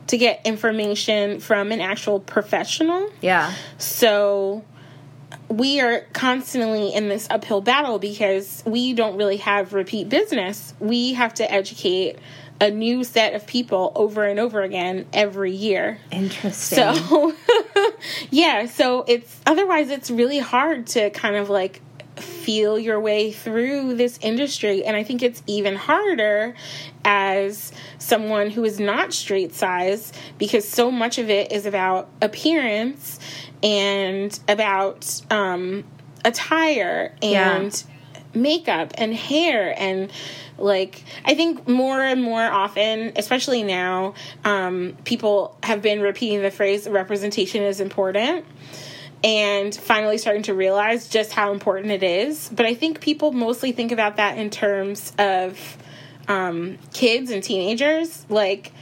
to 0.09 0.19
get 0.19 0.41
information 0.45 1.41
from 1.41 1.73
an 1.73 1.81
actual 1.81 2.21
professional. 2.21 3.11
Yeah. 3.21 3.53
So 3.79 4.65
we 5.49 5.81
are 5.81 6.01
constantly 6.13 6.95
in 6.95 7.09
this 7.09 7.27
uphill 7.31 7.61
battle 7.61 7.99
because 7.99 8.63
we 8.67 8.93
don't 8.93 9.17
really 9.17 9.39
have 9.39 9.73
repeat 9.73 10.09
business. 10.09 10.75
We 10.81 11.15
have 11.15 11.35
to 11.35 11.51
educate 11.51 12.19
a 12.61 12.71
new 12.71 13.05
set 13.05 13.35
of 13.35 13.47
people 13.47 13.93
over 13.95 14.25
and 14.25 14.39
over 14.39 14.63
again 14.63 15.07
every 15.13 15.53
year. 15.53 15.99
Interesting. 16.11 16.95
So, 16.95 17.35
yeah, 18.31 18.67
so 18.67 19.05
it's 19.09 19.41
otherwise 19.45 19.91
it's 19.91 20.11
really 20.11 20.39
hard 20.39 20.87
to 20.89 21.11
kind 21.11 21.37
of 21.37 21.51
like 21.51 21.81
feel 22.45 22.79
your 22.79 23.01
way 23.01 23.33
through 23.33 23.95
this 23.95 24.19
industry. 24.23 24.85
And 24.85 24.97
I 24.97 25.03
think 25.03 25.23
it's 25.23 25.43
even 25.47 25.77
harder 25.77 26.55
as 27.05 27.73
someone 27.99 28.51
who 28.51 28.65
is 28.65 28.79
not 28.79 29.13
straight 29.13 29.55
size 29.55 30.13
because 30.39 30.69
so 30.69 30.91
much 30.91 31.19
of 31.19 31.31
it 31.31 31.53
is 31.53 31.67
about 31.67 32.09
appearance 32.21 33.19
and 33.63 34.39
about 34.49 35.21
um 35.31 35.85
attire 36.25 37.15
Yeah. 37.23 37.57
and 37.57 37.85
makeup 38.35 38.93
and 38.99 39.15
hair. 39.15 39.75
And 39.77 40.11
like 40.57 41.03
i 41.25 41.35
think 41.35 41.67
more 41.67 42.01
and 42.01 42.23
more 42.23 42.41
often 42.41 43.11
especially 43.17 43.65
now 43.65 44.15
um, 44.45 44.97
people 45.05 45.57
have 45.65 45.83
been 45.83 46.01
repeating 46.01 46.43
the 46.43 46.51
phrase 46.51 46.89
representation 46.89 47.61
is 47.65 47.81
important 47.81 48.45
and 49.25 49.75
finally 49.75 50.19
starting 50.19 50.43
to 50.43 50.55
realize 50.55 51.09
just 51.09 51.33
how 51.33 51.53
important 51.53 51.91
it 51.91 52.05
is 52.05 52.49
but 52.51 52.67
i 52.67 52.75
think 52.75 53.01
people 53.01 53.33
mostly 53.33 53.73
think 53.73 53.91
about 53.91 54.17
that 54.17 54.39
in 54.39 54.51
terms 54.51 55.13
of 55.19 55.79
um, 56.29 56.79
kids 56.93 57.31
and 57.31 57.43
teenagers 57.43 58.25
like 58.29 58.73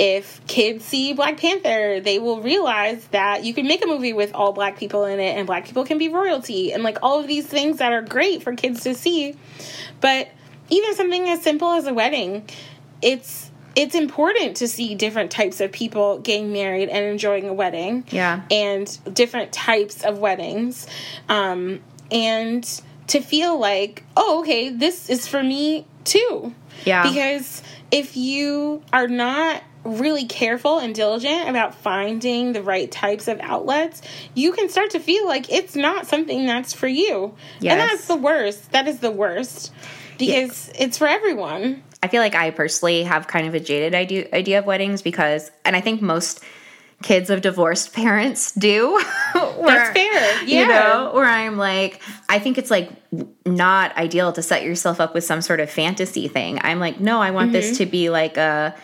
if 0.00 0.40
kids 0.46 0.86
see 0.86 1.12
Black 1.12 1.36
Panther, 1.36 2.00
they 2.00 2.18
will 2.18 2.40
realize 2.40 3.06
that 3.08 3.44
you 3.44 3.52
can 3.52 3.68
make 3.68 3.84
a 3.84 3.86
movie 3.86 4.14
with 4.14 4.32
all 4.32 4.50
black 4.50 4.78
people 4.78 5.04
in 5.04 5.20
it 5.20 5.36
and 5.36 5.46
black 5.46 5.66
people 5.66 5.84
can 5.84 5.98
be 5.98 6.08
royalty 6.08 6.72
and 6.72 6.82
like 6.82 6.96
all 7.02 7.20
of 7.20 7.26
these 7.26 7.46
things 7.46 7.76
that 7.78 7.92
are 7.92 8.00
great 8.00 8.42
for 8.42 8.54
kids 8.54 8.82
to 8.84 8.94
see. 8.94 9.36
But 10.00 10.30
even 10.70 10.94
something 10.94 11.28
as 11.28 11.42
simple 11.42 11.72
as 11.72 11.86
a 11.86 11.92
wedding, 11.92 12.48
it's 13.02 13.49
it's 13.76 13.94
important 13.94 14.56
to 14.58 14.68
see 14.68 14.94
different 14.94 15.30
types 15.30 15.60
of 15.60 15.72
people 15.72 16.18
getting 16.18 16.52
married 16.52 16.88
and 16.88 17.04
enjoying 17.06 17.48
a 17.48 17.54
wedding. 17.54 18.04
Yeah. 18.10 18.42
And 18.50 18.98
different 19.14 19.52
types 19.52 20.02
of 20.04 20.18
weddings. 20.18 20.86
Um 21.28 21.80
and 22.10 22.82
to 23.08 23.20
feel 23.20 23.58
like, 23.58 24.04
oh, 24.16 24.40
okay, 24.40 24.70
this 24.70 25.10
is 25.10 25.26
for 25.26 25.42
me 25.42 25.86
too. 26.04 26.54
Yeah. 26.84 27.02
Because 27.02 27.62
if 27.90 28.16
you 28.16 28.82
are 28.92 29.08
not 29.08 29.62
really 29.84 30.26
careful 30.26 30.78
and 30.78 30.94
diligent 30.94 31.48
about 31.48 31.74
finding 31.74 32.52
the 32.52 32.62
right 32.62 32.90
types 32.90 33.28
of 33.28 33.40
outlets, 33.40 34.02
you 34.34 34.52
can 34.52 34.68
start 34.68 34.90
to 34.90 35.00
feel 35.00 35.26
like 35.26 35.50
it's 35.50 35.74
not 35.74 36.06
something 36.06 36.46
that's 36.46 36.72
for 36.72 36.86
you. 36.86 37.34
Yes. 37.60 37.72
And 37.72 37.80
that's 37.80 38.06
the 38.06 38.16
worst. 38.16 38.72
That 38.72 38.86
is 38.86 39.00
the 39.00 39.10
worst. 39.10 39.72
Because 40.18 40.70
it's 40.78 40.98
for 40.98 41.06
everyone. 41.06 41.82
I 42.02 42.08
feel 42.08 42.20
like 42.22 42.34
I 42.34 42.50
personally 42.50 43.02
have 43.02 43.26
kind 43.26 43.46
of 43.46 43.54
a 43.54 43.60
jaded 43.60 43.94
idea 43.94 44.28
idea 44.32 44.58
of 44.60 44.66
weddings 44.66 45.02
because, 45.02 45.50
and 45.64 45.76
I 45.76 45.80
think 45.80 46.00
most 46.00 46.42
kids 47.02 47.30
of 47.30 47.40
divorced 47.42 47.92
parents 47.94 48.52
do. 48.52 48.98
That's 49.34 49.90
fair. 49.90 50.42
Yeah. 50.44 50.60
You 50.62 50.68
know, 50.68 51.10
where 51.14 51.24
I'm 51.26 51.56
like, 51.56 52.00
I 52.28 52.38
think 52.38 52.58
it's 52.58 52.70
like 52.70 52.90
not 53.46 53.96
ideal 53.96 54.32
to 54.32 54.42
set 54.42 54.62
yourself 54.62 55.00
up 55.00 55.14
with 55.14 55.24
some 55.24 55.40
sort 55.42 55.60
of 55.60 55.70
fantasy 55.70 56.28
thing. 56.28 56.58
I'm 56.62 56.78
like, 56.80 57.00
no, 57.00 57.20
I 57.20 57.30
want 57.30 57.52
this 57.52 57.72
Mhm. 57.72 57.76
to 57.78 57.86
be 57.86 58.10
like 58.10 58.36
a, 58.36 58.74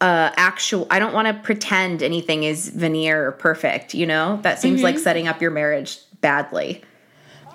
a 0.00 0.32
actual. 0.36 0.86
I 0.90 0.98
don't 0.98 1.12
want 1.14 1.28
to 1.28 1.34
pretend 1.34 2.02
anything 2.02 2.44
is 2.44 2.68
veneer 2.68 3.26
or 3.28 3.32
perfect. 3.32 3.94
You 3.94 4.06
know, 4.06 4.38
that 4.42 4.60
seems 4.60 4.82
like 4.82 4.96
Mhm. 4.96 5.00
setting 5.00 5.28
up 5.28 5.40
your 5.42 5.50
marriage 5.50 5.98
badly. 6.20 6.82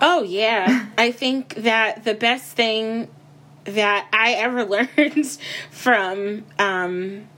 Oh 0.00 0.22
yeah. 0.22 0.86
I 0.98 1.10
think 1.12 1.54
that 1.56 2.04
the 2.04 2.14
best 2.14 2.52
thing 2.56 3.08
that 3.66 4.08
I 4.12 4.32
ever 4.32 4.64
learned 4.96 5.38
from 5.70 6.44
um, 6.58 7.28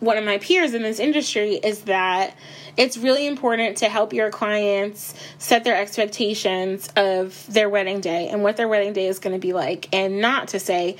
one 0.00 0.16
of 0.16 0.24
my 0.24 0.38
peers 0.38 0.74
in 0.74 0.82
this 0.82 0.98
industry 0.98 1.54
is 1.54 1.82
that 1.82 2.34
it's 2.76 2.96
really 2.96 3.26
important 3.26 3.78
to 3.78 3.88
help 3.88 4.12
your 4.12 4.30
clients 4.30 5.14
set 5.38 5.64
their 5.64 5.76
expectations 5.76 6.88
of 6.96 7.46
their 7.52 7.68
wedding 7.68 8.00
day 8.00 8.28
and 8.28 8.42
what 8.42 8.56
their 8.56 8.68
wedding 8.68 8.92
day 8.92 9.06
is 9.06 9.18
going 9.18 9.34
to 9.34 9.40
be 9.40 9.52
like 9.52 9.88
and 9.92 10.20
not 10.20 10.48
to 10.48 10.58
say 10.58 10.96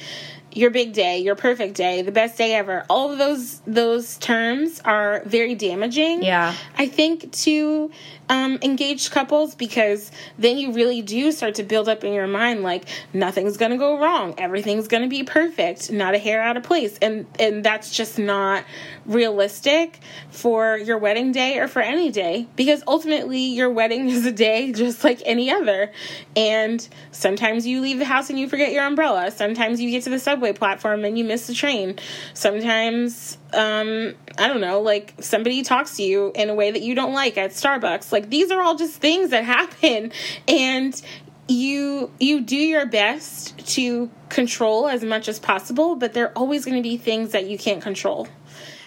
your 0.53 0.70
big 0.70 0.93
day, 0.93 1.18
your 1.18 1.37
perfect 1.37 1.74
day, 1.74 2.03
the 2.03 2.12
best 2.12 2.37
day 2.37 2.55
ever. 2.55 2.85
All 2.91 3.12
of 3.12 3.18
those 3.18 3.61
those 3.66 4.16
terms 4.18 4.81
are 4.85 5.22
very 5.24 5.55
damaging. 5.55 6.22
Yeah. 6.22 6.55
I 6.76 6.87
think 6.87 7.31
to 7.33 7.91
um, 8.31 8.61
engaged 8.62 9.11
couples 9.11 9.57
because 9.57 10.12
then 10.39 10.57
you 10.57 10.72
really 10.72 11.03
do 11.03 11.33
start 11.33 11.57
to 11.57 11.64
build 11.64 11.89
up 11.89 12.05
in 12.05 12.12
your 12.12 12.28
mind 12.28 12.62
like 12.62 12.89
nothing's 13.12 13.57
gonna 13.57 13.76
go 13.76 13.99
wrong, 13.99 14.35
everything's 14.39 14.87
gonna 14.87 15.09
be 15.09 15.24
perfect, 15.24 15.91
not 15.91 16.14
a 16.14 16.18
hair 16.18 16.41
out 16.41 16.57
of 16.57 16.62
place, 16.62 16.97
and 17.03 17.26
and 17.41 17.64
that's 17.64 17.91
just 17.91 18.18
not 18.18 18.64
realistic 19.05 19.99
for 20.31 20.78
your 20.78 20.97
wedding 20.97 21.33
day 21.33 21.59
or 21.59 21.66
for 21.66 21.83
any 21.83 22.11
day 22.12 22.47
because 22.55 22.85
ultimately 22.87 23.41
your 23.41 23.68
wedding 23.68 24.09
is 24.09 24.24
a 24.24 24.33
day 24.33 24.70
just 24.70 25.03
like 25.03 25.20
any 25.26 25.51
other, 25.51 25.91
and 26.37 26.89
sometimes 27.11 27.66
you 27.66 27.81
leave 27.81 27.99
the 27.99 28.05
house 28.05 28.31
and 28.31 28.39
you 28.39 28.49
forget 28.49 28.70
your 28.70 28.85
umbrella, 28.85 29.33
sometimes 29.33 29.81
you 29.81 29.91
get 29.91 30.05
to 30.05 30.11
the 30.11 30.20
subway 30.20 30.53
platform 30.53 31.05
and 31.05 31.18
you 31.18 31.24
miss 31.24 31.49
the 31.49 31.55
train, 31.55 31.99
sometimes 32.33 33.39
um 33.53 34.14
i 34.38 34.46
don't 34.46 34.61
know 34.61 34.80
like 34.80 35.14
somebody 35.20 35.62
talks 35.62 35.96
to 35.96 36.03
you 36.03 36.32
in 36.34 36.51
a 36.51 36.55
way 36.55 36.70
that 36.70 36.82
you 36.82 36.94
don't 36.94 37.12
like 37.12 37.36
at 37.36 37.51
starbucks. 37.51 38.12
Like 38.12 38.30
these 38.30 38.51
are 38.51 38.61
all 38.61 38.76
just 38.76 38.96
things 38.96 39.30
that 39.30 39.44
happen. 39.44 40.12
And 40.48 41.01
you 41.48 42.11
you 42.20 42.40
do 42.40 42.57
your 42.57 42.86
best 42.86 43.59
to 43.66 44.09
control 44.28 44.86
as 44.86 45.03
much 45.03 45.26
as 45.28 45.40
possible 45.40 45.96
but 45.96 46.12
there 46.12 46.26
are 46.26 46.32
always 46.36 46.64
going 46.64 46.76
to 46.76 46.82
be 46.82 46.96
things 46.96 47.32
that 47.32 47.48
you 47.48 47.59
can't 47.59 47.82
control 47.82 48.28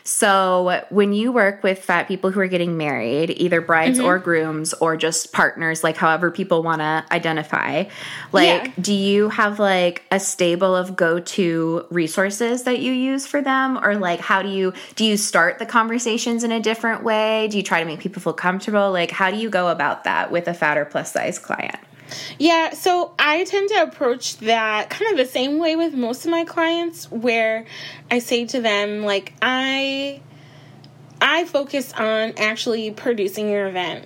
So, 0.05 0.81
when 0.89 1.13
you 1.13 1.31
work 1.31 1.63
with 1.63 1.79
fat 1.79 2.09
people 2.09 2.29
who 2.31 2.39
are 2.41 2.47
getting 2.47 2.75
married, 2.75 3.29
either 3.37 3.61
brides 3.61 3.99
Mhm. 3.99 4.05
or 4.05 4.19
grooms 4.19 4.73
or 4.73 4.97
just 4.97 5.31
partners, 5.31 5.81
like 5.83 5.95
however 5.95 6.29
people 6.29 6.61
want 6.61 6.81
to 6.81 7.05
identify, 7.11 7.85
like, 8.33 8.65
Yeah. 8.65 8.71
do 8.81 8.93
you 8.93 9.29
have 9.29 9.59
like 9.59 10.03
a 10.11 10.19
stable 10.19 10.75
of 10.75 10.97
go 10.97 11.19
to 11.19 11.85
resources 11.89 12.63
that 12.63 12.79
you 12.79 12.91
use 12.91 13.25
for 13.25 13.41
them? 13.41 13.79
Or 13.81 13.95
like, 13.95 14.19
how 14.19 14.41
do 14.41 14.49
you 14.49 14.73
do 14.95 15.05
you 15.05 15.15
start 15.15 15.57
the 15.59 15.65
conversations 15.65 16.43
in 16.43 16.51
a 16.51 16.59
different 16.59 17.03
way? 17.03 17.47
Do 17.49 17.55
you 17.57 17.63
try 17.63 17.79
to 17.79 17.85
make 17.85 17.99
people 17.99 18.21
feel 18.21 18.33
comfortable? 18.33 18.91
Like, 18.91 19.11
how 19.11 19.31
do 19.31 19.37
you 19.37 19.49
go 19.49 19.69
about 19.69 20.03
that 20.03 20.31
with 20.31 20.47
a 20.49 20.53
fat 20.53 20.77
or 20.77 20.83
plus 20.85 21.13
size 21.13 21.39
client? 21.39 21.77
Yeah, 22.37 22.71
so 22.71 23.13
I 23.17 23.43
tend 23.43 23.69
to 23.69 23.83
approach 23.83 24.37
that 24.37 24.89
kind 24.89 25.11
of 25.11 25.17
the 25.17 25.31
same 25.31 25.59
way 25.59 25.75
with 25.75 25.93
most 25.93 26.25
of 26.25 26.31
my 26.31 26.45
clients 26.45 27.09
where 27.11 27.65
I 28.11 28.19
say 28.19 28.45
to 28.45 28.61
them 28.61 29.03
like 29.03 29.33
I 29.41 30.21
I 31.21 31.45
focus 31.45 31.93
on 31.93 32.33
actually 32.37 32.91
producing 32.91 33.49
your 33.49 33.67
event. 33.67 34.05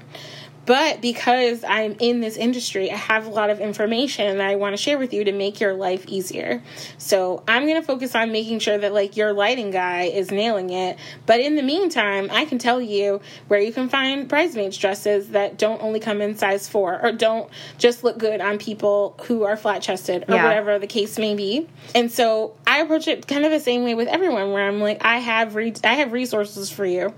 But 0.68 1.00
because 1.02 1.64
I'm 1.64 1.96
in 2.00 2.20
this 2.20 2.36
industry, 2.36 2.92
I 2.92 2.98
have 2.98 3.26
a 3.26 3.30
lot 3.30 3.50
of 3.50 3.62
information 3.62 4.38
that 4.38 4.48
I 4.48 4.56
want 4.58 4.74
to 4.74 4.78
share 4.78 4.98
with 4.98 5.14
you 5.14 5.24
to 5.24 5.32
make 5.32 5.62
your 5.62 5.74
life 5.74 6.06
easier. 6.08 6.62
So 6.98 7.42
I'm 7.48 7.64
going 7.66 7.80
to 7.82 7.88
focus 7.88 8.14
on 8.16 8.34
making 8.34 8.60
sure 8.60 8.78
that 8.78 8.94
like 8.94 9.16
your 9.16 9.32
lighting 9.32 9.72
guy 9.72 10.04
is 10.04 10.30
nailing 10.30 10.70
it. 10.70 10.98
But 11.26 11.40
in 11.40 11.56
the 11.56 11.64
meantime, 11.64 12.28
I 12.32 12.44
can 12.44 12.58
tell 12.60 12.82
you 12.82 13.22
where 13.48 13.62
you 13.62 13.72
can 13.72 13.88
find 13.88 14.28
bridesmaids 14.28 14.78
dresses 14.78 15.30
that 15.30 15.58
don't 15.58 15.82
only 15.82 16.02
come 16.02 16.22
in 16.22 16.36
size 16.38 16.68
four 16.68 17.00
or 17.02 17.14
don't 17.14 17.50
just 17.78 18.04
look 18.04 18.18
good 18.18 18.42
on 18.42 18.58
people 18.58 19.16
who 19.24 19.44
are 19.44 19.56
flat 19.56 19.82
chested 19.82 20.26
or 20.28 20.36
Yeah. 20.36 20.44
whatever 20.44 20.78
the 20.80 20.88
case 20.88 21.18
may 21.18 21.34
be. 21.34 21.66
And 21.96 22.12
so 22.12 22.56
I 22.68 22.80
approach 22.82 23.08
it 23.08 23.26
kind 23.26 23.46
of 23.46 23.52
the 23.52 23.62
same 23.62 23.86
way 23.86 23.96
with 23.96 24.10
everyone 24.10 24.52
where 24.52 24.68
I'm 24.68 24.82
like, 24.82 25.04
I 25.06 25.20
have 25.20 25.56
re- 25.56 25.74
I 25.86 25.94
have 25.94 26.12
resources 26.12 26.70
for 26.70 26.86
you. 26.86 27.14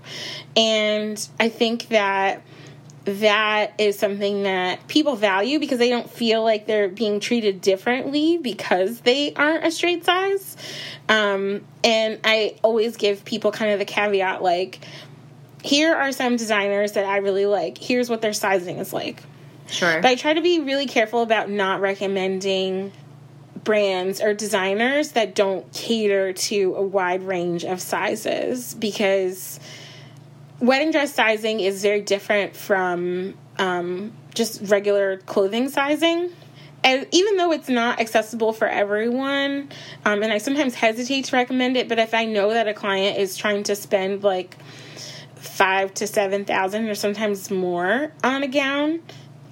And 0.56 1.28
I 1.40 1.48
think 1.48 1.88
that 1.88 2.42
that 3.18 3.74
is 3.78 3.98
something 3.98 4.44
that 4.44 4.86
people 4.86 5.16
value 5.16 5.58
because 5.58 5.78
they 5.78 5.88
don't 5.88 6.08
feel 6.08 6.42
like 6.42 6.66
they're 6.66 6.88
being 6.88 7.20
treated 7.20 7.60
differently 7.60 8.38
because 8.38 9.00
they 9.00 9.34
aren't 9.34 9.64
a 9.64 9.70
straight 9.70 10.04
size. 10.04 10.56
Um, 11.08 11.64
and 11.82 12.20
I 12.24 12.56
always 12.62 12.96
give 12.96 13.24
people 13.24 13.52
kind 13.52 13.72
of 13.72 13.78
the 13.78 13.84
caveat 13.84 14.42
like, 14.42 14.80
here 15.62 15.94
are 15.94 16.12
some 16.12 16.36
designers 16.36 16.92
that 16.92 17.04
I 17.04 17.18
really 17.18 17.46
like. 17.46 17.78
Here's 17.78 18.08
what 18.08 18.22
their 18.22 18.32
sizing 18.32 18.78
is 18.78 18.92
like. 18.92 19.22
Sure. 19.66 20.00
But 20.00 20.08
I 20.08 20.14
try 20.14 20.34
to 20.34 20.40
be 20.40 20.60
really 20.60 20.86
careful 20.86 21.22
about 21.22 21.50
not 21.50 21.80
recommending 21.80 22.92
brands 23.62 24.20
or 24.20 24.34
designers 24.34 25.12
that 25.12 25.34
don't 25.34 25.70
cater 25.72 26.32
to 26.32 26.74
a 26.76 26.82
wide 26.82 27.22
range 27.22 27.64
of 27.64 27.80
sizes 27.80 28.74
because 28.74 29.60
wedding 30.60 30.90
dress 30.90 31.12
sizing 31.14 31.60
is 31.60 31.82
very 31.82 32.00
different 32.02 32.54
from 32.54 33.34
um, 33.58 34.12
just 34.34 34.62
regular 34.70 35.18
clothing 35.18 35.68
sizing. 35.68 36.30
And 36.82 37.06
even 37.10 37.36
though 37.36 37.52
it's 37.52 37.68
not 37.68 38.00
accessible 38.00 38.54
for 38.54 38.66
everyone, 38.66 39.68
um, 40.06 40.22
and 40.22 40.32
I 40.32 40.38
sometimes 40.38 40.74
hesitate 40.74 41.26
to 41.26 41.36
recommend 41.36 41.76
it, 41.76 41.88
but 41.88 41.98
if 41.98 42.14
I 42.14 42.24
know 42.24 42.54
that 42.54 42.68
a 42.68 42.74
client 42.74 43.18
is 43.18 43.36
trying 43.36 43.64
to 43.64 43.76
spend 43.76 44.22
like 44.22 44.56
five 45.34 45.92
to 45.94 46.06
seven 46.06 46.44
thousand 46.44 46.88
or 46.88 46.94
sometimes 46.94 47.50
more 47.50 48.12
on 48.24 48.42
a 48.42 48.48
gown, 48.48 49.02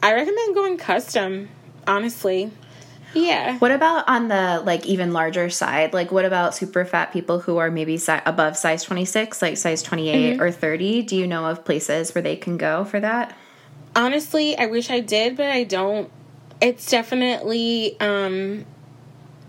I 0.03 0.15
recommend 0.15 0.55
going 0.55 0.79
custom, 0.79 1.51
honestly. 1.87 2.51
Yeah. 3.15 3.59
What 3.59 3.71
about 3.73 4.09
on 4.09 4.29
the 4.29 4.63
like 4.65 4.85
even 4.87 5.13
larger 5.13 5.49
side? 5.51 5.93
Like 5.95 6.13
what 6.13 6.25
about 6.25 6.55
super 6.55 6.85
fat 6.85 7.13
people 7.13 7.41
who 7.41 7.57
are 7.57 7.71
maybe 7.71 7.97
si- 7.97 8.13
above 8.27 8.57
size 8.57 8.85
26, 8.85 9.41
like 9.43 9.57
size 9.57 9.83
28 9.83 10.37
Mhm. 10.37 10.41
or 10.41 10.51
30? 10.53 11.03
Do 11.03 11.17
you 11.17 11.27
know 11.27 11.47
of 11.47 11.65
places 11.65 12.15
where 12.15 12.23
they 12.23 12.37
can 12.37 12.57
go 12.59 12.85
for 12.85 13.01
that? 13.01 13.35
Honestly, 13.97 14.57
I 14.57 14.67
wish 14.67 14.91
I 14.91 15.01
did, 15.01 15.37
but 15.37 15.47
I 15.47 15.65
don't. 15.65 16.11
It's 16.61 16.91
definitely 16.91 17.99
um, 18.01 18.65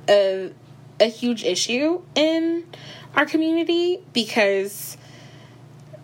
a 0.08 0.52
a 1.02 1.06
huge 1.06 1.44
issue 1.44 2.02
in 2.16 2.64
our 3.16 3.26
community 3.26 4.00
because 4.14 4.98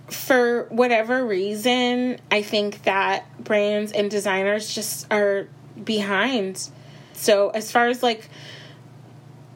for 0.09 0.63
whatever 0.69 1.25
reason, 1.25 2.19
I 2.31 2.41
think 2.41 2.83
that 2.83 3.25
brands 3.43 3.91
and 3.91 4.09
designers 4.11 4.73
just 4.73 5.11
are 5.11 5.47
behind. 5.83 6.69
So 7.15 7.49
as 7.49 7.71
far 7.71 7.87
as 7.87 8.03
like 8.03 8.29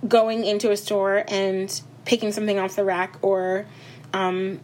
going 0.07 0.45
into 0.45 0.71
a 0.71 0.77
store 0.77 1.23
and 1.27 1.81
picking 2.05 2.31
something 2.31 2.57
off 2.57 2.75
the 2.75 2.83
rack 2.85 3.17
or 3.21 3.65
um, 4.13 4.59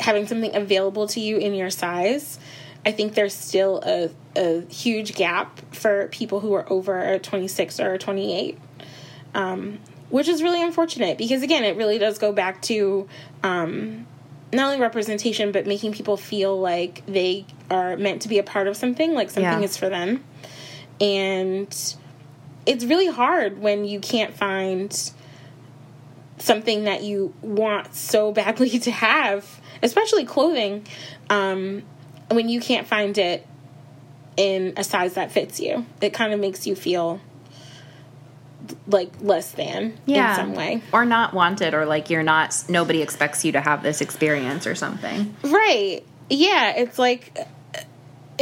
having 0.00 0.26
something 0.26 0.54
available 0.54 1.06
to 1.08 1.20
you 1.20 1.36
in 1.36 1.54
your 1.54 1.70
size, 1.70 2.38
I 2.86 2.92
think 2.92 3.14
there's 3.14 3.34
still 3.34 3.80
a, 3.84 4.10
a 4.36 4.62
huge 4.72 5.14
gap 5.14 5.60
for 5.74 6.08
people 6.08 6.40
who 6.40 6.52
are 6.54 6.70
over 6.72 7.18
26 7.18 7.80
or 7.80 7.98
28, 7.98 8.58
um, 9.34 9.78
which 10.10 10.28
is 10.28 10.42
really 10.42 10.62
unfortunate 10.62 11.18
because, 11.18 11.42
again, 11.42 11.64
it 11.64 11.76
really 11.76 11.98
does 11.98 12.18
go 12.18 12.32
back 12.32 12.62
to 12.62 13.08
um, 13.42 14.06
not 14.52 14.66
only 14.66 14.80
representation, 14.80 15.52
but 15.52 15.66
making 15.66 15.92
people 15.92 16.16
feel 16.16 16.58
like 16.58 17.04
they 17.06 17.46
are 17.70 17.96
meant 17.96 18.22
to 18.22 18.28
be 18.28 18.38
a 18.38 18.42
part 18.42 18.66
of 18.66 18.76
something, 18.76 19.14
like 19.14 19.30
something 19.30 19.60
Yeah. 19.60 19.64
is 19.64 19.76
for 19.76 19.88
them. 19.88 20.24
And 21.00 21.96
it's 22.66 22.84
really 22.84 23.08
hard 23.08 23.58
when 23.58 23.84
you 23.84 24.00
can't 24.00 24.34
find 24.34 25.12
something 26.38 26.84
that 26.84 27.02
you 27.02 27.34
want 27.42 27.94
so 27.94 28.32
badly 28.32 28.78
to 28.80 28.90
have, 28.90 29.60
especially 29.82 30.24
clothing, 30.24 30.86
um, 31.30 31.82
when 32.30 32.48
you 32.48 32.60
can't 32.60 32.86
find 32.86 33.16
it 33.18 33.46
in 34.36 34.72
a 34.76 34.84
size 34.84 35.14
that 35.14 35.30
fits 35.30 35.60
you. 35.60 35.84
It 36.00 36.12
kind 36.14 36.32
of 36.32 36.40
makes 36.40 36.66
you 36.66 36.74
feel 36.74 37.20
like 38.86 39.10
less 39.20 39.52
than 39.52 39.98
Yeah. 40.06 40.30
in 40.30 40.36
some 40.36 40.54
way. 40.54 40.82
Or 40.92 41.04
not 41.04 41.34
wanted 41.34 41.74
or 41.74 41.84
like 41.84 42.10
you're 42.10 42.22
not 42.22 42.54
nobody 42.68 43.02
expects 43.02 43.44
you 43.44 43.52
to 43.52 43.60
have 43.60 43.82
this 43.82 44.00
experience 44.00 44.66
or 44.66 44.74
something. 44.74 45.34
Right. 45.42 46.02
Yeah, 46.30 46.76
it's 46.76 46.98
like 46.98 47.36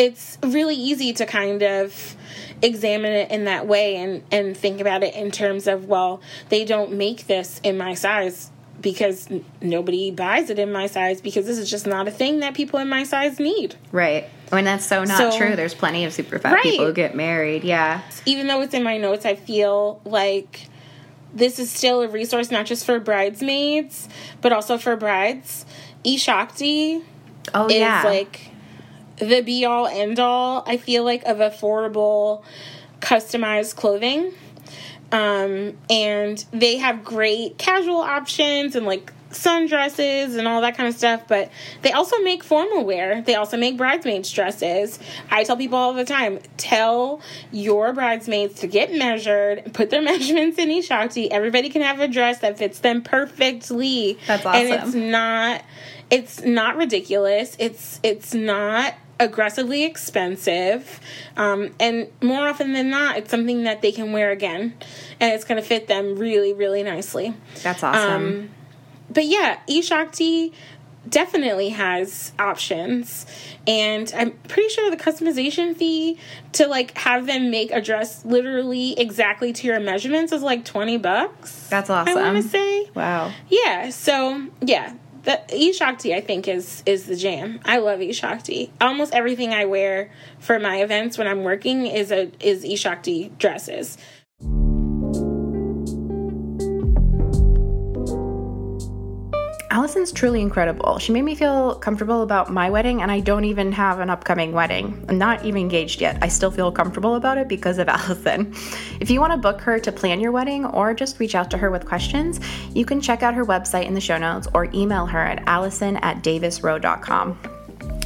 it's 0.01 0.38
really 0.42 0.74
easy 0.74 1.12
to 1.12 1.26
kind 1.26 1.62
of 1.62 2.16
examine 2.62 3.12
it 3.12 3.30
in 3.30 3.44
that 3.44 3.66
way 3.66 3.96
and 3.96 4.22
and 4.32 4.57
think 4.57 4.80
about 4.80 5.03
it 5.03 5.14
in 5.14 5.30
terms 5.30 5.66
of 5.66 5.84
well, 5.86 6.20
they 6.48 6.64
don't 6.64 6.92
make 6.92 7.26
this 7.26 7.61
in 7.62 7.76
my 7.76 7.94
size 7.94 8.51
because 8.80 9.28
nobody 9.61 10.11
buys 10.11 10.48
it 10.48 10.59
in 10.59 10.72
my 10.72 10.86
size 10.86 11.20
because 11.20 11.44
this 11.44 11.59
is 11.59 11.68
just 11.70 11.86
not 11.86 12.09
a 12.09 12.11
thing 12.11 12.40
that 12.40 12.55
people 12.55 12.78
in 12.80 12.88
my 12.88 13.03
size 13.05 13.38
need. 13.38 13.74
Right. 13.92 14.24
When 14.48 14.64
that's 14.64 14.86
so 14.86 15.05
not 15.05 15.18
So- 15.32 15.36
true. 15.38 15.55
There's 15.55 15.74
plenty 15.74 16.07
of 16.07 16.14
super 16.14 16.38
fat 16.38 16.55
Right. 16.55 16.62
people 16.62 16.86
who 16.86 16.92
get 16.94 17.14
married. 17.14 17.62
Yeah. 17.62 18.01
Even 18.24 18.46
though 18.46 18.62
it's 18.62 18.72
in 18.72 18.82
my 18.82 18.96
notes, 18.96 19.26
I 19.26 19.34
feel 19.34 20.01
like 20.07 20.66
this 21.34 21.59
is 21.59 21.70
still 21.70 22.01
a 22.01 22.09
resource 22.09 22.51
not 22.51 22.64
just 22.66 22.86
for 22.86 22.98
bridesmaids, 22.98 24.09
but 24.40 24.51
also 24.53 24.78
for 24.78 24.96
brides. 24.96 25.66
eShakti 26.05 27.03
Oh, 27.55 27.66
is 27.66 27.74
yeah. 27.74 28.03
like 28.05 28.49
the 29.21 29.43
be 29.43 29.64
all 29.64 29.87
end 29.87 30.18
all, 30.18 30.64
I 30.66 30.77
feel 30.77 31.05
like, 31.05 31.23
of 31.25 31.39
affordable, 31.39 32.43
customized 33.01 33.77
clothing. 33.77 34.33
Um, 35.12 35.77
and 35.89 36.45
they 36.53 36.77
have 36.77 37.05
great 37.05 37.59
casual 37.59 38.01
options 38.01 38.77
and 38.77 38.87
like 38.87 39.12
sundresses 39.31 40.37
and 40.37 40.47
all 40.47 40.61
that 40.61 40.77
kind 40.77 40.89
of 40.89 40.95
stuff, 40.95 41.23
but 41.29 41.51
they 41.83 41.93
also 41.93 42.18
make 42.18 42.43
formal 42.43 42.85
wear. 42.85 43.23
They 43.23 43.35
also 43.35 43.57
make 43.57 43.77
bridesmaids 43.77 44.31
dresses. 44.31 44.99
I 45.31 45.45
tell 45.45 45.57
people 45.57 45.79
all 45.79 45.95
the 45.95 46.05
time, 46.05 46.41
tell 46.57 47.21
your 47.53 47.93
bridesmaids 47.93 48.61
to 48.61 48.66
get 48.66 48.93
measured, 48.93 49.73
put 49.73 49.91
their 49.91 50.03
measurements 50.03 50.59
in 50.59 50.68
eShakti. 50.68 51.29
Everybody 51.31 51.68
can 51.68 51.83
have 51.83 52.01
a 52.01 52.09
dress 52.09 52.39
that 52.41 52.59
fits 52.59 52.81
them 52.81 53.03
perfectly. 53.03 54.18
That's 54.27 54.45
awesome. 54.45 54.66
And 54.66 54.83
it's 54.83 54.95
not 54.95 55.64
it's 56.11 56.43
not 56.43 56.77
ridiculous. 56.77 57.57
It's 57.59 58.01
it's 58.03 58.35
not 58.35 58.95
aggressively 59.21 59.85
expensive. 59.85 60.99
Um, 61.37 61.71
and 61.79 62.09
more 62.21 62.49
often 62.49 62.73
than 62.73 62.91
not, 62.91 63.18
it's 63.18 63.31
something 63.31 63.62
that 63.64 63.83
they 63.83 63.93
can 63.93 64.12
wear 64.12 64.31
again. 64.31 64.75
And 65.21 65.33
it's 65.33 65.45
gonna 65.45 65.62
fit 65.62 65.87
them 65.87 66.16
really, 66.16 66.53
really 66.53 66.83
nicely. 66.83 67.35
That's 67.62 67.85
awesome. 67.85 68.12
Um, 68.12 68.51
but 69.09 69.27
yeah, 69.27 69.61
eShakti 69.68 70.53
definitely 71.09 71.71
has 71.71 72.33
options. 72.39 73.27
And 73.66 74.12
I'm 74.16 74.33
pretty 74.49 74.68
sure 74.68 74.91
the 74.91 74.97
customization 74.97 75.77
fee 75.77 76.18
to 76.53 76.66
like 76.66 76.97
have 76.99 77.27
them 77.27 77.51
make 77.51 77.71
a 77.71 77.81
dress 77.81 78.25
literally 78.25 78.99
exactly 78.99 79.53
to 79.53 79.66
your 79.66 79.81
measurements 79.81 80.33
is 80.33 80.43
like 80.43 80.64
20 80.64 80.99
bucks. 80.99 81.68
That's 81.68 81.91
awesome 81.91 82.16
I 82.16 82.33
want 82.33 82.43
to 82.43 82.49
say. 82.49 82.91
Wow. 82.95 83.33
Yeah, 83.49 83.91
so 83.91 84.47
yeah, 84.61 84.95
the 85.25 85.41
eShakti 85.49 86.14
I 86.14 86.21
think 86.21 86.49
is 86.49 86.83
is 86.87 87.07
the 87.07 87.16
jam. 87.16 87.61
I 87.64 87.79
love 87.79 88.01
eShakti. 88.01 88.71
Almost 88.81 89.14
everything 89.14 89.53
I 89.53 89.66
wear 89.66 90.11
for 90.39 90.59
my 90.59 90.83
events 90.83 91.18
when 91.18 91.27
I'm 91.27 91.43
working 91.43 91.87
is 91.87 92.11
a 92.11 92.31
is 92.41 92.64
eShakti 92.64 93.37
dresses. 93.39 93.99
Allison's 99.81 100.12
truly 100.12 100.43
incredible. 100.43 100.99
She 100.99 101.11
made 101.11 101.22
me 101.22 101.35
feel 101.35 101.74
comfortable 101.74 102.20
about 102.20 102.53
my 102.53 102.68
wedding, 102.68 103.01
and 103.01 103.11
I 103.11 103.20
don't 103.20 103.47
even 103.47 103.72
have 103.72 103.99
an 103.99 104.11
upcoming 104.11 104.53
wedding. 104.53 105.07
I'm 105.09 105.16
not 105.16 105.43
even 105.47 105.62
engaged 105.62 106.03
yet. 106.03 106.18
I 106.20 106.28
still 106.28 106.51
feel 106.51 106.70
comfortable 106.70 107.14
about 107.14 107.39
it 107.39 107.49
because 107.49 107.78
of 107.78 107.89
Allison. 107.89 108.53
If 109.01 109.09
you 109.09 109.20
want 109.20 109.33
to 109.33 109.39
book 109.39 109.62
her 109.62 109.78
to 109.81 109.91
plan 109.91 110.20
your 110.20 110.33
wedding 110.33 110.66
or 110.66 110.93
just 110.93 111.18
reach 111.18 111.35
out 111.35 111.51
to 111.53 111.57
her 111.57 111.70
with 111.70 111.87
questions, 111.87 112.41
you 112.74 112.85
can 112.85 113.01
check 113.01 113.22
out 113.22 113.33
her 113.33 113.47
website 113.47 113.87
in 113.87 113.95
the 113.95 114.03
show 114.03 114.18
notes 114.18 114.47
or 114.53 114.68
email 114.74 115.07
her 115.07 115.18
at 115.18 115.45
allison 115.47 115.97
at 115.97 116.22
davisrow.com. 116.22 117.39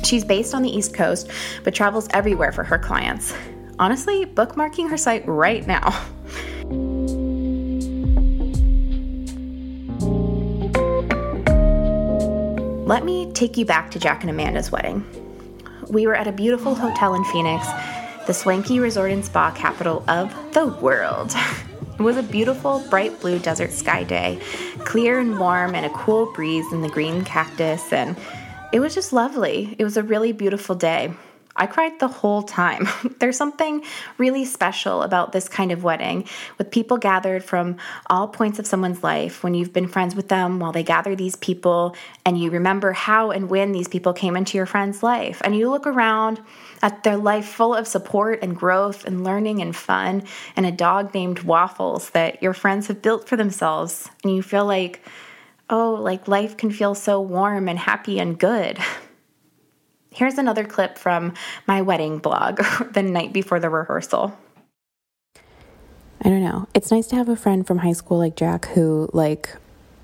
She's 0.05 0.25
based 0.25 0.55
on 0.55 0.63
the 0.63 0.71
East 0.71 0.95
Coast, 0.95 1.29
but 1.65 1.75
travels 1.75 2.07
everywhere 2.13 2.53
for 2.53 2.63
her 2.63 2.79
clients. 2.79 3.35
Honestly, 3.81 4.27
bookmarking 4.27 4.91
her 4.91 4.97
site 4.97 5.27
right 5.27 5.67
now. 5.67 6.07
Let 12.85 13.03
me 13.03 13.33
take 13.33 13.57
you 13.57 13.65
back 13.65 13.91
to 13.93 13.99
Jack 13.99 14.21
and 14.25 14.31
Amanda's 14.31 14.71
wedding. 14.71 15.07
we 15.89 16.07
were 16.07 16.15
at 16.15 16.27
a 16.27 16.33
beautiful 16.33 16.75
hotel 16.75 17.15
in 17.15 17.25
Phoenix, 17.25 17.67
the 18.27 18.35
swanky 18.35 18.79
resort 18.79 19.11
and 19.11 19.25
spa 19.25 19.53
capital 19.53 20.05
of 20.07 20.31
the 20.53 20.67
world. 20.67 21.35
It 21.97 22.03
was 22.03 22.17
a 22.17 22.23
beautiful, 22.25 22.85
bright 22.91 23.21
blue 23.21 23.39
desert 23.39 23.71
sky 23.71 24.03
day, 24.03 24.41
clear 24.81 25.21
and 25.21 25.39
warm, 25.39 25.77
and 25.77 25.87
a 25.87 25.91
cool 25.91 26.31
breeze 26.33 26.71
in 26.73 26.83
the 26.83 26.89
green 26.89 27.25
cactus, 27.25 27.93
and 27.93 28.17
it 28.73 28.81
was 28.81 28.97
just 28.97 29.13
lovely. 29.13 29.77
It 29.79 29.85
was 29.85 29.97
a 29.97 30.03
really 30.03 30.33
beautiful 30.33 30.75
day. 30.75 31.15
I 31.57 31.67
cried 31.67 32.01
the 32.01 32.09
whole 32.09 32.43
time. 32.43 32.89
There's 33.21 33.37
something 33.37 33.85
really 34.19 34.45
special 34.45 35.03
about 35.03 35.31
this 35.31 35.49
kind 35.49 35.71
of 35.71 35.85
wedding 35.85 36.27
with 36.59 36.73
people 36.73 36.97
gathered 36.97 37.45
from 37.45 37.77
all 38.09 38.27
points 38.27 38.59
of 38.59 38.67
someone's 38.67 39.05
life 39.05 39.45
when 39.45 39.55
you've 39.55 39.73
been 39.73 39.87
friends 39.87 40.17
with 40.17 40.29
them 40.29 40.59
while 40.59 40.73
they 40.73 40.83
gather 40.83 41.15
these 41.15 41.37
people 41.37 41.95
and 42.27 42.39
you 42.39 42.51
remember 42.51 42.93
how 42.93 43.31
and 43.31 43.49
when 43.49 43.71
these 43.71 43.87
people 43.87 44.13
came 44.13 44.37
into 44.37 44.57
your 44.57 44.67
friend's 44.67 45.03
life. 45.03 45.41
And 45.45 45.57
you 45.57 45.71
look 45.71 45.87
around 45.87 46.41
at 46.83 47.05
their 47.05 47.17
life 47.17 47.47
full 47.47 47.75
of 47.75 47.87
support 47.87 48.41
and 48.43 48.57
growth 48.57 49.05
and 49.05 49.23
learning 49.23 49.63
and 49.63 49.77
fun 49.77 50.25
and 50.57 50.67
a 50.67 50.73
dog 50.73 51.15
named 51.15 51.41
Waffles 51.41 52.11
that 52.11 52.43
your 52.43 52.53
friends 52.53 52.89
have 52.89 53.01
built 53.01 53.29
for 53.29 53.37
themselves. 53.37 54.11
And 54.25 54.35
you 54.35 54.43
feel 54.43 54.67
like, 54.67 55.07
oh, 55.71 55.95
like 55.95 56.27
life 56.27 56.57
can 56.57 56.73
feel 56.73 56.97
so 56.97 57.21
warm 57.21 57.69
and 57.69 57.79
happy 57.79 58.19
and 58.19 58.37
good. 58.37 58.79
Here's 60.15 60.39
another 60.39 60.65
clip 60.65 60.97
from 60.97 61.35
my 61.67 61.83
wedding 61.83 62.19
blog 62.19 62.59
the 62.93 63.03
night 63.03 63.33
before 63.33 63.59
the 63.59 63.69
rehearsal. 63.69 64.39
I 66.23 66.29
don't 66.29 66.43
know. 66.43 66.69
It's 66.73 66.93
nice 66.93 67.09
to 67.09 67.17
have 67.17 67.29
a 67.29 67.35
friend 67.35 67.67
from 67.67 67.79
high 67.79 67.95
school 67.95 68.19
like 68.19 68.37
Jack 68.37 68.67
who 68.67 69.11
like 69.13 69.57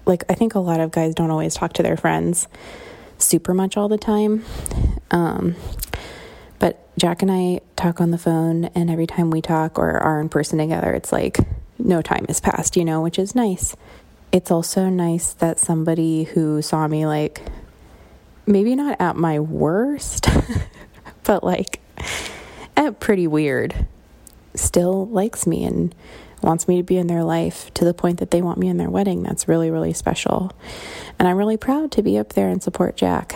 like 0.07 0.25
I 0.29 0.35
think 0.35 0.57
a 0.57 0.59
lot 0.59 0.81
of 0.81 0.91
guys 0.91 1.15
don't 1.15 1.31
always 1.31 1.55
talk 1.55 1.75
to 1.75 1.85
their 1.85 1.97
friends 1.97 2.49
super 3.19 3.55
much 3.55 3.77
all 3.77 3.89
the 3.89 3.99
time. 3.99 4.45
Um 5.13 5.55
but 6.59 6.89
Jack 6.99 7.23
and 7.23 7.31
I 7.31 7.61
talk 7.77 8.01
on 8.01 8.11
the 8.11 8.19
phone 8.19 8.65
and 8.65 8.91
every 8.91 9.07
time 9.07 9.31
we 9.31 9.41
talk 9.41 9.79
or 9.79 9.97
are 9.97 10.21
in 10.21 10.29
person 10.29 10.59
together 10.59 10.93
it's 10.93 11.13
like 11.13 11.39
no 11.79 12.03
time 12.03 12.27
has 12.27 12.41
passed, 12.41 12.77
you 12.77 12.85
know, 12.85 13.01
which 13.01 13.19
is 13.19 13.37
nice. 13.37 13.77
It's 14.33 14.51
also 14.51 14.89
nice 14.89 15.35
that 15.35 15.61
somebody 15.61 16.25
who 16.25 16.63
saw 16.63 16.89
me 16.89 17.07
like 17.07 17.43
maybe 18.47 18.75
not 18.75 19.01
at 19.01 19.17
my 19.17 19.39
worst, 19.41 20.29
but 21.25 21.45
like 21.45 21.81
at 22.77 23.01
pretty 23.01 23.27
weird, 23.27 23.87
still 24.55 25.07
likes 25.07 25.47
me 25.47 25.65
and 25.65 25.95
wants 26.43 26.67
me 26.67 26.79
to 26.79 26.83
be 26.83 26.97
in 26.97 27.07
their 27.07 27.25
life 27.25 27.73
to 27.75 27.85
the 27.85 27.95
point 27.95 28.19
that 28.19 28.31
they 28.31 28.43
want 28.43 28.59
me 28.59 28.69
in 28.69 28.79
their 28.79 28.91
wedding. 28.91 29.23
That's 29.23 29.47
really, 29.47 29.71
really 29.71 29.93
special. 29.93 30.53
And 31.19 31.29
I'm 31.29 31.37
really 31.37 31.57
proud 31.57 31.93
to 31.93 32.03
be 32.03 32.19
up 32.19 32.31
there 32.31 32.49
and 32.49 32.63
support 32.63 32.97
Jack. 32.97 33.35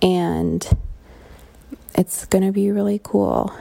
And 0.00 0.66
it's 1.94 2.26
going 2.26 2.44
to 2.44 2.52
be 2.52 2.70
really 2.70 3.00
cool. 3.02 3.52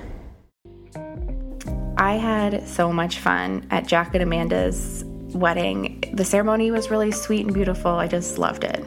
I 1.97 2.13
had 2.13 2.67
so 2.67 2.93
much 2.93 3.17
fun 3.17 3.65
at 3.71 3.87
Jack 3.87 4.13
and 4.13 4.21
Amanda's 4.21 5.03
wedding. 5.33 6.03
The 6.13 6.23
ceremony 6.23 6.69
was 6.69 6.91
really 6.91 7.11
sweet 7.11 7.45
and 7.45 7.53
beautiful. 7.53 7.91
I 7.91 8.07
just 8.07 8.37
loved 8.37 8.63
it. 8.63 8.85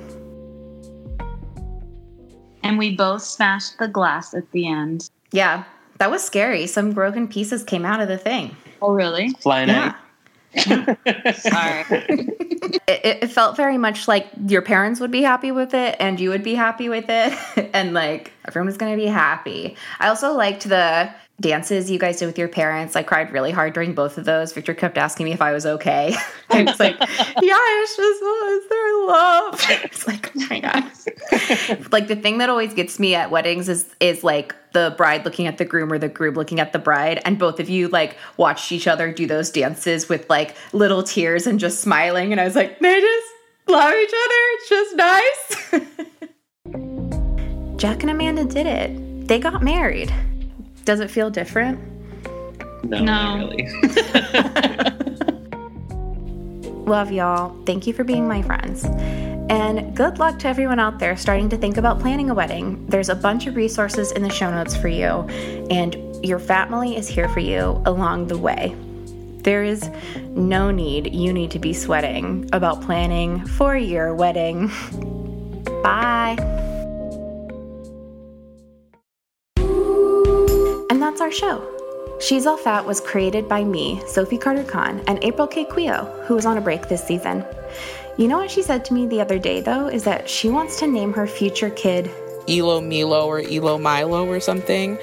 And 2.63 2.79
we 2.79 2.95
both 2.95 3.23
smashed 3.23 3.79
the 3.79 3.89
glass 3.89 4.35
at 4.35 4.51
the 4.53 4.69
end. 4.69 5.09
Yeah, 5.33 5.65
that 5.99 6.11
was 6.11 6.25
scary. 6.25 6.67
Some 6.67 6.93
broken 6.93 7.29
pieces 7.29 7.63
came 7.63 7.85
out 7.85 8.01
of 8.01 8.09
the 8.09 8.19
thing. 8.19 8.57
Oh, 8.83 8.93
really? 8.93 9.31
Flying 9.41 9.69
Yeah. 9.69 9.95
Sorry. 11.35 11.85
It, 12.87 13.23
it 13.23 13.31
felt 13.31 13.57
very 13.57 13.79
much 13.79 14.07
like 14.07 14.29
your 14.47 14.63
parents 14.63 15.01
would 15.01 15.11
be 15.11 15.23
happy 15.23 15.51
with 15.51 15.75
it 15.75 15.97
and 15.99 16.21
you 16.21 16.29
would 16.31 16.43
be 16.43 16.55
happy 16.55 16.89
with 16.89 17.07
it. 17.09 17.71
and 17.75 17.95
like 17.95 18.33
everyone 18.47 18.67
was 18.67 18.77
going 18.77 18.93
to 18.93 19.03
be 19.03 19.09
happy. 19.09 19.77
I 19.99 20.09
also 20.09 20.33
liked 20.33 20.69
the 20.69 21.11
dances 21.41 21.91
you 21.91 21.99
guys 21.99 22.19
did 22.19 22.27
with 22.27 22.39
your 22.39 22.49
parents. 22.49 22.95
I 22.95 23.03
cried 23.03 23.33
really 23.33 23.51
hard 23.51 23.73
during 23.73 23.95
both 23.95 24.19
of 24.19 24.25
those. 24.27 24.53
Victor 24.53 24.75
kept 24.75 24.99
asking 24.99 25.25
me 25.25 25.33
if 25.33 25.41
I 25.41 25.53
was 25.53 25.65
okay. 25.65 26.15
I 26.51 26.63
was 26.63 26.79
like, 26.79 26.99
yeah, 26.99 27.59
it's 27.59 27.97
just, 27.97 28.21
there 28.69 29.07
love? 29.07 29.61
It's 29.91 30.07
like, 30.07 30.31
oh 30.37 30.47
my 30.51 30.61
God. 30.61 30.85
like 31.93 32.09
the 32.09 32.17
thing 32.17 32.39
that 32.39 32.51
always 32.51 32.75
gets 32.75 32.99
me 32.99 33.15
at 33.15 33.31
weddings 33.31 33.69
is, 33.69 33.87
is 33.99 34.23
like 34.23 34.55
the 34.73 34.95
bride 34.97 35.25
looking 35.25 35.47
at 35.47 35.59
the 35.59 35.65
groom 35.65 35.93
or 35.93 35.99
the 35.99 36.09
groom 36.09 36.35
looking 36.35 36.61
at 36.61 36.73
the 36.73 36.79
bride. 36.79 37.21
And 37.25 37.39
both 37.39 37.59
of 37.61 37.69
you 37.69 37.89
like 37.89 38.17
watched 38.37 38.71
each 38.73 38.87
other 38.87 39.11
do 39.13 39.27
those 39.27 39.51
dances 39.51 40.09
with 40.09 40.29
like 40.29 40.55
little 40.73 41.03
tears 41.03 41.47
and 41.47 41.59
just 41.59 41.81
smiling. 41.81 42.33
And 42.33 42.41
I 42.41 42.45
was 42.45 42.57
like, 42.57 42.79
they 42.79 43.01
just 43.01 43.27
love 43.69 43.93
each 43.93 44.11
other. 44.11 44.41
It's 44.53 44.69
just 44.69 44.97
nice. 44.97 45.85
Jack 47.81 48.03
and 48.03 48.11
Amanda 48.11 48.45
did 48.45 48.67
it. 48.67 49.27
They 49.27 49.39
got 49.39 49.63
married. 49.63 50.13
Does 50.91 50.99
it 50.99 51.09
feel 51.09 51.31
different? 51.31 51.79
No, 52.83 52.99
not 53.05 53.39
really. 53.39 53.69
Love 56.85 57.13
y'all. 57.13 57.57
Thank 57.65 57.87
you 57.87 57.93
for 57.93 58.03
being 58.03 58.27
my 58.27 58.43
friends. 58.43 58.83
And 59.49 59.97
good 59.97 60.19
luck 60.19 60.41
to 60.41 60.49
everyone 60.49 60.81
out 60.81 60.99
there 60.99 61.17
starting 61.17 61.49
to 61.51 61.57
think 61.57 61.77
about 61.77 62.01
planning 62.01 62.29
a 62.29 62.35
wedding. 62.35 62.85
There's 62.89 63.09
a 63.09 63.15
bunch 63.15 63.47
of 63.47 63.55
resources 63.55 64.11
in 64.11 64.25
the 64.25 64.31
show 64.31 64.51
notes 64.51 64.77
for 64.77 64.89
you, 64.89 65.29
and 65.71 65.97
your 66.27 66.41
family 66.41 66.97
is 66.97 67.07
here 67.07 67.29
for 67.29 67.39
you 67.39 67.81
along 67.87 68.27
the 68.27 68.37
way. 68.37 68.75
There 69.45 69.63
is 69.63 69.89
no 70.31 70.73
need 70.73 71.15
you 71.15 71.33
need 71.33 71.53
to 71.53 71.61
be 71.61 71.73
sweating 71.73 72.51
about 72.53 72.83
planning 72.83 73.47
for 73.47 73.77
your 73.77 74.13
wedding. 74.13 74.67
Bye. 75.85 76.70
That's 81.21 81.43
our 81.43 81.49
show. 81.51 82.19
She's 82.19 82.47
All 82.47 82.57
Fat 82.57 82.87
was 82.87 82.99
created 82.99 83.47
by 83.47 83.63
me, 83.63 84.01
Sophie 84.07 84.39
Carter 84.39 84.65
Kahn, 84.65 85.05
and 85.07 85.23
April 85.23 85.47
K. 85.47 85.67
Quioh, 85.67 86.25
who 86.25 86.35
was 86.35 86.47
on 86.47 86.57
a 86.57 86.63
break 86.63 86.89
this 86.89 87.05
season. 87.05 87.45
You 88.17 88.27
know 88.27 88.39
what 88.39 88.51
she 88.51 88.63
said 88.63 88.87
to 88.87 88.95
me 88.95 89.07
the 89.07 89.21
other 89.21 89.39
day, 89.39 89.61
though, 89.61 89.89
is 89.89 90.03
that 90.05 90.31
she 90.31 90.49
wants 90.49 90.79
to 90.79 90.87
name 90.87 91.13
her 91.13 91.27
future 91.27 91.69
kid. 91.69 92.11
ilomilo 92.47 93.27
or 93.27 93.43
ilomilo 93.43 94.29
or 94.29 94.41
something. 94.41 94.97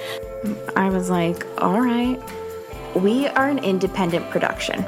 I 0.74 0.88
was 0.90 1.08
like, 1.08 1.46
all 1.62 1.80
right. 1.80 2.20
We 2.96 3.28
are 3.28 3.48
an 3.48 3.60
independent 3.60 4.28
production. 4.28 4.84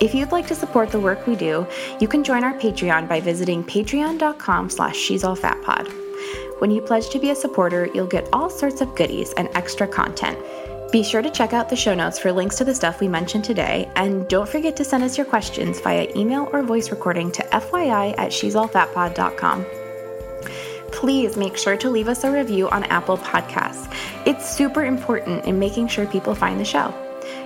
If 0.00 0.14
you'd 0.14 0.30
like 0.30 0.46
to 0.46 0.54
support 0.54 0.90
the 0.90 1.00
work 1.00 1.26
we 1.26 1.34
do, 1.34 1.66
you 1.98 2.06
can 2.06 2.22
join 2.22 2.44
our 2.44 2.54
Patreon 2.54 3.08
by 3.08 3.20
visiting 3.20 3.64
patreon.com 3.64 4.70
slash 4.70 4.96
she's 4.96 5.24
all 5.24 5.34
fat 5.34 5.60
pod. 5.62 5.88
When 6.58 6.70
you 6.70 6.80
pledge 6.80 7.08
to 7.10 7.18
be 7.18 7.30
a 7.30 7.34
supporter, 7.34 7.88
you'll 7.94 8.06
get 8.06 8.28
all 8.32 8.50
sorts 8.50 8.80
of 8.80 8.94
goodies 8.94 9.32
and 9.34 9.48
extra 9.54 9.86
content. 9.88 10.38
Be 10.92 11.04
sure 11.04 11.22
to 11.22 11.30
check 11.30 11.52
out 11.52 11.68
the 11.68 11.76
show 11.76 11.94
notes 11.94 12.18
for 12.18 12.32
links 12.32 12.56
to 12.56 12.64
the 12.64 12.74
stuff 12.74 13.00
we 13.00 13.06
mentioned 13.06 13.44
today, 13.44 13.90
and 13.94 14.26
don't 14.28 14.48
forget 14.48 14.76
to 14.76 14.84
send 14.84 15.04
us 15.04 15.16
your 15.16 15.26
questions 15.26 15.80
via 15.80 16.10
email 16.16 16.48
or 16.52 16.62
voice 16.62 16.90
recording 16.90 17.30
to 17.32 17.42
fyi 17.44 18.14
at 18.18 18.32
she'sallfatpod.com. 18.32 19.64
Please 20.90 21.36
make 21.36 21.56
sure 21.56 21.76
to 21.76 21.88
leave 21.88 22.08
us 22.08 22.24
a 22.24 22.30
review 22.30 22.68
on 22.68 22.82
Apple 22.84 23.18
Podcasts. 23.18 23.94
It's 24.26 24.48
super 24.48 24.84
important 24.84 25.44
in 25.44 25.58
making 25.58 25.88
sure 25.88 26.06
people 26.06 26.34
find 26.34 26.58
the 26.58 26.64
show. 26.64 26.92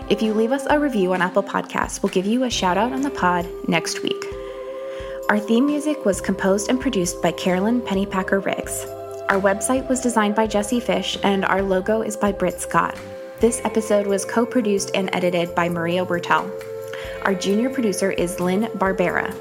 If 0.08 0.22
you 0.22 0.32
leave 0.32 0.52
us 0.52 0.66
a 0.68 0.80
review 0.80 1.12
on 1.12 1.20
Apple 1.20 1.42
Podcasts, 1.42 2.02
we'll 2.02 2.12
give 2.12 2.26
you 2.26 2.44
a 2.44 2.50
shout 2.50 2.78
out 2.78 2.92
on 2.92 3.02
the 3.02 3.10
pod 3.10 3.46
next 3.68 4.02
week. 4.02 4.24
Our 5.30 5.38
theme 5.38 5.64
music 5.64 6.04
was 6.04 6.20
composed 6.20 6.68
and 6.68 6.78
produced 6.78 7.22
by 7.22 7.32
Carolyn 7.32 7.80
Pennypacker 7.80 8.44
Riggs. 8.44 8.84
Our 9.30 9.40
website 9.40 9.88
was 9.88 10.02
designed 10.02 10.34
by 10.34 10.46
Jesse 10.46 10.80
Fish, 10.80 11.16
and 11.22 11.46
our 11.46 11.62
logo 11.62 12.02
is 12.02 12.14
by 12.14 12.30
Britt 12.30 12.60
Scott. 12.60 12.98
This 13.40 13.62
episode 13.64 14.06
was 14.06 14.26
co 14.26 14.44
produced 14.44 14.90
and 14.94 15.08
edited 15.14 15.54
by 15.54 15.70
Maria 15.70 16.04
Bertel. 16.04 16.50
Our 17.22 17.34
junior 17.34 17.70
producer 17.70 18.10
is 18.10 18.38
Lynn 18.38 18.64
Barbera. 18.76 19.34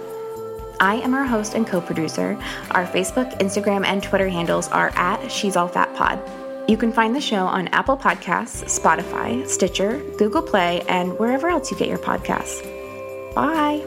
I 0.80 0.96
am 0.96 1.14
our 1.14 1.26
host 1.26 1.54
and 1.54 1.68
co 1.68 1.82
producer. 1.82 2.40
Our 2.72 2.86
Facebook, 2.86 3.38
Instagram, 3.40 3.86
and 3.86 4.02
Twitter 4.02 4.30
handles 4.30 4.70
are 4.70 4.92
at 4.96 5.30
She's 5.30 5.58
All 5.58 5.68
Fat 5.68 5.94
Pod. 5.98 6.18
You 6.70 6.78
can 6.78 6.94
find 6.94 7.14
the 7.14 7.22
show 7.22 7.46
on 7.46 7.68
Apple 7.70 7.98
Podcasts, 7.98 8.64
Spotify, 8.80 9.46
Stitcher, 9.50 10.02
Google 10.18 10.44
Play, 10.44 10.82
and 10.88 11.20
wherever 11.20 11.50
else 11.50 11.70
you 11.72 11.78
get 11.78 11.90
your 11.90 11.98
podcasts. 11.98 12.64
Bye. 13.36 13.84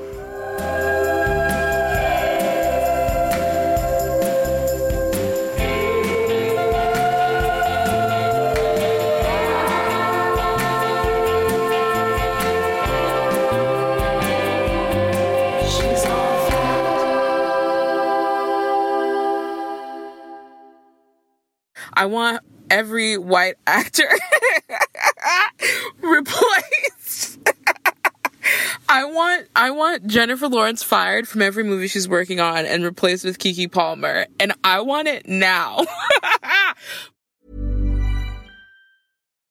I 21.97 22.07
want 22.07 22.43
every 22.71 23.17
white 23.17 23.57
actor 23.67 24.09
replaced. 26.01 27.39
I 28.89 29.05
want 29.07 29.49
I 29.57 29.71
want 29.71 30.07
Jennifer 30.07 30.47
Lawrence 30.47 30.83
fired 30.83 31.27
from 31.27 31.43
every 31.43 31.65
movie 31.65 31.89
she's 31.89 32.09
working 32.09 32.39
on 32.39 32.67
and 32.67 32.85
replaced 32.85 33.25
with 33.25 33.39
Keke 33.39 33.73
Palmer 33.73 34.27
and 34.39 34.53
I 34.63 34.81
want 34.83 35.09
it 35.09 35.27
now. 35.27 35.85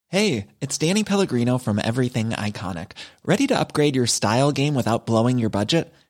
Hey, 0.10 0.48
it's 0.62 0.78
Danny 0.78 1.04
Pellegrino 1.04 1.58
from 1.58 1.78
Everything 1.84 2.30
Iconic. 2.30 2.92
Ready 3.26 3.48
to 3.48 3.60
upgrade 3.60 3.98
your 3.98 4.08
style 4.08 4.54
game 4.54 4.74
without 4.74 5.06
blowing 5.06 5.40
your 5.40 5.50
budget? 5.50 5.94